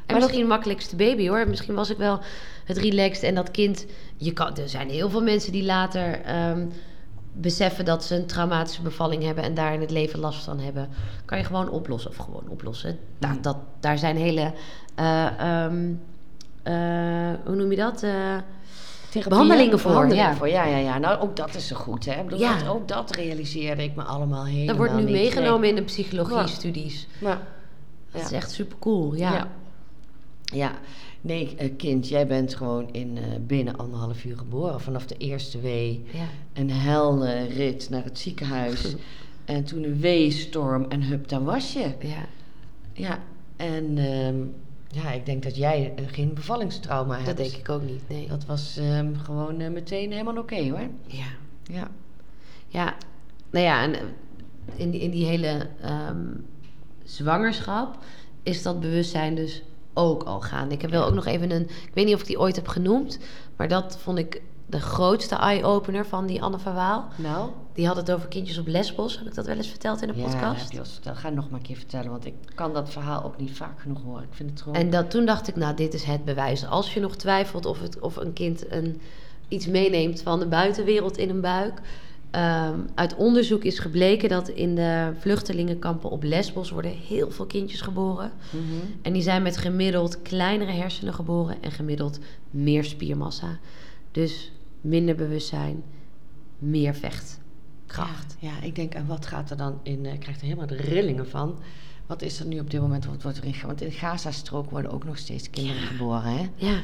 En 0.06 0.16
misschien 0.16 0.42
de 0.42 0.48
makkelijkste 0.48 0.96
baby 0.96 1.28
hoor. 1.28 1.48
Misschien 1.48 1.76
was 1.76 1.90
ik 1.90 1.98
wel 1.98 2.20
het 2.66 2.78
relaxed 2.78 3.24
en 3.24 3.36
dat 3.36 3.52
kind. 3.52 3.86
Je 4.18 4.34
kan, 4.34 4.58
er 4.58 4.70
zijn 4.70 4.90
heel 4.90 5.10
veel 5.10 5.22
mensen 5.24 5.52
die 5.52 5.64
later 5.64 6.22
ehm, 6.22 6.66
beseffen 7.42 7.86
dat 7.86 8.04
ze 8.04 8.16
een 8.16 8.26
traumatische 8.26 8.82
bevalling 8.82 9.24
hebben 9.24 9.44
en 9.44 9.54
daar 9.54 9.74
in 9.74 9.82
het 9.82 9.92
leven 9.92 10.20
last 10.20 10.44
van 10.44 10.60
hebben. 10.60 10.90
Kan 11.26 11.38
je 11.38 11.44
gewoon 11.44 11.70
oplossen. 11.70 12.10
Of 12.10 12.16
gewoon 12.18 12.44
oplossen. 12.48 13.00
Daar, 13.20 13.34
Mm. 13.34 13.42
dat, 13.42 13.58
daar 13.80 13.98
zijn 13.98 14.18
hele. 14.18 14.54
eh, 14.96 15.26
ehm, 15.40 15.92
eh, 16.64 16.74
hoe 17.46 17.56
noem 17.56 17.72
je 17.72 17.78
dat? 17.78 18.04
Eh, 18.04 18.12
Therapieën, 19.10 19.30
Behandelingen 19.30 19.80
voor, 19.80 19.92
behandelingen 19.92 20.30
ja. 20.30 20.36
voor. 20.36 20.50
Ja, 20.50 20.66
ja, 20.66 20.78
ja. 20.78 20.98
Nou, 20.98 21.20
ook 21.22 21.36
dat 21.36 21.56
is 21.56 21.68
zo 21.68 21.76
goed, 21.76 22.06
hè. 22.06 22.24
Bedoel, 22.24 22.40
Ja. 22.40 22.58
dat- 22.58 22.68
ook 22.68 22.88
dat 22.88 23.16
realiseerde 23.16 23.84
ik 23.84 23.96
me 23.96 24.04
allemaal 24.04 24.46
helemaal 24.46 24.66
dat 24.68 24.78
wordt 24.78 24.94
nu 24.94 25.04
meegenomen 25.12 25.70
in 25.70 25.76
de 25.76 25.82
psychologie-studies. 25.84 27.08
Nee. 27.20 27.32
Maar, 27.34 27.42
Dat 28.12 28.22
ja. 28.22 28.28
is 28.28 28.34
echt 28.34 28.52
super 28.52 28.78
cool. 28.80 29.14
Ja. 29.16 29.48
Ja. 30.44 30.72
Nee, 31.28 31.56
eh, 31.58 31.72
kind, 31.78 32.08
jij 32.08 32.28
bent 32.28 32.56
gewoon 32.56 32.94
in, 32.94 33.18
eh, 33.18 33.24
binnen 33.42 33.78
anderhalf 33.78 34.26
uur 34.26 34.38
geboren. 34.38 34.82
Vanaf 34.82 35.06
de 35.06 35.18
eerste 35.18 35.60
wee. 35.60 36.06
Ja. 36.14 36.26
Een 36.54 36.72
helrenrit 36.72 37.90
naar 37.90 38.04
het 38.04 38.20
ziekenhuis. 38.20 38.96
en 39.46 39.64
toen 39.64 39.84
een 39.84 40.00
weestorm 40.00 40.86
en 40.90 41.04
hup, 41.04 41.28
daar 41.28 41.44
was 41.44 41.74
je. 41.74 41.94
ja. 42.00 42.26
Ja, 42.94 43.20
en 43.56 43.98
ehm, 43.98 44.36
ja, 44.88 45.12
ik 45.12 45.26
denk 45.26 45.44
dat 45.44 45.56
jij 45.56 45.94
eh, 45.96 46.04
geen 46.08 46.34
bevallingstrauma 46.34 47.16
hebt. 47.16 47.26
Dat 47.26 47.38
denk 47.38 47.52
ik 47.52 47.70
ook 47.70 47.84
niet. 47.84 48.02
Nee. 48.10 48.28
Dat 48.28 48.46
was 48.46 48.78
ehm, 48.78 49.16
gewoon 49.16 49.74
meteen 49.74 50.12
helemaal 50.12 50.38
oké 50.38 50.70
hoor. 50.70 50.90
Ja. 51.06 51.28
Ja. 51.64 51.88
Ja, 52.68 52.96
nou 53.50 53.66
ja, 53.66 53.84
en 53.84 53.96
in 54.76 54.92
die, 54.92 55.02
in 55.02 55.12
die 55.12 55.26
hele 55.26 55.68
ehm, 55.82 56.26
zwangerschap 57.04 57.98
is 58.44 58.62
dat 58.62 58.80
bewustzijn 58.80 59.36
dus 59.36 59.64
ook 59.98 60.24
al 60.24 60.42
gaande. 60.42 60.74
Ik 60.76 60.82
heb 60.82 60.92
wel 60.92 61.06
ook 61.06 61.14
nog 61.14 61.26
even 61.26 61.52
een, 61.52 61.62
ik 61.64 61.92
weet 61.94 62.06
niet 62.06 62.16
of 62.16 62.22
ik 62.22 62.28
die 62.28 62.40
ooit 62.40 62.56
heb 62.56 62.68
genoemd, 62.68 63.20
maar 63.56 63.68
dat 63.68 63.98
vond 64.00 64.18
ik 64.18 64.42
de 64.70 64.80
grootste 64.80 65.36
eye-opener 65.36 66.06
van 66.06 66.26
die 66.26 66.42
Anne 66.42 66.60
van 66.60 66.74
Waal. 66.74 67.08
Nou? 67.16 67.50
Die 67.74 67.88
had 67.88 67.96
het 67.96 68.12
over 68.12 68.28
kindjes 68.28 68.58
op 68.58 68.68
lesbos. 68.68 69.18
Heb 69.18 69.28
ik 69.28 69.36
dat 69.36 69.46
wel 69.46 69.56
eens 69.56 69.68
verteld 69.68 70.02
in 70.02 70.08
de 70.08 70.16
Ja, 70.16 70.22
dat 70.22 70.32
podcast? 70.32 70.74
eens 70.74 70.92
verteld. 70.94 71.18
Ga 71.18 71.30
nog 71.30 71.50
maar 71.50 71.60
een 71.60 71.66
keer 71.66 71.76
vertellen, 71.76 72.12
want 72.12 72.26
ik 72.26 72.34
kan 72.56 72.74
dat 72.74 72.90
verhaal 72.90 73.24
ook 73.24 73.38
niet 73.38 73.58
vaak 73.58 73.80
genoeg 73.82 74.02
horen. 74.02 74.24
Ik 74.24 74.34
vind 74.34 74.50
het 74.50 74.62
gewoon... 74.62 74.78
En 74.78 74.90
dat, 74.90 75.10
toen 75.10 75.26
dacht 75.26 75.48
ik, 75.48 75.56
nou, 75.56 75.76
dit 75.76 75.94
is 75.94 76.04
het 76.04 76.26
bewijs. 76.26 76.66
Als 76.66 76.94
je 76.94 77.00
nog 77.00 77.16
twijfelt 77.16 77.66
of, 77.66 77.82
het, 77.82 78.00
of 78.00 78.16
een 78.16 78.34
kind 78.34 78.72
een, 78.72 79.02
iets 79.48 79.68
meeneemt 79.68 80.22
van 80.22 80.40
de 80.40 80.48
buitenwereld 80.48 81.18
in 81.18 81.30
een 81.30 81.42
buik. 81.42 81.82
Ehm, 82.32 82.80
uit 82.96 83.16
onderzoek 83.16 83.64
is 83.64 83.80
gebleken 83.80 84.30
dat 84.30 84.48
in 84.50 84.76
de 84.76 85.12
vluchtelingenkampen 85.20 86.10
op 86.10 86.24
Lesbos 86.24 86.70
worden 86.70 86.92
heel 86.92 87.32
veel 87.32 87.46
kindjes 87.46 87.82
geboren. 87.82 88.32
Mhm. 88.50 88.64
En 89.02 89.14
die 89.14 89.22
zijn 89.22 89.42
met 89.42 89.58
gemiddeld 89.58 90.22
kleinere 90.22 90.72
hersenen 90.72 91.14
geboren 91.14 91.56
en 91.62 91.72
gemiddeld 91.72 92.20
meer 92.50 92.84
spiermassa. 92.84 93.58
Dus 94.12 94.52
minder 94.82 95.16
bewustzijn, 95.16 95.84
meer 96.60 96.94
vechtkracht. 96.96 98.36
Ja, 98.40 98.50
ja, 98.50 98.62
ik 98.66 98.76
denk, 98.76 98.94
en 98.94 99.08
wat 99.08 99.26
gaat 99.26 99.50
er 99.50 99.58
dan 99.58 99.80
in... 99.84 100.06
eh, 100.06 100.14
Ik 100.14 100.20
krijg 100.20 100.38
er 100.38 100.44
helemaal 100.44 100.68
de 100.68 100.76
rillingen 100.76 101.28
van. 101.30 101.60
Wat 102.06 102.22
is 102.22 102.40
er 102.40 102.46
nu 102.46 102.60
op 102.60 102.72
dit 102.72 102.82
moment? 102.82 103.06
Wat 103.06 103.22
wordt 103.24 103.38
er 103.38 103.44
in... 103.46 103.54
Want 103.66 103.82
in 103.82 103.88
de 103.88 103.94
Gaza-strook 103.94 104.70
worden 104.70 104.92
ook 104.92 105.04
nog 105.04 105.18
steeds 105.18 105.50
kinderen 105.50 105.82
geboren, 105.82 106.24
hè? 106.24 106.50
Ja, 106.56 106.82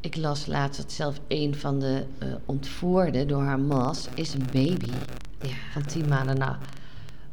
Ik 0.00 0.16
las 0.16 0.46
laatst 0.46 0.80
dat 0.82 0.92
zelf 0.92 1.20
een 1.28 1.54
van 1.54 1.78
de 1.78 2.02
eh 2.18 2.28
ontvoerden 2.46 3.28
door 3.28 3.42
Hamas 3.42 4.08
is 4.14 4.34
een 4.34 4.46
baby 4.52 4.90
ja. 5.42 5.48
van 5.72 5.82
tien 5.86 6.08
maanden. 6.08 6.38
Nou, 6.38 6.54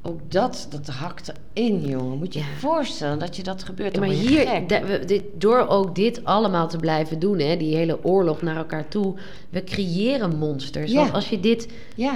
ook 0.01 0.19
dat, 0.31 0.67
dat 0.69 0.87
hakt 0.87 1.31
erin, 1.53 1.81
jongen. 1.87 2.17
Moet 2.17 2.33
je 2.33 2.39
Ja. 2.39 2.45
je 2.45 2.51
voorstellen 2.59 3.19
dat 3.19 3.35
je 3.35 3.43
dat 3.43 3.63
gebeurt. 3.63 3.99
Maar 3.99 4.07
hier, 4.09 4.63
we- 4.67 5.03
dit, 5.05 5.23
door 5.37 5.67
ook 5.67 5.95
dit 5.95 6.25
allemaal 6.25 6.67
te 6.67 6.77
blijven 6.77 7.19
doen, 7.19 7.39
hè, 7.39 7.57
die 7.57 7.75
hele 7.75 8.03
oorlog 8.03 8.41
naar 8.41 8.55
elkaar 8.57 8.87
toe, 8.87 9.15
we 9.49 9.63
creëren 9.63 10.37
monsters. 10.37 10.91
Ja. 10.91 10.97
Want 11.01 11.13
als, 11.13 11.29
je 11.29 11.39
dit, 11.39 11.67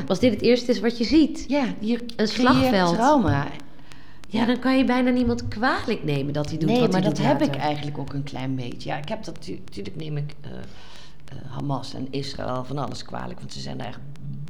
als 0.08 0.20
dit 0.20 0.32
het 0.34 0.42
eerste 0.42 0.72
is 0.72 0.80
wat 0.80 0.98
je 0.98 1.04
ziet, 1.04 1.46
ja 1.48 1.66
je 1.80 2.00
Een 2.16 2.28
slagveld. 2.28 2.94
trauma. 2.94 3.48
Ja, 4.32 4.46
dan 4.46 4.60
kan 4.60 4.78
je 4.78 4.84
bijna 4.84 5.10
niemand 5.10 5.48
kwalijk 5.48 6.04
nemen 6.04 6.34
dat 6.34 6.50
hij 6.50 6.58
doet 6.58 6.70
nee, 6.70 6.80
wat 6.80 6.92
maar 6.92 7.02
hij 7.02 7.10
dat 7.10 7.18
doet 7.20 7.28
heb 7.28 7.42
ik 7.42 7.56
eigenlijk 7.56 7.98
ook 7.98 8.14
een 8.14 8.24
klein 8.24 8.56
beetje. 8.56 8.90
Ja, 8.90 8.98
ik 8.98 9.10
heb 9.10 9.24
dat 9.24 9.36
natuurlijk 9.66 9.96
neem 9.96 10.18
ik 10.18 10.36
eh, 10.42 10.52
eh, 10.52 11.52
Hamas 11.52 11.94
en 11.94 12.08
Israël 12.10 12.64
van 12.64 12.78
alles 12.78 13.04
kwalijk, 13.04 13.40
want 13.40 13.54
ze 13.54 13.60
zijn 13.60 13.78
daar 13.78 13.88
echt 13.88 14.00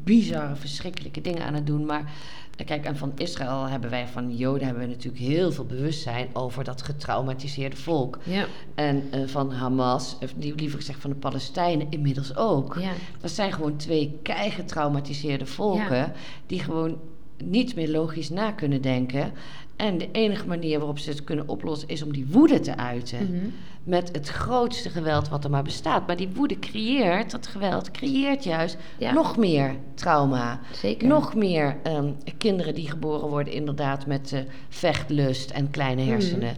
bizarre, 0.04 0.56
verschrikkelijke 0.56 1.22
dingen 1.22 1.44
aan 1.44 1.54
het 1.54 1.68
doen. 1.68 1.86
Maar 1.86 2.12
eh, 2.58 2.66
kijk, 2.66 2.86
en 2.86 2.98
van 2.98 3.12
Israël 3.18 3.68
hebben 3.68 3.90
wij, 3.90 4.08
van 4.08 4.36
Joden 4.36 4.66
hebben 4.66 4.84
we 4.84 4.90
natuurlijk 4.90 5.24
heel 5.24 5.52
veel 5.52 5.66
bewustzijn 5.66 6.28
over 6.34 6.64
dat 6.64 6.82
getraumatiseerde 6.82 7.76
volk. 7.76 8.20
Ja, 8.24 8.46
En 8.76 9.04
van 9.30 9.52
Hamas, 9.52 10.18
of 10.24 10.34
liever 10.38 10.78
gezegd 10.80 11.02
van 11.02 11.10
de 11.10 11.16
Palestijnen, 11.16 11.88
inmiddels 11.90 12.36
ook. 12.36 12.78
ja, 12.80 12.92
Dat 13.22 13.32
zijn 13.32 13.54
gewoon 13.54 13.76
twee 13.76 14.20
keigetraumatiseerde 14.24 15.46
volken 15.46 15.96
Ja. 15.96 16.14
die 16.46 16.60
gewoon 16.60 16.98
niet 17.44 17.76
meer 17.76 17.90
logisch 17.90 18.30
na 18.30 18.52
kunnen 18.52 18.82
denken. 18.82 19.32
En 19.76 19.98
de 19.98 20.10
enige 20.12 20.48
manier 20.48 20.78
waarop 20.78 21.00
ze 21.00 21.10
het 21.10 21.24
kunnen 21.24 21.48
oplossen 21.48 21.88
is 21.88 22.02
om 22.04 22.14
die 22.14 22.28
woede 22.30 22.60
te 22.60 22.78
uiten. 22.78 23.36
Mhm. 23.36 23.46
Met 23.84 24.10
het 24.12 24.28
grootste 24.30 24.90
geweld 24.90 25.30
wat 25.30 25.44
er 25.44 25.50
maar 25.50 25.64
bestaat. 25.64 26.08
Maar 26.08 26.16
die 26.18 26.30
woede 26.34 26.60
creëert, 26.60 27.32
dat 27.32 27.48
geweld 27.48 27.92
creëert 27.92 28.44
juist 28.44 28.78
Ja. 28.98 29.12
nog 29.14 29.38
meer 29.38 29.76
trauma. 29.94 30.60
zeker. 30.74 31.08
Nog 31.08 31.36
meer 31.36 31.78
ehm, 31.84 32.12
kinderen 32.38 32.76
die 32.76 32.90
geboren 32.90 33.28
worden 33.30 33.54
inderdaad 33.54 34.06
met 34.06 34.32
eh, 34.34 34.40
vechtlust 34.70 35.50
en 35.52 35.70
kleine 35.70 36.02
Mhm. 36.02 36.12
hersenen. 36.12 36.56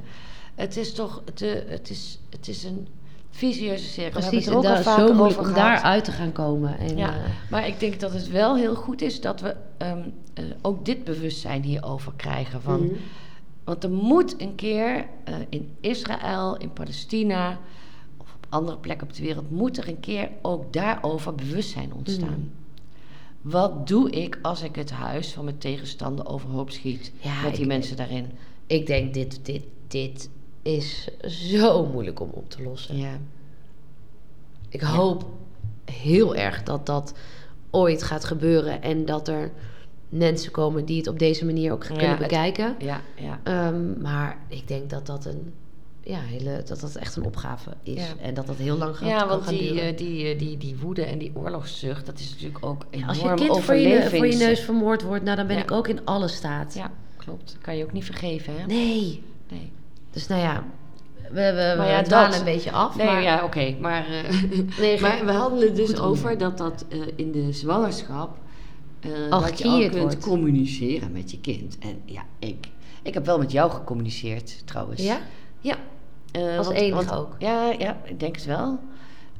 Het 0.55 0.77
is 0.77 0.93
toch, 0.93 1.21
te, 1.33 1.63
het, 1.67 1.89
is, 1.89 2.19
het 2.29 2.47
is 2.47 2.63
een 2.63 2.87
visieuze 3.35 3.85
cirkel. 3.85 4.19
Precies, 4.19 4.45
en 4.47 4.61
daar 4.61 4.71
al 4.73 4.79
is 4.79 4.83
zo 5.07 5.13
moeilijk 5.13 5.39
om 5.39 5.45
gehad. 5.45 5.55
daaruit 5.55 6.03
te 6.03 6.11
gaan 6.11 6.31
komen. 6.31 6.77
En, 6.77 6.97
Ja, 6.97 7.09
eh, 7.13 7.19
maar 7.49 7.67
ik 7.67 7.79
denk 7.79 7.99
dat 7.99 8.13
het 8.13 8.29
wel 8.29 8.55
heel 8.55 8.75
goed 8.75 9.01
is 9.01 9.21
dat 9.21 9.41
we 9.41 9.55
ehm, 9.77 9.99
eh, 10.33 10.43
ook 10.61 10.85
dit 10.85 11.03
bewustzijn 11.03 11.63
hierover 11.63 12.13
krijgen. 12.15 12.61
Van, 12.61 12.83
mhm. 12.85 12.93
Want 13.63 13.83
er 13.83 13.91
moet 13.91 14.41
een 14.41 14.55
keer 14.55 15.05
eh, 15.23 15.35
in 15.49 15.75
Israël, 15.79 16.57
in 16.57 16.73
Palestina 16.73 17.59
of 18.17 18.33
op 18.35 18.45
andere 18.49 18.77
plekken 18.77 19.07
op 19.07 19.13
de 19.13 19.21
wereld, 19.23 19.51
moet 19.51 19.77
er 19.77 19.87
een 19.87 19.99
keer 19.99 20.29
ook 20.41 20.73
daarover 20.73 21.35
bewustzijn 21.35 21.93
ontstaan. 21.93 22.51
Wat 23.41 23.87
doe 23.87 24.09
ik 24.09 24.39
als 24.41 24.61
ik 24.61 24.75
het 24.75 24.91
huis 24.91 25.31
van 25.33 25.43
mijn 25.43 25.57
tegenstander 25.57 26.25
overhoop 26.27 26.71
schiet 26.71 27.11
Ja, 27.19 27.41
met 27.41 27.51
die 27.51 27.61
ik- 27.61 27.67
mensen 27.67 27.97
daarin? 27.97 28.31
Ik 28.67 28.85
denk, 28.87 29.13
dit, 29.13 29.39
dit, 29.45 29.63
dit 29.87 30.29
is 30.63 31.07
zo 31.27 31.85
moeilijk 31.85 32.19
om 32.19 32.29
op 32.33 32.49
te 32.49 32.63
lossen. 32.63 32.97
Ja. 32.97 33.17
Ik 34.69 34.81
hoop 34.81 35.25
heel 35.85 36.35
erg 36.35 36.63
dat 36.63 36.85
dat 36.85 37.13
ooit 37.71 38.03
gaat 38.03 38.23
gebeuren 38.25 38.81
en 38.81 39.05
dat 39.05 39.27
er 39.27 39.51
mensen 40.09 40.51
komen 40.51 40.85
die 40.85 40.97
het 40.97 41.07
op 41.07 41.19
deze 41.19 41.45
manier 41.45 41.71
ook 41.71 41.81
Ja, 41.83 41.87
kunnen 41.89 42.09
het- 42.09 42.19
bekijken. 42.19 42.75
Ja, 42.79 43.01
ja. 43.15 43.39
Ehm, 43.43 44.01
maar 44.01 44.37
ik 44.47 44.67
denk 44.67 44.89
dat 44.89 45.05
dat 45.05 45.25
een 45.25 45.53
ja, 46.03 46.19
hele, 46.19 46.63
dat 46.65 46.79
dat 46.79 46.95
echt 46.95 47.15
een 47.15 47.23
opgave 47.25 47.69
is 47.83 48.07
Ja. 48.07 48.13
en 48.21 48.33
dat 48.33 48.47
dat 48.47 48.55
heel 48.55 48.77
lang 48.77 48.97
gaat, 48.97 49.07
Ja, 49.09 49.27
want 49.27 49.47
die, 49.47 49.81
eh, 49.81 49.97
die, 49.97 50.27
eh, 50.33 50.39
die, 50.39 50.57
die 50.57 50.75
woede 50.77 51.03
en 51.03 51.17
die 51.17 51.31
oorlogszucht, 51.35 52.05
dat 52.05 52.19
is 52.19 52.29
natuurlijk 52.29 52.65
ook 52.65 52.85
enorm 52.89 53.09
Als 53.09 53.19
je 53.19 53.33
kind 53.33 53.59
voor 53.59 53.75
je, 53.75 54.09
voor 54.09 54.27
je 54.27 54.37
neus 54.37 54.59
vermoord 54.59 55.01
wordt, 55.01 55.23
nou 55.23 55.37
dan 55.37 55.47
ben 55.47 55.55
Ja. 55.55 55.61
ik 55.61 55.71
ook 55.71 55.87
in 55.87 56.05
alle 56.05 56.27
staat. 56.27 56.73
Ja, 56.73 56.91
klopt. 57.17 57.45
Dat 57.53 57.61
kan 57.61 57.77
je 57.77 57.83
ook 57.83 57.91
niet 57.93 58.05
vergeven, 58.05 58.53
hè? 58.59 58.65
Nee. 58.65 59.23
Nee. 59.49 59.71
Dus 60.13 60.27
nou 60.27 60.41
ja, 60.41 60.63
we, 61.15 61.29
we, 61.31 61.51
we 61.71 61.73
Maar 61.77 61.87
ja, 61.87 62.01
dwalen 62.01 62.29
dat- 62.31 62.39
een 62.39 62.45
beetje 62.45 62.71
af. 62.71 62.95
Nee, 62.95 63.05
maar, 63.05 63.21
ja, 63.21 63.43
oké. 63.43 63.75
maar 63.79 64.05
eh, 64.07 64.29
Nee, 64.79 65.01
maar 65.01 65.25
we 65.25 65.31
hadden 65.31 65.59
het 65.59 65.75
dus 65.75 65.99
over 65.99 66.37
dat 66.37 66.57
dat 66.57 66.85
eh, 66.89 66.99
in 67.15 67.31
de 67.31 67.51
zwangerschap... 67.51 68.37
Al 69.29 69.41
dat 69.41 69.57
je 69.59 69.67
al 69.67 69.79
kunt 69.79 69.95
wordt. 69.95 70.19
communiceren 70.19 71.11
met 71.11 71.31
je 71.31 71.39
kind. 71.39 71.77
En 71.79 72.01
ja, 72.05 72.21
ik, 72.39 72.67
ik 73.01 73.13
heb 73.13 73.25
wel 73.25 73.37
met 73.37 73.51
jou 73.51 73.71
gecommuniceerd, 73.71 74.67
trouwens. 74.67 75.01
Ja? 75.03 75.19
Ja. 75.59 75.75
Als 76.57 76.65
want- 76.67 76.77
enige 76.77 77.05
want- 77.05 77.11
ook? 77.19 77.35
Ja, 77.39 77.71
ja, 77.77 77.97
ik 78.03 78.19
denk 78.19 78.35
het 78.35 78.45
wel. 78.45 78.79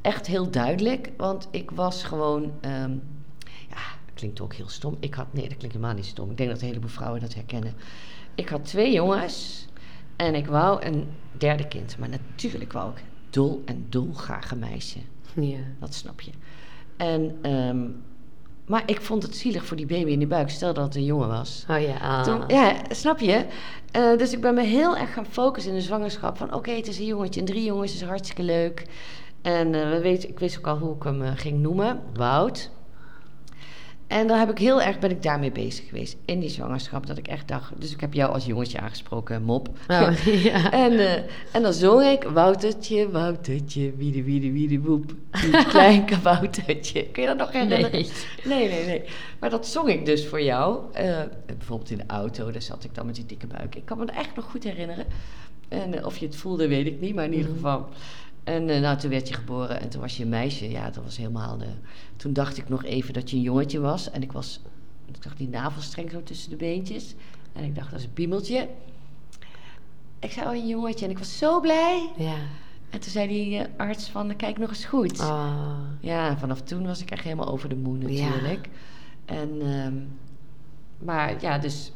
Echt 0.01 0.27
heel 0.27 0.49
duidelijk. 0.51 1.09
Want 1.17 1.47
ik 1.51 1.71
was 1.71 2.03
gewoon... 2.03 2.51
ehm, 2.61 2.91
ja, 3.69 3.77
klinkt 4.13 4.41
ook 4.41 4.53
heel 4.53 4.69
stom. 4.69 4.97
Ik 4.99 5.13
had, 5.13 5.25
nee, 5.33 5.47
dat 5.49 5.57
klinkt 5.57 5.75
helemaal 5.75 5.95
niet 5.95 6.05
stom. 6.05 6.31
Ik 6.31 6.37
denk 6.37 6.49
dat 6.49 6.61
een 6.61 6.67
heleboel 6.67 6.89
vrouwen 6.89 7.21
dat 7.21 7.33
herkennen. 7.33 7.73
Ik 8.35 8.49
had 8.49 8.65
twee 8.65 8.91
jongens 8.91 9.67
en 10.15 10.35
ik 10.35 10.47
wou 10.47 10.85
een 10.85 11.07
derde 11.31 11.67
kind. 11.67 11.97
Maar 11.99 12.09
natuurlijk 12.09 12.73
wou 12.73 12.91
ik 12.91 13.03
dol 13.29 13.61
en 13.65 13.85
dol 13.89 14.13
graag 14.13 14.51
een 14.51 14.59
meisje. 14.59 14.99
Ja. 15.33 15.59
Dat 15.79 15.93
snap 15.93 16.21
je. 16.21 16.31
En, 16.97 17.37
ehm, 17.41 17.87
maar 18.65 18.83
ik 18.85 19.01
vond 19.01 19.23
het 19.23 19.35
zielig 19.35 19.65
voor 19.65 19.77
die 19.77 19.85
baby 19.85 20.11
in 20.11 20.19
de 20.19 20.27
buik. 20.27 20.49
Stel 20.49 20.73
dat 20.73 20.85
het 20.85 20.95
een 20.95 21.05
jongen 21.05 21.27
was. 21.27 21.65
Oh 21.69 21.81
ja. 21.81 21.97
ah. 21.97 22.23
Toen, 22.23 22.43
ja, 22.47 22.75
snap 22.89 23.19
je? 23.19 23.45
Eh, 23.91 24.17
dus 24.17 24.33
ik 24.33 24.41
ben 24.41 24.53
me 24.53 24.61
heel 24.61 24.97
erg 24.97 25.13
gaan 25.13 25.25
focussen 25.25 25.71
in 25.71 25.77
de 25.77 25.83
zwangerschap. 25.83 26.37
Van 26.37 26.53
oké, 26.53 26.71
het 26.71 26.87
is 26.87 26.99
een 26.99 27.05
jongetje 27.05 27.39
en 27.39 27.45
drie 27.45 27.63
jongens 27.63 27.93
is 27.93 28.01
hartstikke 28.01 28.43
leuk. 28.43 28.85
En 29.41 29.73
eh, 29.73 29.89
we 29.89 29.99
weten, 30.01 30.29
ik 30.29 30.39
wist 30.39 30.57
ook 30.57 30.67
al 30.67 30.77
hoe 30.77 30.95
ik 30.95 31.03
hem 31.03 31.21
eh, 31.21 31.31
ging 31.35 31.59
noemen. 31.59 32.01
Wout. 32.13 32.71
En 34.07 34.27
dan 34.27 34.39
heb 34.39 34.49
ik 34.49 34.57
heel 34.57 34.81
erg 34.81 34.99
ben 34.99 35.09
ik 35.11 35.23
daarmee 35.23 35.51
bezig 35.51 35.87
geweest 35.87 36.17
in 36.25 36.39
die 36.39 36.49
zwangerschap. 36.49 37.07
Dat 37.07 37.17
ik 37.17 37.27
echt 37.27 37.47
dacht. 37.47 37.71
Dus 37.77 37.91
ik 37.93 37.99
heb 37.99 38.13
jou 38.13 38.33
als 38.33 38.45
jongetje 38.45 38.79
aangesproken, 38.79 39.43
mop. 39.43 39.67
Oh, 39.87 40.11
ja. 40.43 40.71
En, 40.71 40.91
eh, 40.99 41.23
en 41.51 41.61
dan 41.61 41.73
zong 41.73 42.01
ik 42.03 42.23
Woutertje, 42.23 43.11
Woutertje, 43.11 43.93
wiede, 43.97 44.23
wiede, 44.23 44.51
wiede, 44.51 44.79
woep. 44.79 45.13
Klein 45.69 46.05
kaboutertje. 46.05 47.05
Kun 47.11 47.21
je 47.21 47.27
dat 47.27 47.37
nog 47.37 47.51
herinneren? 47.51 47.91
Nee. 47.91 48.09
nee, 48.43 48.69
nee. 48.69 48.85
nee. 48.85 49.03
Maar 49.39 49.49
dat 49.49 49.67
zong 49.67 49.89
ik 49.89 50.05
dus 50.05 50.27
voor 50.27 50.41
jou. 50.41 50.79
Eh, 50.93 51.19
bijvoorbeeld 51.45 51.89
in 51.91 51.97
de 51.97 52.03
auto, 52.07 52.51
daar 52.51 52.61
zat 52.61 52.83
ik 52.83 52.95
dan 52.95 53.05
met 53.05 53.15
die 53.15 53.25
dikke 53.25 53.47
buik. 53.47 53.75
Ik 53.75 53.85
kan 53.85 53.97
me 53.97 54.05
dat 54.05 54.15
echt 54.15 54.35
nog 54.35 54.45
goed 54.45 54.63
herinneren. 54.63 55.05
En 55.67 55.93
eh, 55.99 56.05
of 56.05 56.17
je 56.17 56.25
het 56.25 56.35
voelde, 56.35 56.67
weet 56.67 56.85
ik 56.85 56.99
niet, 56.99 57.15
maar 57.15 57.25
in 57.25 57.33
ieder 57.33 57.49
Mhm. 57.49 57.55
geval. 57.55 57.87
En 58.43 58.69
eh, 58.69 58.81
nou, 58.81 58.97
toen 58.97 59.09
werd 59.09 59.27
je 59.27 59.33
geboren 59.33 59.81
en 59.81 59.89
toen 59.89 60.01
was 60.01 60.17
je 60.17 60.23
een 60.23 60.29
meisje. 60.29 60.69
Ja, 60.69 60.89
dat 60.89 61.03
was 61.03 61.17
helemaal... 61.17 61.57
De... 61.57 61.67
Toen 62.15 62.33
dacht 62.33 62.57
ik 62.57 62.69
nog 62.69 62.83
even 62.83 63.13
dat 63.13 63.29
je 63.29 63.35
een 63.35 63.41
jongetje 63.41 63.79
was. 63.79 64.11
En 64.11 64.21
ik 64.21 64.31
was... 64.31 64.59
Ik 65.05 65.23
dacht 65.23 65.37
die 65.37 65.49
navelstreng 65.49 66.11
zo 66.11 66.23
tussen 66.23 66.49
de 66.49 66.55
beentjes. 66.55 67.15
En 67.53 67.63
ik 67.63 67.75
dacht, 67.75 67.91
dat 67.91 67.99
is 67.99 68.05
een 68.05 68.13
piemeltje. 68.13 68.69
Ik 70.19 70.31
zei, 70.31 70.47
oh, 70.47 70.53
een 70.53 70.67
jongetje. 70.67 71.05
En 71.05 71.11
ik 71.11 71.17
was 71.17 71.37
zo 71.37 71.59
blij. 71.59 72.09
Ja. 72.17 72.35
En 72.89 72.99
toen 72.99 73.11
zei 73.11 73.27
die 73.27 73.57
eh, 73.57 73.65
arts 73.77 74.09
van, 74.09 74.35
kijk 74.35 74.57
nog 74.57 74.69
eens 74.69 74.85
goed. 74.85 75.19
Ah. 75.19 75.77
Ja, 75.99 76.37
vanaf 76.37 76.61
toen 76.61 76.85
was 76.85 77.01
ik 77.01 77.11
echt 77.11 77.23
helemaal 77.23 77.51
over 77.51 77.69
de 77.69 77.75
moe 77.75 78.13
Ja. 78.13 78.29
natuurlijk. 78.29 78.69
En, 79.25 79.61
ehm, 79.61 79.93
maar 81.05 81.41
ja, 81.41 81.57
dus... 81.57 81.91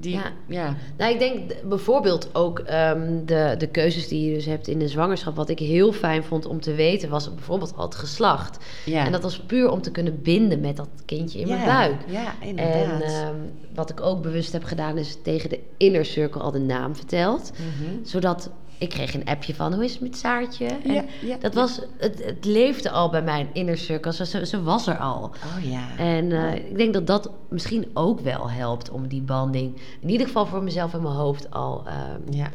Die, 0.00 0.12
Ja. 0.14 0.32
ja. 0.46 0.76
Nou, 0.96 1.12
ik 1.12 1.18
denk 1.18 1.52
bijvoorbeeld 1.68 2.34
ook 2.34 2.58
ehm, 2.58 3.24
de, 3.24 3.54
de 3.58 3.66
keuzes 3.66 4.08
die 4.08 4.28
je 4.28 4.34
dus 4.34 4.44
hebt 4.44 4.68
in 4.68 4.78
de 4.78 4.88
zwangerschap. 4.88 5.36
Wat 5.36 5.48
ik 5.48 5.58
heel 5.58 5.92
fijn 5.92 6.24
vond 6.24 6.46
om 6.46 6.60
te 6.60 6.74
weten, 6.74 7.08
was 7.08 7.34
bijvoorbeeld 7.34 7.72
al 7.76 7.84
het 7.84 7.94
geslacht. 7.94 8.64
ja. 8.84 9.04
En 9.06 9.12
dat 9.12 9.22
was 9.22 9.38
puur 9.40 9.70
om 9.70 9.82
te 9.82 9.90
kunnen 9.90 10.22
binden 10.22 10.60
met 10.60 10.76
dat 10.76 10.88
kindje 11.04 11.38
in 11.40 11.48
mijn 11.48 11.64
buik. 11.66 11.96
Ja, 12.06 12.34
En 12.40 12.48
inderdaad. 12.48 13.02
ehm, 13.02 13.34
wat 13.74 13.90
ik 13.90 14.00
ook 14.00 14.22
bewust 14.22 14.52
heb 14.52 14.64
gedaan, 14.64 14.98
is 14.98 15.18
tegen 15.22 15.50
de 15.50 15.60
inner 15.76 16.04
circle 16.04 16.40
al 16.40 16.50
de 16.50 16.58
naam 16.60 16.96
verteld. 16.96 17.52
Mhm. 17.52 18.04
Zodat 18.04 18.50
ik 18.78 18.88
kreeg 18.88 19.14
een 19.14 19.24
appje 19.24 19.54
van 19.54 19.74
hoe 19.74 19.84
is 19.84 19.92
het 19.92 20.00
met 20.00 20.16
Saartje? 20.16 20.66
En 20.66 20.92
Ja, 20.92 21.04
ja, 21.20 21.36
dat 21.40 21.54
ja. 21.54 21.60
was, 21.60 21.80
het, 21.98 22.24
het 22.24 22.44
leefde 22.44 22.90
al 22.90 23.10
bij 23.10 23.22
mijn 23.22 23.48
inner 23.52 23.78
circle. 23.78 24.12
Ze, 24.46 24.62
was 24.62 24.86
er 24.86 24.96
al. 24.98 25.22
Oh 25.24 25.70
ja. 25.70 25.96
En 25.96 26.32
eh, 26.32 26.54
ik 26.54 26.76
denk 26.76 26.92
dat 26.92 27.06
dat 27.06 27.30
misschien 27.48 27.90
ook 27.94 28.20
wel 28.20 28.50
helpt 28.50 28.90
om 28.90 29.08
die 29.08 29.22
banding, 29.22 29.76
in 30.00 30.08
ieder 30.10 30.26
geval 30.26 30.46
voor 30.46 30.62
mezelf 30.62 30.94
in 30.94 31.02
mijn 31.02 31.14
hoofd 31.14 31.50
al. 31.50 31.82
ehm, 31.86 32.36
Ja. 32.36 32.50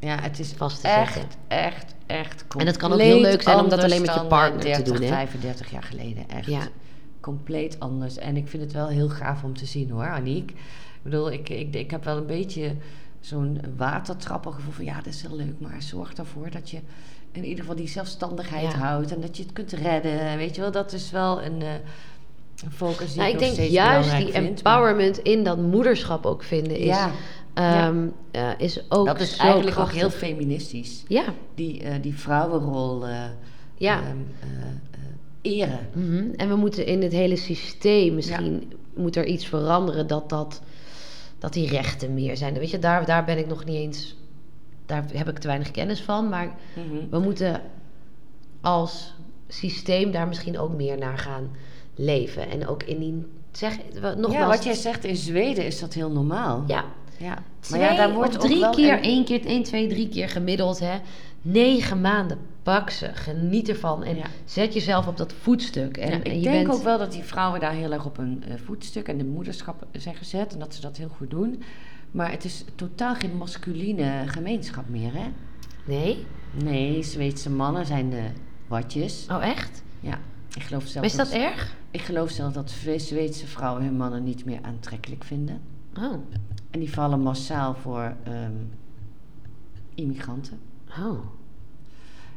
ja, 0.00 0.20
het 0.20 0.38
is 0.38 0.52
vast 0.56 0.80
te 0.80 0.88
echt, 0.88 1.12
zetten. 1.12 1.38
echt, 1.48 1.94
echt 2.06 2.44
En 2.58 2.66
het 2.66 2.76
kan 2.76 2.92
ook 2.92 3.00
heel 3.00 3.20
leuk 3.20 3.42
zijn 3.42 3.58
om 3.58 3.68
dat 3.68 3.82
alleen 3.82 4.00
met 4.00 4.14
je 4.14 4.20
anders 4.20 4.40
partner 4.40 4.60
te 4.62 4.68
eh, 4.68 4.74
30, 4.76 4.92
doen, 4.94 5.02
hè? 5.02 5.08
35 5.08 5.70
jaar 5.70 5.82
geleden, 5.82 6.28
echt. 6.28 6.46
Ja. 6.46 6.68
Compleet 7.20 7.80
anders. 7.80 8.16
En 8.18 8.36
ik 8.36 8.48
vind 8.48 8.62
het 8.62 8.72
wel 8.72 8.88
heel 8.88 9.08
gaaf 9.08 9.42
om 9.42 9.56
te 9.56 9.66
zien 9.66 9.90
hoor, 9.90 10.08
Aniek. 10.08 10.50
Ik 10.50 11.02
bedoel, 11.02 11.32
ik, 11.32 11.48
ik, 11.48 11.74
ik 11.74 11.90
heb 11.90 12.04
wel 12.04 12.16
een 12.16 12.26
beetje 12.26 12.74
zo'n 13.26 13.60
watertrappengevoel 13.76 14.72
van... 14.72 14.84
ja, 14.84 14.94
dat 14.96 15.06
is 15.06 15.22
heel 15.22 15.36
leuk, 15.36 15.54
maar 15.60 15.82
zorg 15.82 16.12
ervoor 16.12 16.50
dat 16.50 16.70
je 16.70 16.78
in 17.32 17.44
ieder 17.44 17.60
geval 17.60 17.76
die 17.76 17.88
zelfstandigheid 17.88 18.72
Ja. 18.72 18.78
houdt... 18.78 19.12
en 19.14 19.20
dat 19.20 19.36
je 19.36 19.42
het 19.42 19.52
kunt 19.52 19.72
redden, 19.72 20.36
weet 20.36 20.54
je 20.54 20.60
wel. 20.60 20.70
Dat 20.70 20.92
is 20.92 21.10
wel 21.10 21.42
een, 21.42 21.62
eh, 21.62 21.68
focus 22.72 23.08
die 23.08 23.16
Nou, 23.16 23.28
ik 23.28 23.34
ik 23.34 23.38
denk 23.40 23.52
steeds 23.52 23.72
juist 23.72 24.10
die 24.10 24.18
vind, 24.18 24.32
maar- 24.32 24.42
empowerment 24.42 25.18
in 25.18 25.44
dat 25.44 25.58
moederschap 25.58 26.26
ook 26.26 26.42
vinden 26.42 26.76
is, 26.78 26.86
Ja, 26.86 27.10
eh, 28.30 28.50
is 28.58 28.90
ook 28.90 29.06
dat 29.06 29.20
is 29.20 29.36
eigenlijk 29.36 29.74
krachtig. 29.76 29.94
ook 29.94 30.00
heel 30.00 30.18
feministisch. 30.18 31.02
Ja, 31.08 31.24
Die, 31.54 31.82
eh, 31.82 31.94
die 32.02 32.14
vrouwenrol 32.18 33.06
ja. 33.74 33.98
ehm, 34.02 34.06
eh, 34.40 34.48
eh, 34.90 35.58
eren. 35.60 35.88
Mhm. 35.92 36.24
En 36.36 36.48
we 36.48 36.56
moeten 36.56 36.86
in 36.86 37.02
het 37.02 37.12
hele 37.12 37.36
systeem 37.36 38.14
misschien 38.14 38.72
moet 38.94 39.16
er 39.16 39.26
iets 39.26 39.46
veranderen 39.46 40.06
dat, 40.06 40.28
dat, 40.28 40.62
dat 41.38 41.52
die 41.52 41.68
rechten 41.68 42.14
meer 42.14 42.36
zijn. 42.36 42.54
Weet 42.54 42.70
je, 42.70 42.78
daar, 42.78 43.06
daar 43.06 43.24
ben 43.24 43.38
ik 43.38 43.46
nog 43.46 43.64
niet 43.64 43.76
eens. 43.76 44.16
Daar 44.86 45.04
heb 45.12 45.28
ik 45.28 45.38
te 45.38 45.46
weinig 45.46 45.70
kennis 45.70 46.00
van. 46.02 46.28
Maar 46.28 46.54
Mhm. 46.74 47.10
we 47.10 47.18
moeten 47.18 47.60
als 48.60 49.14
systeem 49.48 50.10
daar 50.10 50.28
misschien 50.28 50.58
ook 50.58 50.72
meer 50.74 50.98
naar 50.98 51.18
gaan 51.18 51.50
leven. 51.94 52.50
En 52.50 52.66
ook 52.66 52.82
in 52.82 52.98
die. 52.98 53.26
Zeg, 53.52 53.76
nogmaals. 53.94 54.32
ja, 54.32 54.46
wat 54.46 54.64
jij 54.64 54.74
zegt, 54.74 55.04
in 55.04 55.16
Zweden 55.16 55.64
is 55.66 55.80
dat 55.80 55.94
heel 55.94 56.10
normaal. 56.10 56.64
Ja, 56.66 56.84
ja. 57.18 57.42
twee 57.60 57.80
maar 57.80 57.90
ja, 57.90 57.96
daar 57.96 58.12
wordt 58.14 58.40
drie 58.40 58.70
keer, 58.70 58.92
een- 58.92 59.02
één 59.02 59.24
keer, 59.24 59.44
één, 59.46 59.62
twee, 59.62 59.88
drie 59.88 60.08
keer 60.08 60.28
gemiddeld. 60.28 60.78
Hè. 60.80 60.98
Negen 61.42 62.00
maanden. 62.00 62.38
Pak 62.66 62.90
ze, 62.90 63.10
geniet 63.14 63.68
ervan. 63.68 64.02
En 64.04 64.16
Ja. 64.16 64.26
zet 64.44 64.74
jezelf 64.74 65.06
op 65.06 65.16
dat 65.16 65.32
voetstuk. 65.32 65.96
En, 65.96 66.10
Ja, 66.10 66.14
en 66.14 66.24
ik 66.24 66.32
je 66.32 66.40
denk 66.40 66.66
bent, 66.66 66.78
ook 66.78 66.84
wel 66.84 66.98
dat 66.98 67.12
die 67.12 67.22
vrouwen 67.22 67.60
daar 67.60 67.72
heel 67.72 67.92
erg 67.92 68.04
op 68.06 68.16
hun 68.16 68.44
eh, 68.48 68.54
voetstuk 68.64 69.08
en 69.08 69.18
de 69.18 69.24
moederschap 69.24 69.86
zijn 69.92 70.14
gezet 70.14 70.52
en 70.52 70.58
dat 70.58 70.74
ze 70.74 70.80
dat 70.80 70.96
heel 70.96 71.08
goed 71.08 71.30
doen. 71.30 71.62
Maar 72.10 72.30
het 72.30 72.44
is 72.44 72.64
totaal 72.74 73.14
geen 73.14 73.36
masculine 73.36 74.22
gemeenschap 74.26 74.88
meer, 74.88 75.12
hè? 75.14 75.26
Nee? 75.84 76.26
Nee, 76.62 77.02
Zweedse 77.02 77.50
mannen 77.50 77.86
zijn 77.86 78.10
de 78.10 78.22
watjes. 78.66 79.26
Oh, 79.30 79.44
echt? 79.44 79.82
Ja, 80.00 80.18
ik 80.56 80.62
geloof 80.62 80.86
zelfs 80.86 81.08
is 81.08 81.16
dat 81.16 81.30
erg? 81.30 81.76
Ik 81.90 82.00
geloof 82.00 82.30
zelfs 82.30 82.54
dat 82.54 82.70
Zweedse 82.96 83.46
vrouwen 83.46 83.82
hun 83.84 83.96
mannen 83.96 84.24
niet 84.24 84.44
meer 84.44 84.58
aantrekkelijk 84.62 85.24
vinden. 85.24 85.60
Oh. 85.98 86.14
En 86.70 86.80
die 86.80 86.92
vallen 86.92 87.20
massaal 87.20 87.74
voor 87.74 88.16
ehm, 88.24 88.52
immigranten. 89.94 90.58
Oh. 90.98 91.18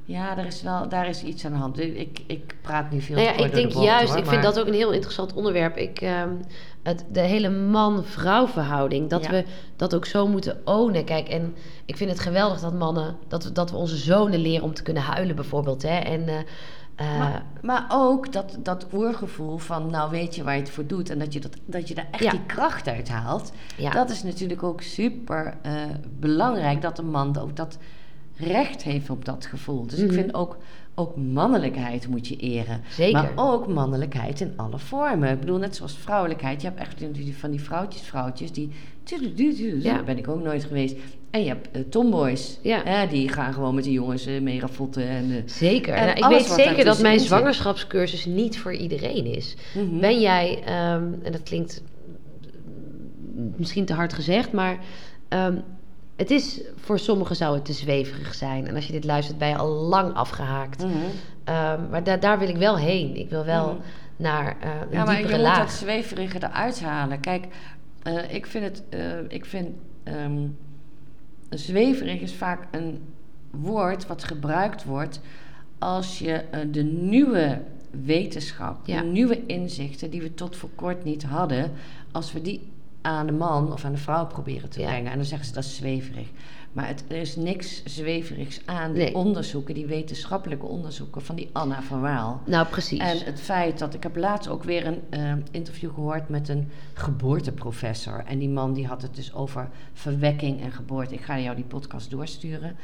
Ja, 0.10 0.38
er 0.38 0.46
is 0.46 0.62
wel, 0.62 0.90
daar 0.90 1.08
is 1.08 1.24
iets 1.24 1.46
aan 1.46 1.52
de 1.52 1.58
hand. 1.58 1.80
Ik, 1.80 2.20
ik 2.28 2.56
praat 2.62 2.92
nu 2.92 3.02
veel 3.02 3.16
Nou 3.16 3.28
ja, 3.28 3.34
ik 3.34 3.52
de 3.52 3.58
denk 3.60 3.72
juist, 3.72 4.10
hoor, 4.10 4.18
ik 4.18 4.26
vind 4.26 4.44
dat 4.44 4.60
ook 4.60 4.68
een 4.68 4.74
heel 4.74 4.92
interessant 4.92 5.34
onderwerp. 5.34 5.78
Ik, 5.78 6.02
ehm, 6.02 6.30
het, 6.84 7.06
de 7.12 7.20
hele 7.20 7.50
man-vrouw 7.50 8.48
verhouding, 8.48 9.10
dat 9.10 9.24
Ja. 9.24 9.30
we 9.32 9.46
dat 9.76 9.96
ook 9.96 10.06
zo 10.06 10.28
moeten 10.28 10.62
ownen. 10.66 11.06
Kijk, 11.06 11.28
en 11.28 11.56
ik 11.86 11.98
vind 11.98 12.10
het 12.10 12.20
geweldig 12.20 12.60
dat 12.60 12.74
mannen, 12.74 13.18
dat 13.28 13.44
we, 13.44 13.52
dat 13.52 13.72
we 13.72 13.78
onze 13.78 13.98
zonen 13.98 14.40
leren 14.40 14.64
om 14.64 14.74
te 14.74 14.84
kunnen 14.84 15.04
huilen 15.04 15.36
bijvoorbeeld. 15.36 15.82
Hè? 15.82 15.98
En, 15.98 16.28
eh, 16.28 16.38
eh, 16.96 17.20
Maar, 17.20 17.46
maar 17.62 17.86
ook 17.92 18.34
dat, 18.34 18.58
dat 18.60 18.88
oergevoel 18.94 19.58
van, 19.58 19.90
nou 19.90 20.12
weet 20.12 20.36
je 20.36 20.44
waar 20.44 20.56
je 20.56 20.62
het 20.62 20.70
voor 20.70 20.86
doet 20.88 21.10
en 21.10 21.20
dat 21.20 21.34
je, 21.34 21.40
dat, 21.40 21.56
dat 21.66 21.88
je 21.88 21.96
daar 21.96 22.08
echt 22.12 22.24
Ja. 22.24 22.32
die 22.32 22.46
kracht 22.46 22.88
uit 22.88 23.10
haalt. 23.10 23.52
ja. 23.78 23.90
Dat 23.92 24.10
is 24.10 24.24
natuurlijk 24.24 24.64
ook 24.64 24.82
super 24.82 25.58
eh, 25.62 25.74
belangrijk 26.20 26.82
dat 26.82 26.98
een 27.00 27.10
man 27.12 27.38
ook 27.40 27.56
dat 27.56 27.78
recht 28.40 28.84
heeft 28.84 29.10
op 29.10 29.26
dat 29.26 29.46
gevoel. 29.46 29.88
Dus 29.88 30.00
ik 30.00 30.06
Mhm. 30.06 30.14
vind 30.14 30.34
ook, 30.34 30.58
ook 30.96 31.16
mannelijkheid 31.16 32.08
moet 32.08 32.28
je 32.28 32.36
eren. 32.36 32.82
Zeker. 32.90 33.12
Maar 33.22 33.32
ook 33.36 33.68
mannelijkheid 33.68 34.42
in 34.42 34.54
alle 34.56 34.80
vormen. 34.80 35.30
Ik 35.32 35.40
bedoel, 35.40 35.58
net 35.58 35.76
zoals 35.76 35.98
vrouwelijkheid. 35.98 36.62
Je 36.62 36.68
hebt 36.68 36.80
echt 36.80 36.98
die- 37.14 37.36
van 37.38 37.52
die 37.52 37.62
vrouwtjes, 37.62 38.02
vrouwtjes 38.02 38.52
die... 38.52 38.70
Ja. 39.84 39.94
Daar 39.94 40.04
ben 40.04 40.18
ik 40.18 40.28
ook 40.28 40.44
nooit 40.44 40.64
geweest. 40.64 40.96
En 41.32 41.42
je 41.42 41.48
hebt 41.48 41.72
eh, 41.72 41.82
tomboys. 41.90 42.60
Ja. 42.62 42.82
Hè, 42.84 43.08
die 43.08 43.30
gaan 43.30 43.54
gewoon 43.54 43.76
met 43.76 43.84
de 43.84 43.92
jongens 43.92 44.26
eh, 44.26 44.42
mee. 44.42 44.62
En, 44.96 45.32
eh, 45.32 45.38
Zeker. 45.46 45.94
En 45.94 46.06
Nou, 46.06 46.18
ik 46.18 46.26
weet 46.40 46.46
zeker 46.66 46.86
dat 46.86 47.02
mijn 47.02 47.20
zwangerschapscursus 47.20 48.26
niet 48.26 48.60
voor 48.60 48.74
iedereen 48.74 49.26
is. 49.26 49.56
mhm. 49.76 50.00
Ben 50.00 50.20
jij, 50.20 50.62
ehm, 50.66 51.04
en 51.24 51.32
dat 51.32 51.44
klinkt 51.44 51.82
misschien 53.58 53.86
te 53.86 53.94
hard 53.94 54.14
gezegd, 54.14 54.52
maar 54.52 54.80
ehm, 55.28 55.56
het 56.20 56.32
is 56.32 56.62
voor 56.76 57.00
sommigen 57.00 57.36
zou 57.36 57.56
het 57.56 57.66
te 57.66 57.74
zweverig 57.74 58.34
zijn. 58.36 58.68
En 58.68 58.76
als 58.76 58.86
je 58.86 58.92
dit 58.92 59.04
luistert, 59.04 59.38
ben 59.38 59.48
je 59.48 59.56
al 59.58 59.70
lang 59.70 60.14
afgehaakt. 60.14 60.84
Mhm. 60.84 60.92
Ehm, 61.44 61.90
maar 61.90 62.04
da- 62.04 62.18
daar 62.18 62.40
wil 62.40 62.48
ik 62.50 62.58
wel 62.58 62.78
heen. 62.78 63.16
Ik 63.16 63.30
wil 63.30 63.46
wel 63.46 63.68
Mhm. 63.68 63.82
naar 64.16 64.58
eh, 64.62 64.70
een 64.82 64.88
Ja, 64.92 65.04
maar 65.06 65.20
je 65.22 65.38
moet 65.38 65.56
dat 65.56 65.72
zweverige 65.72 66.38
eruit 66.44 66.82
halen. 66.82 67.20
Kijk, 67.20 67.48
eh, 68.04 68.34
ik 68.34 68.46
vind 68.46 68.64
het... 68.66 68.84
eh, 68.90 69.02
ik 69.28 69.46
vind... 69.46 69.68
ehm, 70.04 70.48
zweverig 71.50 72.20
is 72.22 72.34
vaak 72.34 72.68
een 72.72 73.02
woord 73.52 74.08
wat 74.08 74.24
gebruikt 74.24 74.84
wordt... 74.84 75.22
als 75.80 76.20
je 76.20 76.44
de 76.72 76.84
nieuwe 76.84 77.62
wetenschap, 78.06 78.78
Ja. 78.88 79.02
de 79.02 79.08
nieuwe 79.08 79.46
inzichten... 79.46 80.10
die 80.10 80.22
we 80.22 80.34
tot 80.34 80.56
voor 80.56 80.70
kort 80.76 81.04
niet 81.04 81.24
hadden... 81.24 81.72
als 82.12 82.34
we 82.34 82.42
die 82.42 82.70
aan 83.02 83.26
de 83.26 83.32
man 83.32 83.72
of 83.74 83.86
aan 83.86 83.92
de 83.92 83.98
vrouw 83.98 84.26
proberen 84.28 84.70
te 84.70 84.80
Ja. 84.80 84.88
brengen. 84.88 85.12
En 85.12 85.18
dan 85.18 85.26
zeggen 85.26 85.48
ze 85.48 85.54
dat 85.54 85.64
is 85.64 85.76
zweverig. 85.76 86.28
Maar 86.72 86.88
het, 86.88 87.04
er 87.08 87.16
is 87.18 87.36
niks 87.36 87.84
zweverigs 87.86 88.62
aan 88.66 88.94
die 88.94 89.04
Nee. 89.04 89.16
onderzoeken, 89.16 89.74
die 89.74 89.86
wetenschappelijke 89.86 90.66
onderzoeken 90.66 91.22
van 91.22 91.36
die 91.36 91.50
Anna 91.52 91.82
van 91.82 92.02
Waal. 92.02 92.42
Nou, 92.46 92.68
precies. 92.68 93.00
En 93.00 93.18
het 93.26 93.40
feit 93.42 93.80
dat 93.80 93.94
ik 93.94 94.04
heb 94.04 94.16
laatst 94.16 94.50
ook 94.50 94.64
weer 94.64 94.86
een 94.88 95.02
eh, 95.10 95.34
interview 95.52 95.94
gehoord 95.94 96.30
met 96.30 96.50
een 96.50 96.70
geboorteprofessor. 96.94 98.24
En 98.26 98.40
die 98.40 98.50
man 98.50 98.74
die 98.74 98.88
had 98.88 99.02
het 99.02 99.16
dus 99.16 99.34
over 99.34 99.70
verwekking 99.94 100.62
en 100.62 100.72
geboorte. 100.72 101.14
Ik 101.14 101.22
ga 101.22 101.40
jou 101.40 101.56
die 101.56 101.66
podcast 101.66 102.10
doorsturen. 102.12 102.76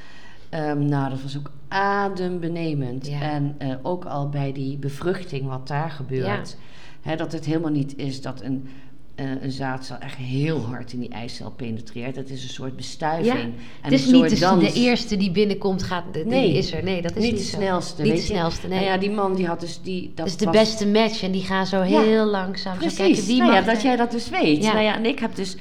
Ehm, 0.50 0.86
nou, 0.86 1.10
dat 1.10 1.22
was 1.22 1.38
ook 1.38 1.52
adembenemend. 1.68 3.08
Ja. 3.08 3.22
En 3.22 3.56
eh, 3.58 3.76
ook 3.82 4.06
al 4.06 4.30
bij 4.30 4.52
die 4.52 4.78
bevruchting, 4.78 5.48
wat 5.48 5.68
daar 5.68 5.90
gebeurt. 5.92 6.58
Hè, 7.02 7.16
dat 7.16 7.32
het 7.32 7.46
helemaal 7.46 7.72
niet 7.72 7.98
is 7.98 8.22
dat 8.22 8.42
een, 8.42 8.68
eh, 9.16 9.42
een 9.42 9.52
zaadcel 9.52 9.98
echt 9.98 10.16
heel 10.16 10.60
hard 10.60 10.94
in 10.94 11.00
die 11.00 11.10
eicel 11.10 11.52
penetreert. 11.52 12.16
Het 12.16 12.30
is 12.30 12.44
een 12.44 12.50
soort 12.50 12.76
bestuiving. 12.76 13.36
Ja, 13.36 13.42
en 13.42 13.54
het 13.82 13.92
is 13.92 14.06
niet 14.06 14.30
de, 14.30 14.40
dans. 14.40 14.74
de 14.74 14.80
eerste 14.80 15.18
die 15.18 15.32
binnenkomt, 15.32 15.84
gaat, 15.84 16.04
die 16.14 16.26
Nee. 16.26 16.54
is 16.54 16.74
er. 16.74 16.84
Nee, 16.84 17.02
dat 17.02 17.16
is 17.16 17.24
niet 17.24 17.32
niet, 17.32 17.42
de 17.42 17.48
zo. 17.48 17.56
snelste. 17.58 18.02
Niet 18.02 18.12
de 18.16 18.22
snelste, 18.22 18.68
nee. 18.68 18.80
Nou 18.80 18.92
ja, 18.92 18.98
die 18.98 19.12
man 19.12 19.36
die 19.36 19.48
had 19.48 19.60
dus 19.60 19.82
die. 19.82 20.08
Dat 20.08 20.16
Dat 20.18 20.28
is 20.28 20.38
de 20.38 20.46
was- 20.46 20.54
beste 20.56 20.88
match 20.88 21.24
en 21.24 21.32
die 21.32 21.44
gaan 21.44 21.66
zo 21.68 21.84
Ja, 21.84 22.02
heel 22.02 22.26
langzaam. 22.26 22.74
Zo 22.74 22.80
Precies. 22.80 22.98
kijken 22.98 23.26
wie 23.26 23.38
nou 23.40 23.54
ja, 23.54 23.62
dat 23.62 23.82
jij 23.82 23.96
dat 23.96 24.12
dus 24.12 24.30
weet. 24.30 24.64
Ja. 24.64 24.72
Nou 24.74 24.84
ja, 24.86 24.96
en 24.96 25.06
ik 25.06 25.20
heb 25.20 25.36
dus 25.36 25.58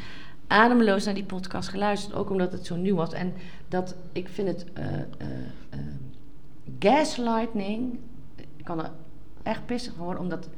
ademloos 0.46 1.04
naar 1.04 1.14
die 1.14 1.24
podcast 1.24 1.68
geluisterd, 1.68 2.14
ook 2.14 2.30
omdat 2.30 2.52
het 2.52 2.66
zo 2.66 2.76
nieuw 2.76 2.96
was. 2.96 3.12
En 3.12 3.32
dat 3.68 3.94
ik 4.12 4.28
vind 4.28 4.48
het 4.48 4.64
eh, 4.74 4.84
gaslighting, 6.78 7.98
ik 8.56 8.64
kan 8.64 8.78
er 8.84 8.90
echt 9.42 9.66
pissig 9.66 9.92
van 9.96 10.04
worden 10.04 10.22
om 10.22 10.28
dat 10.28 10.48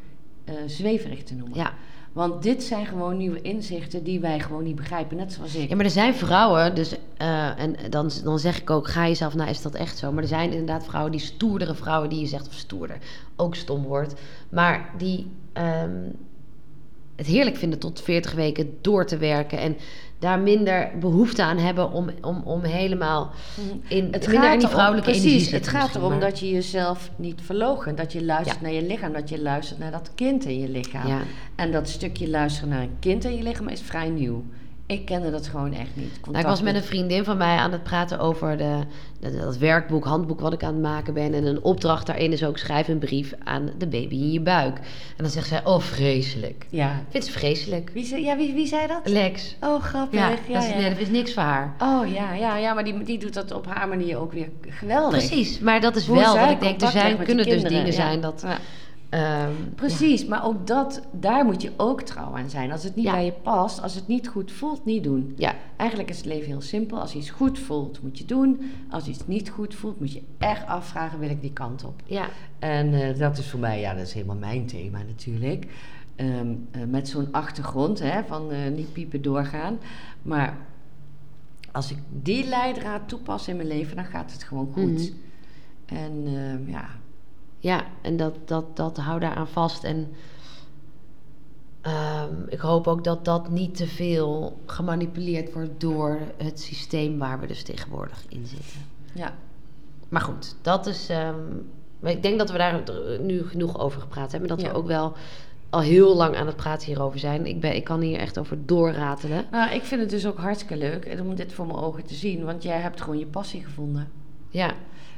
zweverig 0.67 1.23
te 1.23 1.35
noemen. 1.35 1.59
Ja. 1.59 1.73
Want 2.17 2.43
dit 2.43 2.63
zijn 2.63 2.87
gewoon 2.87 3.17
nieuwe 3.17 3.43
inzichten 3.43 4.05
die 4.05 4.21
wij 4.21 4.41
gewoon 4.41 4.63
niet 4.65 4.77
begrijpen, 4.77 5.17
net 5.17 5.33
zoals 5.33 5.55
ik. 5.55 5.69
ja, 5.69 5.77
maar 5.77 5.85
er 5.85 5.91
zijn 5.91 6.15
vrouwen, 6.15 6.75
dus, 6.75 6.95
eh, 7.17 7.61
en 7.61 7.77
dan, 7.91 8.11
dan 8.25 8.39
zeg 8.39 8.61
ik 8.61 8.71
ook, 8.71 8.89
ga 8.89 9.07
jezelf, 9.07 9.35
nou 9.35 9.51
is 9.51 9.63
dat 9.63 9.75
echt 9.75 9.99
zo. 9.99 10.13
Maar 10.13 10.23
er 10.23 10.29
zijn 10.29 10.51
inderdaad 10.51 10.85
vrouwen, 10.85 11.13
die 11.13 11.21
stoerdere 11.21 11.75
vrouwen, 11.75 12.09
die 12.09 12.21
je 12.21 12.27
zegt, 12.27 12.47
of 12.49 12.55
stoerder, 12.55 12.99
ook 13.37 13.55
stom 13.55 13.83
wordt. 13.83 14.15
Maar 14.49 14.91
die 14.99 15.31
ehm, 15.53 16.01
het 17.17 17.27
heerlijk 17.27 17.57
vinden 17.57 17.79
tot 17.79 18.01
40 18.01 18.33
weken 18.33 18.79
door 18.81 19.07
te 19.07 19.17
werken. 19.17 19.59
En 19.59 19.77
daar 20.19 20.39
minder 20.39 20.91
behoefte 21.01 21.43
aan 21.43 21.59
hebben 21.59 21.91
om, 21.93 22.11
om, 22.21 22.43
om 22.45 22.63
helemaal 22.63 23.31
in, 23.89 24.09
Het 24.11 24.29
minder 24.29 24.53
in 24.53 24.59
die 24.59 24.69
vrouwelijke 24.69 25.11
precies, 25.11 25.33
energie 25.33 25.55
het 25.55 25.69
gaat 25.69 25.95
erom 25.95 26.11
maar- 26.11 26.21
dat 26.21 26.39
je 26.39 26.51
jezelf 26.51 27.11
niet 27.17 27.41
verloochen. 27.45 27.97
Dat 27.97 28.13
je 28.13 28.25
luistert 28.25 28.57
Ja. 28.61 28.63
naar 28.63 28.73
je 28.73 28.83
lichaam, 28.87 29.13
dat 29.13 29.29
je 29.29 29.43
luistert 29.43 29.79
naar 29.79 29.91
dat 29.91 30.11
kind 30.15 30.45
in 30.45 30.59
je 30.59 30.69
lichaam. 30.69 31.07
Ja. 31.09 31.19
En 31.55 31.73
dat 31.73 31.89
stukje 31.89 32.29
luisteren 32.31 32.69
naar 32.69 32.81
een 32.83 32.97
kind 33.01 33.25
in 33.25 33.37
je 33.37 33.43
lichaam 33.43 33.69
is 33.69 33.81
vrij 33.81 34.09
nieuw. 34.09 34.45
Ik 34.87 35.05
kende 35.05 35.31
dat 35.31 35.47
gewoon 35.47 35.73
echt 35.73 35.91
niet. 35.95 36.21
Nou, 36.25 36.39
ik 36.39 36.45
was 36.45 36.63
met 36.63 36.75
een 36.75 36.83
vriendin 36.83 37.25
van 37.25 37.37
mij 37.37 37.57
aan 37.57 37.73
het 37.73 37.83
praten 37.83 38.19
over 38.19 38.57
de, 38.57 38.79
dat, 39.21 39.33
dat 39.41 39.57
werkboek, 39.57 40.05
handboek 40.05 40.41
wat 40.41 40.53
ik 40.53 40.63
aan 40.63 40.73
het 40.73 40.83
maken 40.83 41.15
ben. 41.15 41.35
En 41.35 41.47
een 41.47 41.63
opdracht 41.63 42.07
daarin 42.07 42.33
is 42.33 42.45
ook 42.45 42.59
schrijf 42.59 42.89
een 42.89 42.99
brief 42.99 43.35
aan 43.45 43.71
de 43.79 43.87
baby 43.87 44.15
in 44.15 44.33
je 44.33 44.41
buik. 44.41 44.77
En 44.77 45.23
dan 45.23 45.31
zegt 45.31 45.49
zij, 45.49 45.65
oh 45.65 45.81
vreselijk. 45.81 46.67
Ja. 46.71 46.91
Ik 46.91 47.05
vind 47.09 47.25
ze 47.25 47.33
vreselijk. 47.33 47.91
Wie, 47.95 48.05
zei- 48.05 48.23
ja, 48.25 48.37
wie, 48.37 48.55
wie 48.55 48.67
zei 48.67 48.87
dat? 48.87 49.01
Lex. 49.05 49.57
Oh, 49.61 49.83
grappig. 49.83 50.19
Ja, 50.19 50.29
Ja, 50.29 50.37
dat, 50.53 50.63
is, 50.63 50.69
ja. 50.69 50.77
nee, 50.77 50.89
dat 50.91 50.99
is 50.99 51.09
niks 51.09 51.33
voor 51.35 51.43
haar. 51.43 51.75
Oh 51.79 52.13
ja, 52.13 52.33
ja, 52.33 52.57
ja, 52.57 52.75
maar 52.75 52.85
die, 52.85 53.03
die 53.03 53.19
doet 53.19 53.35
dat 53.35 53.53
op 53.53 53.67
haar 53.67 53.89
manier 53.89 54.19
ook 54.19 54.33
weer 54.33 54.49
geweldig. 54.69 55.19
Precies, 55.19 55.59
maar 55.59 55.81
dat 55.81 55.97
is 55.97 56.07
Hoe 56.07 56.19
wel 56.19 56.49
ik 56.51 56.61
denk. 56.61 56.81
Er 56.81 56.89
zijn, 56.89 57.23
kunnen 57.23 57.45
dus 57.45 57.63
dingen 57.63 57.93
zijn 57.93 58.21
dat... 58.21 58.47
Ehm, 59.09 59.53
Precies, 59.75 60.27
maar 60.27 60.45
ook 60.45 60.67
dat, 60.67 61.03
daar 61.13 61.45
moet 61.45 61.63
je 61.63 61.73
ook 61.77 62.03
trouw 62.03 62.37
aan 62.37 62.51
zijn. 62.51 62.73
Als 62.73 62.83
het 62.85 62.95
niet 62.95 63.05
Ja. 63.05 63.13
bij 63.13 63.25
je 63.25 63.33
past, 63.33 63.83
als 63.83 63.95
het 63.95 64.07
niet 64.07 64.29
goed 64.29 64.53
voelt, 64.53 64.85
niet 64.85 65.05
doen. 65.05 65.33
Ja, 65.37 65.55
Eigenlijk 65.77 66.11
is 66.11 66.17
het 66.17 66.27
leven 66.27 66.47
heel 66.47 66.61
simpel. 66.61 67.01
Als 67.01 67.15
iets 67.15 67.31
goed 67.31 67.59
voelt, 67.59 68.03
moet 68.03 68.19
je 68.19 68.25
doen. 68.25 68.61
Als 68.91 69.07
iets 69.07 69.27
niet 69.27 69.51
goed 69.51 69.75
voelt, 69.75 70.01
moet 70.01 70.13
je 70.13 70.23
echt 70.39 70.67
afvragen, 70.67 71.19
wil 71.19 71.31
ik 71.31 71.41
die 71.41 71.53
kant 71.53 71.85
op? 71.85 72.03
ja, 72.05 72.29
En 72.59 72.95
eh, 72.95 73.19
dat 73.19 73.39
is 73.39 73.49
voor 73.51 73.61
mij, 73.61 73.81
ja, 73.81 73.95
dat 73.95 74.07
is 74.07 74.13
helemaal 74.13 74.37
mijn 74.37 74.67
thema 74.67 74.99
natuurlijk. 75.03 75.67
Ehm, 76.17 76.55
eh, 76.71 76.81
met 76.89 77.09
zo'n 77.09 77.29
achtergrond 77.33 77.99
hè, 77.99 78.25
van 78.25 78.51
eh, 78.51 78.71
niet 78.75 78.93
piepen 78.93 79.23
doorgaan. 79.23 79.79
Maar 80.23 80.57
als 81.73 81.91
ik 81.91 81.99
die 82.23 82.49
leidraad 82.49 83.09
toepas 83.09 83.49
in 83.49 83.57
mijn 83.57 83.69
leven, 83.69 83.97
dan 83.97 84.05
gaat 84.05 84.33
het 84.33 84.43
gewoon 84.43 84.69
goed. 84.73 84.93
Mhm. 84.93 85.13
En 85.87 86.23
ehm, 86.27 86.71
ja, 86.71 86.85
ja, 87.59 87.85
en 88.03 88.17
dat, 88.17 88.35
dat, 88.49 88.77
dat 88.77 88.97
hou 88.97 89.21
daar 89.21 89.35
aan 89.35 89.49
vast. 89.49 89.85
En 89.85 90.09
ehm, 91.81 92.35
ik 92.49 92.59
hoop 92.59 92.87
ook 92.87 93.05
dat 93.05 93.25
dat 93.25 93.49
niet 93.51 93.77
te 93.77 93.87
veel 93.87 94.61
gemanipuleerd 94.67 95.53
wordt 95.53 95.81
door 95.81 96.19
het 96.37 96.61
systeem 96.61 97.19
waar 97.19 97.41
we 97.41 97.47
dus 97.47 97.63
tegenwoordig 97.63 98.25
in 98.29 98.47
zitten. 98.47 98.81
ja, 99.15 99.35
Maar 100.09 100.21
goed, 100.21 100.57
dat 100.63 100.87
is. 100.87 101.09
ehm, 101.09 101.35
maar 102.01 102.11
ik 102.13 102.23
denk 102.23 102.39
dat 102.39 102.51
we 102.51 102.59
daar 102.59 102.83
nu 103.21 103.45
genoeg 103.47 103.79
over 103.79 104.01
gepraat 104.01 104.31
hebben. 104.31 104.49
Dat 104.49 104.61
Ja. 104.61 104.69
we 104.71 104.75
ook 104.77 104.87
wel 104.87 105.13
al 105.71 105.81
heel 105.81 106.17
lang 106.17 106.37
aan 106.37 106.47
het 106.47 106.57
praten 106.57 106.87
hierover 106.87 107.19
zijn. 107.19 107.47
Ik, 107.47 107.61
ben, 107.61 107.75
ik 107.77 107.85
kan 107.85 108.01
hier 108.01 108.19
echt 108.19 108.39
over 108.39 108.67
doorratelen. 108.67 109.45
Nou, 109.51 109.71
ik 109.75 109.83
vind 109.85 110.01
het 110.01 110.11
dus 110.11 110.27
ook 110.27 110.39
hartstikke 110.39 110.77
leuk 110.77 111.17
om 111.21 111.35
dit 111.35 111.53
voor 111.53 111.67
mijn 111.67 111.79
ogen 111.79 112.05
te 112.05 112.15
zien. 112.15 112.45
Want 112.45 112.63
jij 112.63 112.79
hebt 112.81 113.01
gewoon 113.01 113.19
je 113.19 113.27
passie 113.27 113.65
gevonden. 113.65 114.09
Ja. 114.49 114.73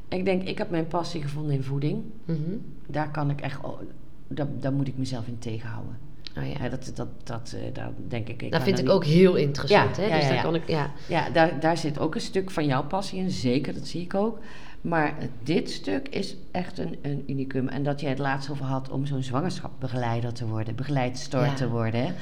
Ik 0.09 0.24
denk, 0.24 0.42
ik 0.42 0.59
heb 0.59 0.70
mijn 0.70 0.86
passie 0.86 1.22
gevonden 1.22 1.54
in 1.54 1.62
voeding. 1.62 2.02
Mhm. 2.24 2.38
Daar 2.86 3.11
kan 3.11 3.30
ik 3.30 3.40
echt, 3.40 3.64
oh, 3.64 3.80
daar, 4.28 4.46
daar 4.61 4.72
moet 4.72 4.88
ik 4.88 4.96
mezelf 4.98 5.26
in 5.26 5.38
tegenhouden. 5.38 5.98
Oh 6.38 6.46
ja. 6.46 6.62
Ja, 6.62 6.68
dat, 6.68 6.90
dat, 6.94 7.09
dat, 7.24 7.54
eh, 7.56 7.74
daar 7.74 7.90
denk 8.09 8.28
ik. 8.28 8.42
ik 8.42 8.52
dat 8.52 8.62
vind 8.62 8.78
ik 8.78 8.84
niet- 8.84 8.92
ook 8.94 9.04
heel 9.04 9.34
interessant. 9.34 9.96
Ja, 9.96 10.02
hè? 10.02 10.09
ja, 10.09 10.16
dus 10.18 10.28
daar 10.28 10.42
kan 10.42 10.54
ik. 10.54 10.68
Ja. 10.68 10.90
Ja, 11.09 11.30
daar, 11.30 11.61
daar 11.61 11.76
zit 11.76 11.98
ook 11.98 12.14
een 12.14 12.20
stuk 12.20 12.50
van 12.50 12.66
jouw 12.66 12.84
passie 12.84 13.18
in, 13.18 13.30
zeker, 13.30 13.74
dat 13.74 13.86
zie 13.86 14.02
ik 14.02 14.14
ook. 14.14 14.38
Maar 14.80 15.14
dit 15.42 15.70
stuk 15.70 16.09
is 16.09 16.36
echt 16.50 16.78
een, 16.78 16.96
een 17.02 17.24
unicum. 17.26 17.68
En 17.68 17.82
dat 17.82 18.00
jij 18.00 18.11
het 18.11 18.18
laatst 18.18 18.50
over 18.50 18.64
had 18.64 18.90
om 18.90 19.06
zo'n 19.06 19.22
zwangerschapsbegeleider 19.22 20.32
te 20.32 20.46
worden, 20.46 20.74
begeleidster 20.74 21.54
te 21.54 21.68
worden. 21.68 22.14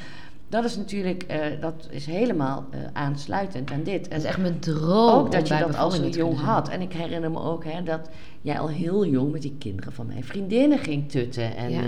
Dat 0.49 0.65
is 0.65 0.77
natuurlijk, 0.77 1.23
eh, 1.23 1.61
dat 1.61 1.87
is 1.91 2.07
helemaal 2.07 2.65
eh, 2.71 2.81
aansluitend 2.93 3.71
aan 3.71 3.83
dit. 3.83 4.11
Dat 4.11 4.19
is 4.19 4.25
echt 4.25 4.39
mijn 4.39 4.59
droom. 4.59 5.09
ook 5.19 5.33
dat 5.33 5.49
je 5.49 5.55
dat 5.55 5.63
al 5.63 5.69
bevallingen 5.69 6.05
zo 6.05 6.11
te 6.11 6.19
jong 6.19 6.39
had. 6.41 6.69
En 6.69 6.81
ik 6.81 6.93
herinner 6.93 7.31
me 7.31 7.41
ook 7.41 7.65
hè, 7.65 7.83
dat 7.83 8.09
jij 8.41 8.59
al 8.59 8.69
heel 8.69 9.07
jong 9.07 9.33
met 9.33 9.43
die 9.43 9.55
kinderen 9.59 9.93
van 9.93 10.07
mijn 10.07 10.25
vriendinnen 10.25 10.79
ging 10.79 11.11
tutten. 11.11 11.57
En, 11.57 11.71
Ja. 11.71 11.83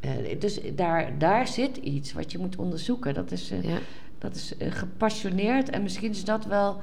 eh, 0.00 0.10
dus 0.40 0.60
daar, 0.76 1.18
daar 1.18 1.48
zit 1.48 1.76
iets 1.76 2.12
wat 2.12 2.32
je 2.32 2.38
moet 2.38 2.56
onderzoeken. 2.56 3.14
Dat 3.14 3.30
is, 3.30 3.48
Ja. 3.62 3.78
dat 4.18 4.34
is 4.34 4.54
gepassioneerd 4.58 5.70
en 5.70 5.82
misschien 5.82 6.10
is 6.10 6.24
dat 6.24 6.44
wel 6.46 6.80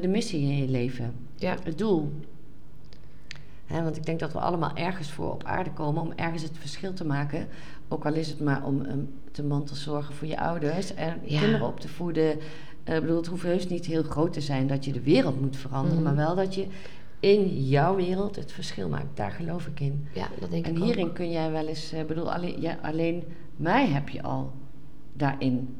de 0.00 0.08
missie 0.08 0.40
in 0.40 0.56
je 0.56 0.68
leven. 0.68 1.14
Ja. 1.36 1.56
Het 1.64 1.78
doel. 1.78 2.12
Hè, 3.66 3.82
want 3.82 3.96
ik 3.96 4.06
denk 4.06 4.20
dat 4.20 4.32
we 4.32 4.38
allemaal 4.38 4.70
ergens 4.74 5.10
voor 5.10 5.32
op 5.32 5.44
aarde 5.44 5.70
komen 5.72 6.02
om 6.02 6.12
ergens 6.16 6.42
het 6.42 6.58
verschil 6.58 6.92
te 6.92 7.04
maken. 7.04 7.48
Ook 7.88 8.06
al 8.06 8.14
is 8.14 8.28
het 8.28 8.40
maar 8.40 8.64
om 8.64 8.80
um, 8.80 9.08
te 9.32 9.42
mantelzorgen 9.42 10.14
voor 10.14 10.26
je 10.28 10.40
ouders 10.40 10.94
en 10.94 11.16
Ja. 11.24 11.40
kinderen 11.40 11.66
op 11.66 11.80
te 11.80 11.88
voeden. 11.88 12.38
Eh, 12.84 12.94
Ik 12.94 13.00
bedoel, 13.00 13.16
het 13.16 13.26
hoeft 13.26 13.42
heus 13.42 13.68
niet 13.68 13.86
heel 13.86 14.02
groot 14.02 14.32
te 14.32 14.40
zijn 14.40 14.66
dat 14.66 14.84
je 14.84 14.92
de 14.92 15.00
wereld 15.02 15.40
moet 15.40 15.56
veranderen, 15.56 16.02
Mhm. 16.02 16.04
maar 16.14 16.26
wel 16.26 16.34
dat 16.34 16.54
je 16.54 16.66
in 17.20 17.64
jouw 17.66 17.96
wereld 17.96 18.36
het 18.36 18.52
verschil 18.52 18.88
maakt. 18.88 19.16
Daar 19.16 19.30
geloof 19.30 19.66
ik 19.66 19.80
in. 19.80 20.06
ja, 20.14 20.28
dat 20.40 20.50
denk 20.50 20.66
En 20.66 20.76
ik 20.76 20.82
hierin 20.82 21.06
ook. 21.08 21.14
kun 21.14 21.30
jij 21.30 21.50
wel 21.50 21.66
eens, 21.66 21.92
ik 21.92 22.06
bedoel, 22.06 22.32
alleen, 22.32 22.60
ja, 22.60 22.78
alleen 22.82 23.24
mij 23.56 23.86
heb 23.86 24.08
je 24.08 24.22
al 24.22 24.52
daarin, 25.12 25.76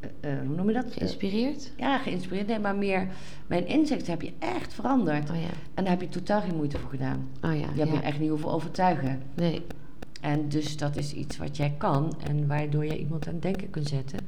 eh, 0.00 0.32
eh, 0.32 0.46
hoe 0.46 0.56
noem 0.56 0.66
je 0.68 0.74
dat? 0.74 0.92
Geïnspireerd? 0.92 1.72
ja, 1.76 1.98
geïnspireerd. 1.98 2.46
Nee, 2.46 2.58
maar 2.58 2.76
meer, 2.76 3.08
mijn 3.46 3.66
inzicht 3.66 4.06
heb 4.06 4.22
je 4.22 4.32
echt 4.38 4.72
veranderd. 4.74 5.30
Oh 5.30 5.36
ja. 5.36 5.48
En 5.74 5.84
daar 5.84 5.92
heb 5.92 6.00
je 6.00 6.08
totaal 6.08 6.40
geen 6.40 6.56
moeite 6.56 6.78
voor 6.78 6.90
gedaan. 6.90 7.28
Oh 7.44 7.50
ja. 7.52 7.56
Je 7.74 7.80
hebt 7.80 7.90
ja. 7.90 7.96
me 7.96 8.00
echt 8.02 8.18
niet 8.20 8.28
hoeven 8.28 8.48
overtuigen. 8.50 9.22
Nee. 9.34 9.62
En 10.20 10.48
dus 10.48 10.76
dat 10.76 10.96
is 10.96 11.12
iets 11.12 11.36
wat 11.36 11.56
jij 11.56 11.74
kan 11.78 12.14
en 12.26 12.46
waardoor 12.46 12.84
je 12.84 12.98
iemand 12.98 13.26
aan 13.26 13.32
het 13.32 13.42
denken 13.42 13.70
kunt 13.70 13.88
zetten. 13.88 14.18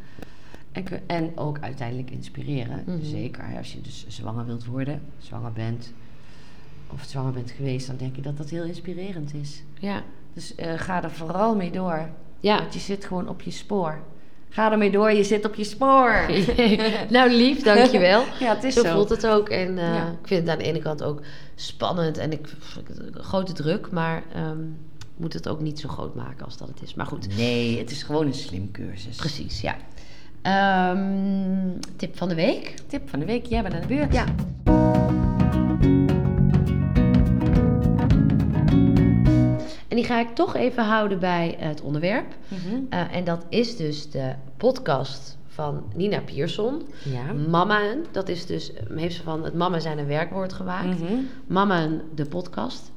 En, 0.72 0.84
en 1.06 1.32
ook 1.34 1.58
uiteindelijk 1.60 2.10
inspireren. 2.10 2.82
Mhm. 2.86 3.04
Zeker 3.04 3.44
als 3.56 3.72
je 3.72 3.80
dus 3.80 4.04
zwanger 4.08 4.46
wilt 4.46 4.64
worden, 4.64 5.02
zwanger 5.18 5.52
bent, 5.52 5.92
of 6.92 7.02
zwanger 7.04 7.32
bent 7.32 7.50
geweest, 7.50 7.86
dan 7.86 7.96
denk 7.96 8.16
ik 8.16 8.22
dat 8.22 8.36
dat 8.36 8.50
heel 8.50 8.64
inspirerend 8.64 9.34
is. 9.34 9.62
Ja. 9.78 10.02
Dus 10.32 10.54
eh, 10.54 10.72
ga 10.76 11.02
er 11.02 11.10
vooral 11.10 11.56
mee 11.56 11.70
door. 11.70 12.08
Ja. 12.40 12.58
Want 12.58 12.74
je 12.74 12.80
zit 12.80 13.04
gewoon 13.04 13.28
op 13.28 13.42
je 13.42 13.50
spoor. 13.50 13.98
Ga 14.48 14.72
ermee 14.72 14.90
door, 14.90 15.12
je 15.12 15.24
zit 15.24 15.44
op 15.44 15.54
je 15.54 15.64
spoor. 15.64 16.14
nou, 17.10 17.30
lief, 17.30 17.62
dankjewel. 17.62 18.24
ja, 18.40 18.54
het 18.54 18.64
is 18.64 18.74
zo, 18.74 18.82
zo. 18.82 18.92
voelt 18.94 19.08
het 19.08 19.26
ook. 19.26 19.48
En 19.48 19.78
eh, 19.78 19.94
Ja. 19.94 20.06
ik 20.10 20.26
vind 20.26 20.40
het 20.40 20.48
aan 20.50 20.58
de 20.58 20.64
ene 20.64 20.78
kant 20.78 21.02
ook 21.02 21.22
spannend 21.54 22.18
en 22.18 22.32
ik 22.32 22.48
grote 23.12 23.52
druk, 23.52 23.90
maar 23.90 24.22
ehm, 24.34 24.58
moet 25.16 25.32
het 25.32 25.48
ook 25.48 25.60
niet 25.60 25.80
zo 25.80 25.88
groot 25.88 26.14
maken 26.14 26.44
als 26.44 26.56
dat 26.56 26.68
het 26.68 26.82
is. 26.82 26.94
Maar 26.94 27.06
goed, 27.06 27.36
Nee, 27.36 27.78
het 27.78 27.90
is 27.90 28.02
gewoon 28.02 28.26
een 28.26 28.34
slim 28.34 28.70
cursus. 28.70 29.16
precies, 29.16 29.60
ja. 29.60 29.76
Ehm, 30.42 31.78
tip 31.96 32.16
van 32.16 32.28
de 32.28 32.34
week. 32.34 32.74
Tip 32.86 33.08
van 33.08 33.18
de 33.18 33.24
week, 33.26 33.46
jij 33.46 33.62
bent 33.62 33.74
aan 33.74 33.80
de 33.80 33.86
beurt. 33.86 34.12
Ja. 34.12 34.24
En 39.88 39.96
die 39.98 40.04
ga 40.04 40.20
ik 40.20 40.34
toch 40.34 40.54
even 40.56 40.84
houden 40.84 41.18
bij 41.18 41.54
het 41.58 41.80
onderwerp. 41.80 42.34
Mhm. 42.48 42.74
Eh, 42.88 43.14
en 43.16 43.24
dat 43.24 43.44
is 43.48 43.76
dus 43.76 44.10
de 44.10 44.34
podcast 44.56 45.38
van 45.46 45.82
Nina 45.94 46.20
Pierson. 46.20 46.82
Ja. 47.04 47.32
Mamaen, 47.32 48.04
dat 48.12 48.28
is 48.28 48.46
dus, 48.46 48.72
heeft 48.94 49.16
ze 49.16 49.22
van 49.22 49.44
het 49.44 49.54
mama 49.54 49.78
zijn 49.78 49.98
een 49.98 50.06
werkwoord 50.06 50.52
gemaakt. 50.52 51.00
Mhm. 51.00 51.12
Mamaen, 51.46 52.02
de 52.14 52.26
podcast. 52.26 52.90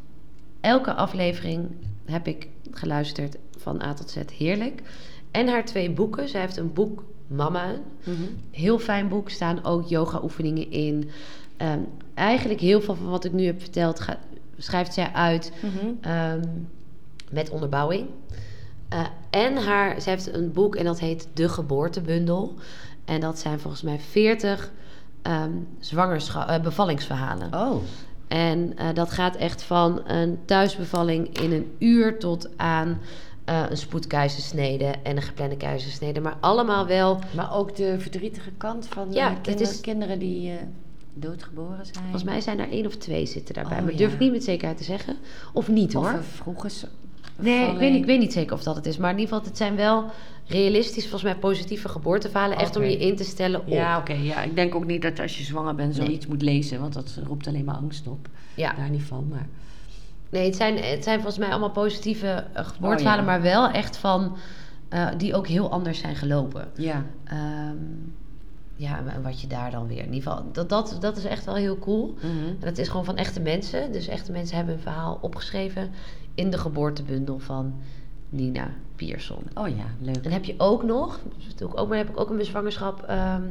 Elke 0.62 0.94
aflevering 0.94 1.68
heb 2.06 2.28
ik 2.28 2.48
geluisterd 2.72 3.38
van 3.58 3.82
A 3.82 3.94
tot 3.94 4.10
Z. 4.10 4.18
Heerlijk. 4.38 4.82
En 5.32 5.48
haar 5.48 5.66
twee 5.66 5.92
boeken. 5.92 6.30
Zij 6.30 6.42
heeft 6.42 6.58
een 6.58 6.74
boek 6.74 7.04
Mamaen. 7.28 7.82
Mhm. 8.04 8.16
Heel 8.52 8.80
fijn 8.80 9.08
boek. 9.08 9.30
Staan 9.30 9.64
ook 9.64 9.88
yoga 9.88 10.20
oefeningen 10.24 10.72
in. 10.72 11.10
Ehm, 11.58 11.80
eigenlijk 12.14 12.60
heel 12.60 12.82
veel 12.82 12.96
van 12.96 13.10
wat 13.10 13.26
ik 13.26 13.34
nu 13.34 13.46
heb 13.46 13.60
verteld 13.62 14.00
ga- 14.00 14.20
schrijft 14.58 14.94
zij 14.94 15.12
uit 15.14 15.52
Mhm. 15.62 15.86
ehm, 16.02 16.42
met 17.32 17.50
onderbouwing. 17.50 18.08
Eh, 18.90 19.06
en 19.30 19.56
haar, 19.58 20.02
zij 20.02 20.14
heeft 20.14 20.34
een 20.34 20.52
boek 20.52 20.76
en 20.76 20.86
dat 20.86 21.00
heet 21.00 21.28
De 21.34 21.50
Geboortebundel. 21.50 22.54
En 23.06 23.20
dat 23.20 23.40
zijn 23.40 23.60
volgens 23.60 23.82
mij 23.82 24.00
40 24.00 24.72
ehm 25.22 25.52
zwangerschap, 25.80 26.48
eh, 26.50 26.62
bevallingsverhalen. 26.62 27.54
Oh. 27.54 27.76
En 28.28 28.78
eh, 28.78 28.88
dat 28.94 29.12
gaat 29.12 29.36
echt 29.36 29.64
van 29.64 30.02
een 30.10 30.38
thuisbevalling 30.46 31.40
in 31.42 31.52
een 31.52 31.76
uur 31.80 32.20
tot 32.20 32.50
aan 32.58 33.00
eh, 33.46 33.64
een 33.70 33.78
spoedkeizersnede 33.78 34.94
en 35.04 35.16
een 35.16 35.22
geplande 35.24 35.58
keizersnede. 35.58 36.20
Maar 36.20 36.38
allemaal 36.40 36.88
wel, 36.88 37.20
Maar 37.36 37.54
ook 37.56 37.76
de 37.76 37.96
verdrietige 38.00 38.52
kant 38.58 38.88
van 38.88 39.08
Ja, 39.12 39.28
ja, 39.28 39.30
het 39.34 39.42
kinderen, 39.42 39.72
is- 39.74 39.82
kinderen 39.82 40.20
die 40.20 40.50
eh, 40.52 40.56
doodgeboren 41.14 41.86
zijn. 41.86 41.98
volgens 42.02 42.24
mij 42.24 42.42
zijn 42.42 42.60
er 42.60 42.70
één 42.72 42.86
of 42.86 42.96
twee 42.96 43.26
zitten 43.26 43.54
daarbij. 43.54 43.78
Oh, 43.78 43.84
maar 43.84 43.96
durf 43.96 44.14
ik 44.14 44.20
niet 44.20 44.32
met 44.32 44.44
zekerheid 44.44 44.78
te 44.78 44.84
zeggen. 44.84 45.16
Of 45.54 45.68
niet 45.68 45.96
Of 45.96 46.04
hoor. 46.04 46.14
een 46.14 46.24
vroege 46.24 46.70
s- 46.70 46.86
Nee, 47.38 47.72
ik 47.72 47.78
weet, 47.78 47.96
ik 47.96 48.06
weet 48.06 48.20
niet 48.20 48.34
zeker 48.34 48.54
of 48.56 48.64
dat 48.64 48.76
het 48.76 48.86
is. 48.86 48.98
Maar 48.98 49.12
in 49.12 49.20
ieder 49.20 49.34
geval, 49.34 49.50
het 49.50 49.58
zijn 49.58 49.76
wel 49.76 50.06
realistisch, 50.48 51.04
volgens 51.04 51.24
mij 51.24 51.36
positieve 51.36 51.90
geboorteverhalen. 51.90 52.58
Echt 52.58 52.76
om 52.76 52.84
je 52.84 52.98
in 52.98 53.16
te 53.16 53.24
stellen 53.24 53.60
op. 53.60 53.68
Ja, 53.68 53.98
oké. 53.98 54.14
ja. 54.14 54.42
Ik 54.42 54.56
denk 54.56 54.76
ook 54.76 54.86
niet 54.86 55.02
dat 55.02 55.20
als 55.20 55.38
je 55.38 55.44
zwanger 55.44 55.76
bent 55.76 55.98
Nee. 55.98 56.06
zoiets 56.06 56.28
moet 56.28 56.42
lezen, 56.42 56.80
want 56.80 56.94
dat 56.94 57.20
roept 57.24 57.48
alleen 57.48 57.66
maar 57.66 57.76
angst 57.76 58.08
op. 58.08 58.28
Ja. 58.56 58.74
Daar 58.74 58.90
niet 58.90 59.04
van, 59.04 59.28
maar... 59.30 59.48
Nee, 60.30 60.46
het 60.46 60.56
zijn, 60.56 60.78
het 60.78 61.04
zijn 61.04 61.16
volgens 61.16 61.38
mij 61.38 61.50
allemaal 61.50 61.72
positieve 61.72 62.28
eh, 62.28 62.66
geboorteverhalen. 62.66 63.26
Oh, 63.26 63.32
ja. 63.32 63.38
Maar 63.38 63.42
wel 63.42 63.70
echt 63.70 63.98
van, 63.98 64.38
eh, 64.90 65.08
die 65.18 65.36
ook 65.36 65.48
heel 65.48 65.72
anders 65.72 66.00
zijn 66.00 66.16
gelopen. 66.16 66.68
Ja. 66.76 67.06
Ehm, 67.24 67.78
ja, 68.76 69.04
en 69.08 69.22
wat 69.22 69.42
je 69.42 69.48
daar 69.48 69.72
dan 69.72 69.88
weer. 69.88 70.04
In 70.04 70.14
ieder 70.14 70.32
geval, 70.32 70.46
dat, 70.52 70.70
dat, 70.70 70.98
dat 71.00 71.18
is 71.18 71.24
echt 71.24 71.46
wel 71.46 71.56
heel 71.56 71.80
cool. 71.80 72.14
Mhm. 72.16 72.28
En 72.48 72.58
dat 72.60 72.78
is 72.78 72.88
gewoon 72.88 73.06
van 73.06 73.18
echte 73.18 73.40
mensen. 73.40 73.92
Dus 73.92 74.08
echte 74.08 74.32
mensen 74.32 74.56
hebben 74.56 74.76
een 74.76 74.82
verhaal 74.82 75.18
opgeschreven 75.22 75.92
in 76.36 76.50
de 76.50 76.58
geboortebundel 76.58 77.40
van 77.40 77.74
Nina 78.30 78.68
Pierson. 78.96 79.44
Oh 79.54 79.68
ja, 79.68 79.86
leuk. 80.02 80.26
En 80.26 80.32
heb 80.32 80.46
je 80.46 80.54
ook 80.58 80.84
nog, 80.84 81.20
dat 81.56 81.70
ik 81.70 81.80
ook, 81.80 81.88
maar 81.88 81.98
heb 81.98 82.10
ik 82.10 82.20
ook 82.20 82.30
een 82.30 82.38
bezwangerschap 82.38 83.04
ehm, 83.04 83.44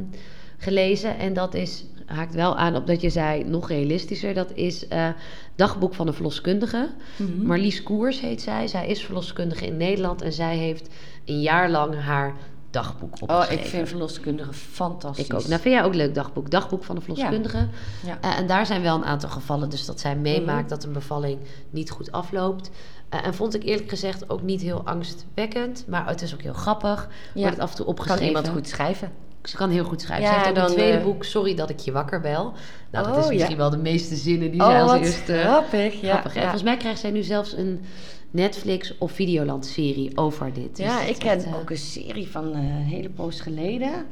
gelezen. 0.58 1.18
En 1.18 1.32
dat 1.32 1.54
is, 1.54 1.84
haakt 2.06 2.34
wel 2.34 2.56
aan 2.56 2.76
op 2.76 2.86
dat 2.86 3.00
je 3.00 3.10
zei, 3.10 3.44
nog 3.44 3.68
realistischer. 3.68 4.34
Dat 4.34 4.52
is 4.54 4.88
eh, 4.88 5.08
Dagboek 5.54 5.94
van 5.94 6.06
een 6.06 6.14
verloskundige. 6.14 6.90
Mhm. 7.16 7.46
Marlies 7.46 7.82
Koers 7.82 8.20
heet 8.20 8.42
zij. 8.42 8.66
Zij 8.66 8.88
is 8.88 9.04
verloskundige 9.04 9.66
in 9.66 9.76
Nederland. 9.76 10.22
En 10.22 10.32
zij 10.32 10.56
heeft 10.56 10.88
een 11.24 11.40
jaar 11.40 11.70
lang 11.70 12.00
haar 12.00 12.34
dagboek 12.74 13.16
Oh, 13.26 13.44
ik 13.50 13.60
vind 13.60 13.88
verloskundigen 13.88 14.54
fantastisch. 14.54 15.24
Ik 15.24 15.34
ook. 15.34 15.46
Nou, 15.46 15.60
vind 15.60 15.74
jij 15.74 15.84
ook 15.84 15.94
leuk 15.94 16.14
dagboek? 16.14 16.50
Dagboek 16.50 16.84
van 16.84 16.94
de 16.94 17.00
verloskundige. 17.00 17.68
Ja. 18.06 18.18
Eh, 18.20 18.38
en 18.38 18.46
daar 18.46 18.66
zijn 18.66 18.82
wel 18.82 18.96
een 18.96 19.04
aantal 19.04 19.28
gevallen. 19.28 19.70
Dus 19.70 19.84
dat 19.84 20.00
zij 20.00 20.16
meemaakt 20.16 20.68
dat 20.68 20.84
een 20.84 20.92
bevalling 20.92 21.38
niet 21.70 21.90
goed 21.90 22.12
afloopt. 22.12 22.70
Eh, 23.08 23.26
en 23.26 23.34
vond 23.34 23.54
ik 23.54 23.62
eerlijk 23.64 23.88
gezegd 23.88 24.30
ook 24.30 24.42
niet 24.42 24.60
heel 24.60 24.82
angstwekkend. 24.84 25.84
Maar 25.88 26.06
het 26.08 26.22
is 26.22 26.34
ook 26.34 26.42
heel 26.42 26.52
grappig. 26.52 27.08
Ja. 27.34 27.40
Wordt 27.40 27.56
het 27.56 27.64
af 27.64 27.70
en 27.70 27.76
toe 27.76 27.84
Kan 27.84 27.94
opgeschreven. 27.94 28.26
iemand 28.26 28.48
goed 28.48 28.68
schrijven? 28.68 29.12
Ze 29.42 29.56
kan 29.56 29.70
heel 29.70 29.84
goed 29.84 30.00
schrijven. 30.00 30.26
Ja, 30.26 30.30
ze 30.32 30.36
heeft 30.38 30.48
ook 30.48 30.54
dan, 30.54 30.64
een 30.64 30.72
tweede 30.72 30.98
eh, 30.98 31.04
boek, 31.04 31.24
Sorry 31.24 31.54
dat 31.54 31.70
ik 31.70 31.78
je 31.78 31.92
wakker 31.92 32.20
bel. 32.20 32.52
Nou, 32.90 33.06
dat 33.06 33.14
Oh, 33.14 33.18
is 33.20 33.24
ja. 33.26 33.32
misschien 33.32 33.56
wel 33.56 33.70
de 33.70 33.76
meeste 33.76 34.14
zinnen 34.16 34.50
die 34.50 34.60
oh, 34.60 34.66
zij 34.66 34.82
als 34.82 34.90
wat 34.90 35.00
eerste... 35.00 35.38
grappig. 35.38 36.00
Ja, 36.00 36.10
Grappig, 36.10 36.34
ja. 36.34 36.40
Volgens 36.40 36.62
mij 36.62 36.76
krijgt 36.76 37.00
zij 37.00 37.10
nu 37.10 37.22
zelfs 37.22 37.52
een 37.52 37.80
Netflix 38.30 38.98
of 38.98 39.12
Videoland 39.12 39.66
serie 39.66 40.16
over 40.16 40.52
dit. 40.52 40.76
Dus 40.76 40.86
ja, 40.86 41.02
ik 41.02 41.18
ken 41.18 41.30
echt, 41.30 41.44
eh, 41.44 41.56
ook 41.56 41.70
een 41.70 41.76
serie 41.76 42.30
van 42.30 42.54
een 42.54 42.64
hele 42.64 43.10
poos 43.10 43.40
geleden. 43.40 44.06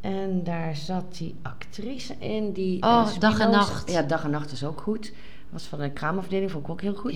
En 0.00 0.40
daar 0.44 0.76
zat 0.76 1.16
die 1.16 1.34
actrice 1.42 2.14
in 2.18 2.52
die... 2.52 2.82
Oh, 2.82 3.08
Dag 3.18 3.38
en 3.38 3.50
Nacht. 3.50 3.90
Ja, 3.90 4.02
Dag 4.02 4.24
en 4.24 4.30
Nacht 4.30 4.52
is 4.52 4.64
ook 4.64 4.80
goed. 4.80 5.12
Was 5.50 5.62
van 5.62 5.80
een 5.80 5.92
kraamafdeling, 5.92 6.50
vond 6.50 6.64
ik 6.64 6.70
ook 6.70 6.80
heel 6.80 6.94
goed. 6.94 7.14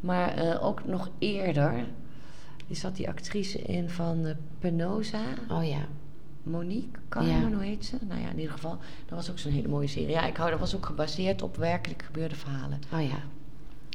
Maar 0.00 0.34
eh, 0.34 0.64
ook 0.64 0.84
nog 0.86 1.10
eerder... 1.18 1.84
Die 2.66 2.76
zat 2.76 2.96
die 2.96 3.08
actrice 3.08 3.58
in 3.62 3.90
van 3.90 4.26
eh, 4.26 4.34
Penosa. 4.58 5.20
Oh 5.50 5.64
ja. 5.64 5.78
Monique 6.42 7.00
Carmen, 7.08 7.50
Ja. 7.50 7.56
hoe 7.56 7.62
heet 7.64 7.84
ze? 7.84 7.96
Nou 8.08 8.20
ja, 8.20 8.28
in 8.30 8.36
ieder 8.38 8.52
geval, 8.52 8.78
dat 9.06 9.18
was 9.18 9.30
ook 9.30 9.38
zo'n 9.38 9.52
hele 9.52 9.68
mooie 9.68 9.86
serie. 9.86 10.08
Ja, 10.08 10.26
ik 10.26 10.36
hou, 10.36 10.50
dat 10.50 10.58
was 10.60 10.76
ook 10.76 10.86
gebaseerd 10.86 11.42
op 11.42 11.56
werkelijk 11.56 12.02
gebeurde 12.02 12.34
verhalen. 12.34 12.80
Oh 12.92 13.02
ja. 13.02 13.18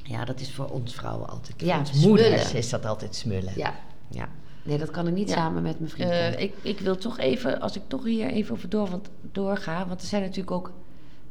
Ja, 0.04 0.26
dat 0.26 0.40
is 0.40 0.52
voor 0.54 0.66
ons 0.70 0.96
vrouwen 0.96 1.30
altijd. 1.30 1.62
Ja, 1.62 1.70
voor 1.86 1.94
ons 1.96 2.06
moeders 2.06 2.28
smullen. 2.42 2.58
is 2.58 2.70
dat 2.70 2.86
altijd 2.86 3.16
smullen. 3.16 3.54
Ja. 3.56 3.74
ja. 4.08 4.30
Nee, 4.64 4.78
dat 4.78 4.92
kan 4.92 5.08
ik 5.08 5.14
niet 5.14 5.30
Ja. 5.30 5.36
samen 5.36 5.64
met 5.64 5.80
mijn 5.80 5.92
vriend. 5.92 6.10
Eh, 6.10 6.40
ik, 6.40 6.54
ik 6.62 6.80
wil 6.80 6.98
toch 6.98 7.18
even, 7.20 7.62
als 7.62 7.76
ik 7.76 7.82
toch 7.88 8.04
hier 8.04 8.28
even 8.28 8.56
over 8.56 8.70
door, 8.70 8.90
want, 8.90 9.10
doorga, 9.32 9.88
want 9.88 10.02
er 10.02 10.08
zijn 10.08 10.22
natuurlijk 10.22 10.52
ook 10.52 10.72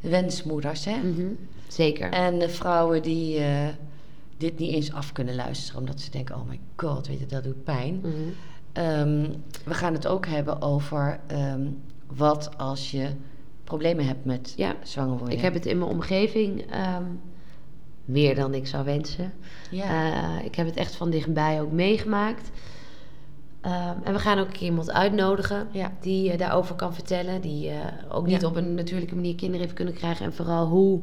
wensmoeders, 0.00 0.84
hè? 0.84 0.96
Mhm. 0.96 1.26
Zeker. 1.68 2.10
En 2.12 2.38
de 2.38 2.48
vrouwen 2.48 3.02
die 3.02 3.40
dit 4.40 4.58
niet 4.58 4.72
eens 4.74 4.92
af 4.92 5.12
kunnen 5.12 5.34
luisteren, 5.34 5.80
omdat 5.80 6.00
ze 6.00 6.10
denken, 6.10 6.34
oh 6.36 6.48
my 6.48 6.60
god, 6.76 7.06
weet 7.06 7.18
je, 7.18 7.26
dat 7.26 7.44
doet 7.44 7.64
pijn. 7.64 7.98
Mhm. 8.02 8.10
Ehm, 8.72 9.26
we 9.64 9.74
gaan 9.74 9.92
het 9.92 10.06
ook 10.06 10.26
hebben 10.26 10.62
over 10.62 11.20
ehm, 11.26 11.66
wat 12.06 12.50
als 12.58 12.90
je 12.90 13.08
problemen 13.64 14.06
hebt 14.06 14.24
met 14.24 14.52
Ja. 14.56 14.74
zwanger 14.82 15.16
worden. 15.18 15.36
Ik 15.36 15.40
heb 15.42 15.54
het 15.54 15.66
in 15.66 15.78
mijn 15.78 15.90
omgeving 15.90 16.62
ehm, 16.70 17.04
meer 18.04 18.34
dan 18.34 18.54
ik 18.54 18.66
zou 18.66 18.84
wensen. 18.84 19.32
ja. 19.70 20.12
Eh, 20.38 20.44
ik 20.44 20.54
heb 20.54 20.66
het 20.66 20.76
echt 20.76 20.94
van 20.96 21.10
dichtbij 21.10 21.60
ook 21.60 21.72
meegemaakt. 21.72 22.50
En 24.04 24.12
we 24.12 24.18
gaan 24.18 24.38
ook 24.38 24.46
een 24.46 24.52
keer 24.52 24.68
iemand 24.68 24.90
uitnodigen 24.90 25.68
Ja. 25.72 25.92
die 26.00 26.30
eh, 26.32 26.38
daarover 26.38 26.74
kan 26.74 26.94
vertellen. 26.94 27.40
Die 27.40 27.68
eh, 27.68 27.76
ook 28.08 28.26
niet 28.26 28.44
op 28.44 28.56
een 28.56 28.74
natuurlijke 28.74 29.14
manier 29.14 29.34
kinderen 29.34 29.60
heeft 29.60 29.74
kunnen 29.74 29.94
krijgen. 29.94 30.24
En 30.24 30.32
vooral 30.32 30.66
hoe 30.66 31.00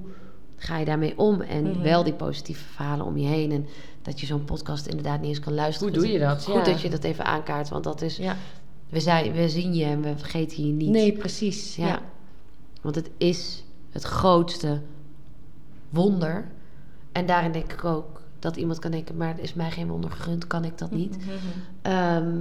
ga 0.57 0.77
je 0.77 0.85
daarmee 0.85 1.17
om? 1.17 1.41
En 1.41 1.63
Mhm. 1.69 1.81
wel 1.81 2.03
die 2.03 2.13
positieve 2.13 2.63
verhalen 2.63 3.05
om 3.05 3.17
je 3.17 3.27
heen. 3.27 3.51
En 3.51 3.67
dat 4.01 4.19
je 4.19 4.25
zo'n 4.25 4.43
podcast 4.45 4.85
inderdaad 4.87 5.19
niet 5.21 5.29
eens 5.29 5.39
kan 5.39 5.53
luisteren. 5.53 5.93
Hoe 5.93 6.03
doe 6.03 6.11
je 6.11 6.19
dat? 6.19 6.43
Goed 6.45 6.53
Ja. 6.53 6.63
dat 6.71 6.81
je 6.81 6.89
dat 6.89 7.03
even 7.03 7.25
aankaart. 7.25 7.69
Want 7.69 7.83
dat 7.83 8.01
is, 8.01 8.17
ja. 8.17 8.35
we, 8.89 8.99
zijn, 8.99 9.31
we 9.31 9.49
zien 9.49 9.73
je 9.73 9.85
en 9.85 10.01
we 10.01 10.13
vergeten 10.17 10.65
je 10.67 10.71
niet. 10.73 10.89
Nee, 10.89 11.11
precies. 11.11 11.75
Ja. 11.75 11.87
Ja. 11.87 11.99
Want 12.81 12.95
het 12.95 13.09
is 13.17 13.63
het 13.91 14.03
grootste 14.03 14.81
wonder. 15.89 16.47
En 17.11 17.25
daarin 17.25 17.51
denk 17.51 17.73
ik 17.73 17.83
ook 17.85 18.21
dat 18.39 18.55
iemand 18.55 18.79
kan 18.79 18.91
denken, 18.91 19.17
maar 19.17 19.39
is 19.39 19.53
mij 19.53 19.71
geen 19.71 19.87
wonder 19.87 20.11
gegund, 20.11 20.47
kan 20.47 20.63
ik 20.65 20.77
dat 20.77 20.91
niet. 20.91 21.17
Mhm. 21.17 21.29
Ehm, 21.81 22.35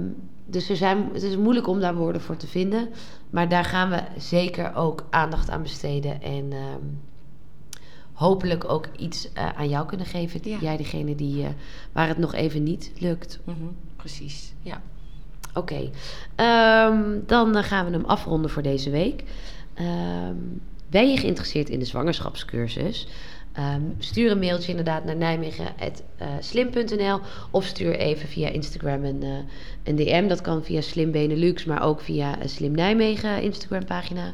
dus 0.45 0.69
er 0.69 0.75
zijn, 0.75 1.09
het 1.13 1.23
is 1.23 1.37
moeilijk 1.37 1.67
om 1.67 1.79
daar 1.79 1.95
woorden 1.95 2.21
voor 2.21 2.37
te 2.37 2.47
vinden. 2.47 2.89
Maar 3.29 3.49
daar 3.49 3.65
gaan 3.65 3.89
we 3.89 3.99
zeker 4.17 4.75
ook 4.75 5.05
aandacht 5.09 5.49
aan 5.49 5.61
besteden. 5.61 6.21
En 6.21 6.51
ehm, 6.51 6.83
hopelijk 8.17 8.69
ook 8.69 8.87
iets 8.97 9.33
eh, 9.33 9.49
aan 9.55 9.69
jou 9.69 9.87
kunnen 9.87 10.05
geven. 10.05 10.39
Ja. 10.43 10.57
Jij 10.61 10.77
degene 10.77 11.15
die, 11.15 11.43
eh, 11.43 11.49
waar 11.91 12.07
het 12.07 12.17
nog 12.17 12.33
even 12.33 12.63
niet 12.63 12.91
lukt. 12.99 13.39
Mhm. 13.43 13.57
Precies. 13.95 14.53
Ja. 14.61 14.81
Oké, 15.53 15.89
Ehm, 16.35 17.01
dan 17.25 17.55
eh, 17.55 17.63
gaan 17.63 17.85
we 17.85 17.91
hem 17.91 18.05
afronden 18.05 18.51
voor 18.51 18.61
deze 18.61 18.89
week. 18.89 19.23
Ehm, 19.73 20.35
ben 20.89 21.11
je 21.11 21.17
geïnteresseerd 21.17 21.69
in 21.69 21.79
de 21.79 21.85
zwangerschapscursus? 21.85 23.07
Ehm, 23.53 23.81
stuur 23.97 24.31
een 24.31 24.39
mailtje 24.39 24.69
inderdaad 24.69 25.03
naar 25.03 25.15
nijmegen.slim.nl 25.15 27.19
of 27.51 27.65
stuur 27.65 27.95
even 27.95 28.27
via 28.27 28.49
Instagram 28.49 29.03
een, 29.03 29.23
een 29.83 29.95
DM. 29.95 30.27
Dat 30.27 30.41
kan 30.41 30.63
via 30.63 30.81
Slim 30.81 31.11
Benelux, 31.11 31.65
maar 31.65 31.81
ook 31.81 32.01
via 32.01 32.35
Slim 32.45 32.71
Nijmegen 32.71 33.41
Instagram 33.41 33.85
pagina. 33.85 34.33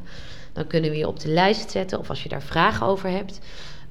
Dan 0.53 0.67
kunnen 0.67 0.89
we 0.89 0.97
je 0.97 1.07
op 1.07 1.19
de 1.19 1.29
lijst 1.29 1.71
zetten 1.71 1.99
of 1.99 2.09
als 2.09 2.23
je 2.23 2.29
daar 2.29 2.41
vragen 2.41 2.87
over 2.87 3.09
hebt. 3.09 3.39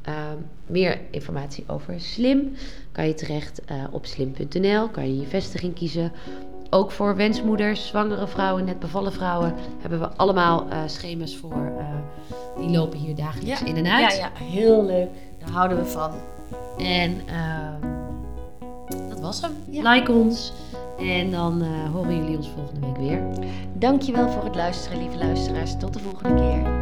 Ehm, 0.02 0.36
meer 0.66 1.00
informatie 1.10 1.64
over 1.66 2.00
Slim 2.00 2.52
kan 2.92 3.06
je 3.06 3.14
terecht 3.14 3.64
eh, 3.64 3.76
op 3.90 4.06
slim.nl. 4.06 4.88
Kan 4.88 5.06
je 5.06 5.20
je 5.20 5.26
vestiging 5.26 5.74
kiezen. 5.74 6.12
Ook 6.70 6.90
voor 6.90 7.16
wensmoeders, 7.16 7.86
zwangere 7.86 8.26
vrouwen, 8.26 8.64
net 8.64 8.78
bevallen 8.78 9.12
vrouwen 9.12 9.54
hebben 9.80 10.00
we 10.00 10.08
allemaal 10.16 10.68
eh, 10.68 10.78
schema's 10.86 11.36
voor. 11.36 11.72
eh, 11.78 11.86
die 12.56 12.70
lopen 12.70 12.98
hier 12.98 13.14
dagelijks 13.14 13.62
in 13.62 13.76
en 13.76 13.86
uit. 13.86 14.12
Ja, 14.16 14.18
ja, 14.18 14.44
heel 14.44 14.84
leuk. 14.84 15.08
Daar 15.38 15.50
houden 15.50 15.78
we 15.78 15.84
van. 15.84 16.10
En 16.78 17.20
ehm, 17.26 17.88
dat 19.08 19.20
was 19.20 19.40
hem. 19.40 19.52
Ja. 19.68 19.92
Like 19.92 20.12
ons. 20.12 20.52
En 20.98 21.30
dan 21.30 21.62
horen 21.92 22.16
jullie 22.16 22.36
ons 22.36 22.48
volgende 22.48 22.86
week 22.86 22.96
weer. 22.96 23.22
Dankjewel 23.72 24.28
voor 24.28 24.44
het 24.44 24.54
luisteren, 24.54 24.98
lieve 24.98 25.16
luisteraars. 25.18 25.76
Tot 25.78 25.92
de 25.92 25.98
volgende 25.98 26.34
keer. 26.34 26.81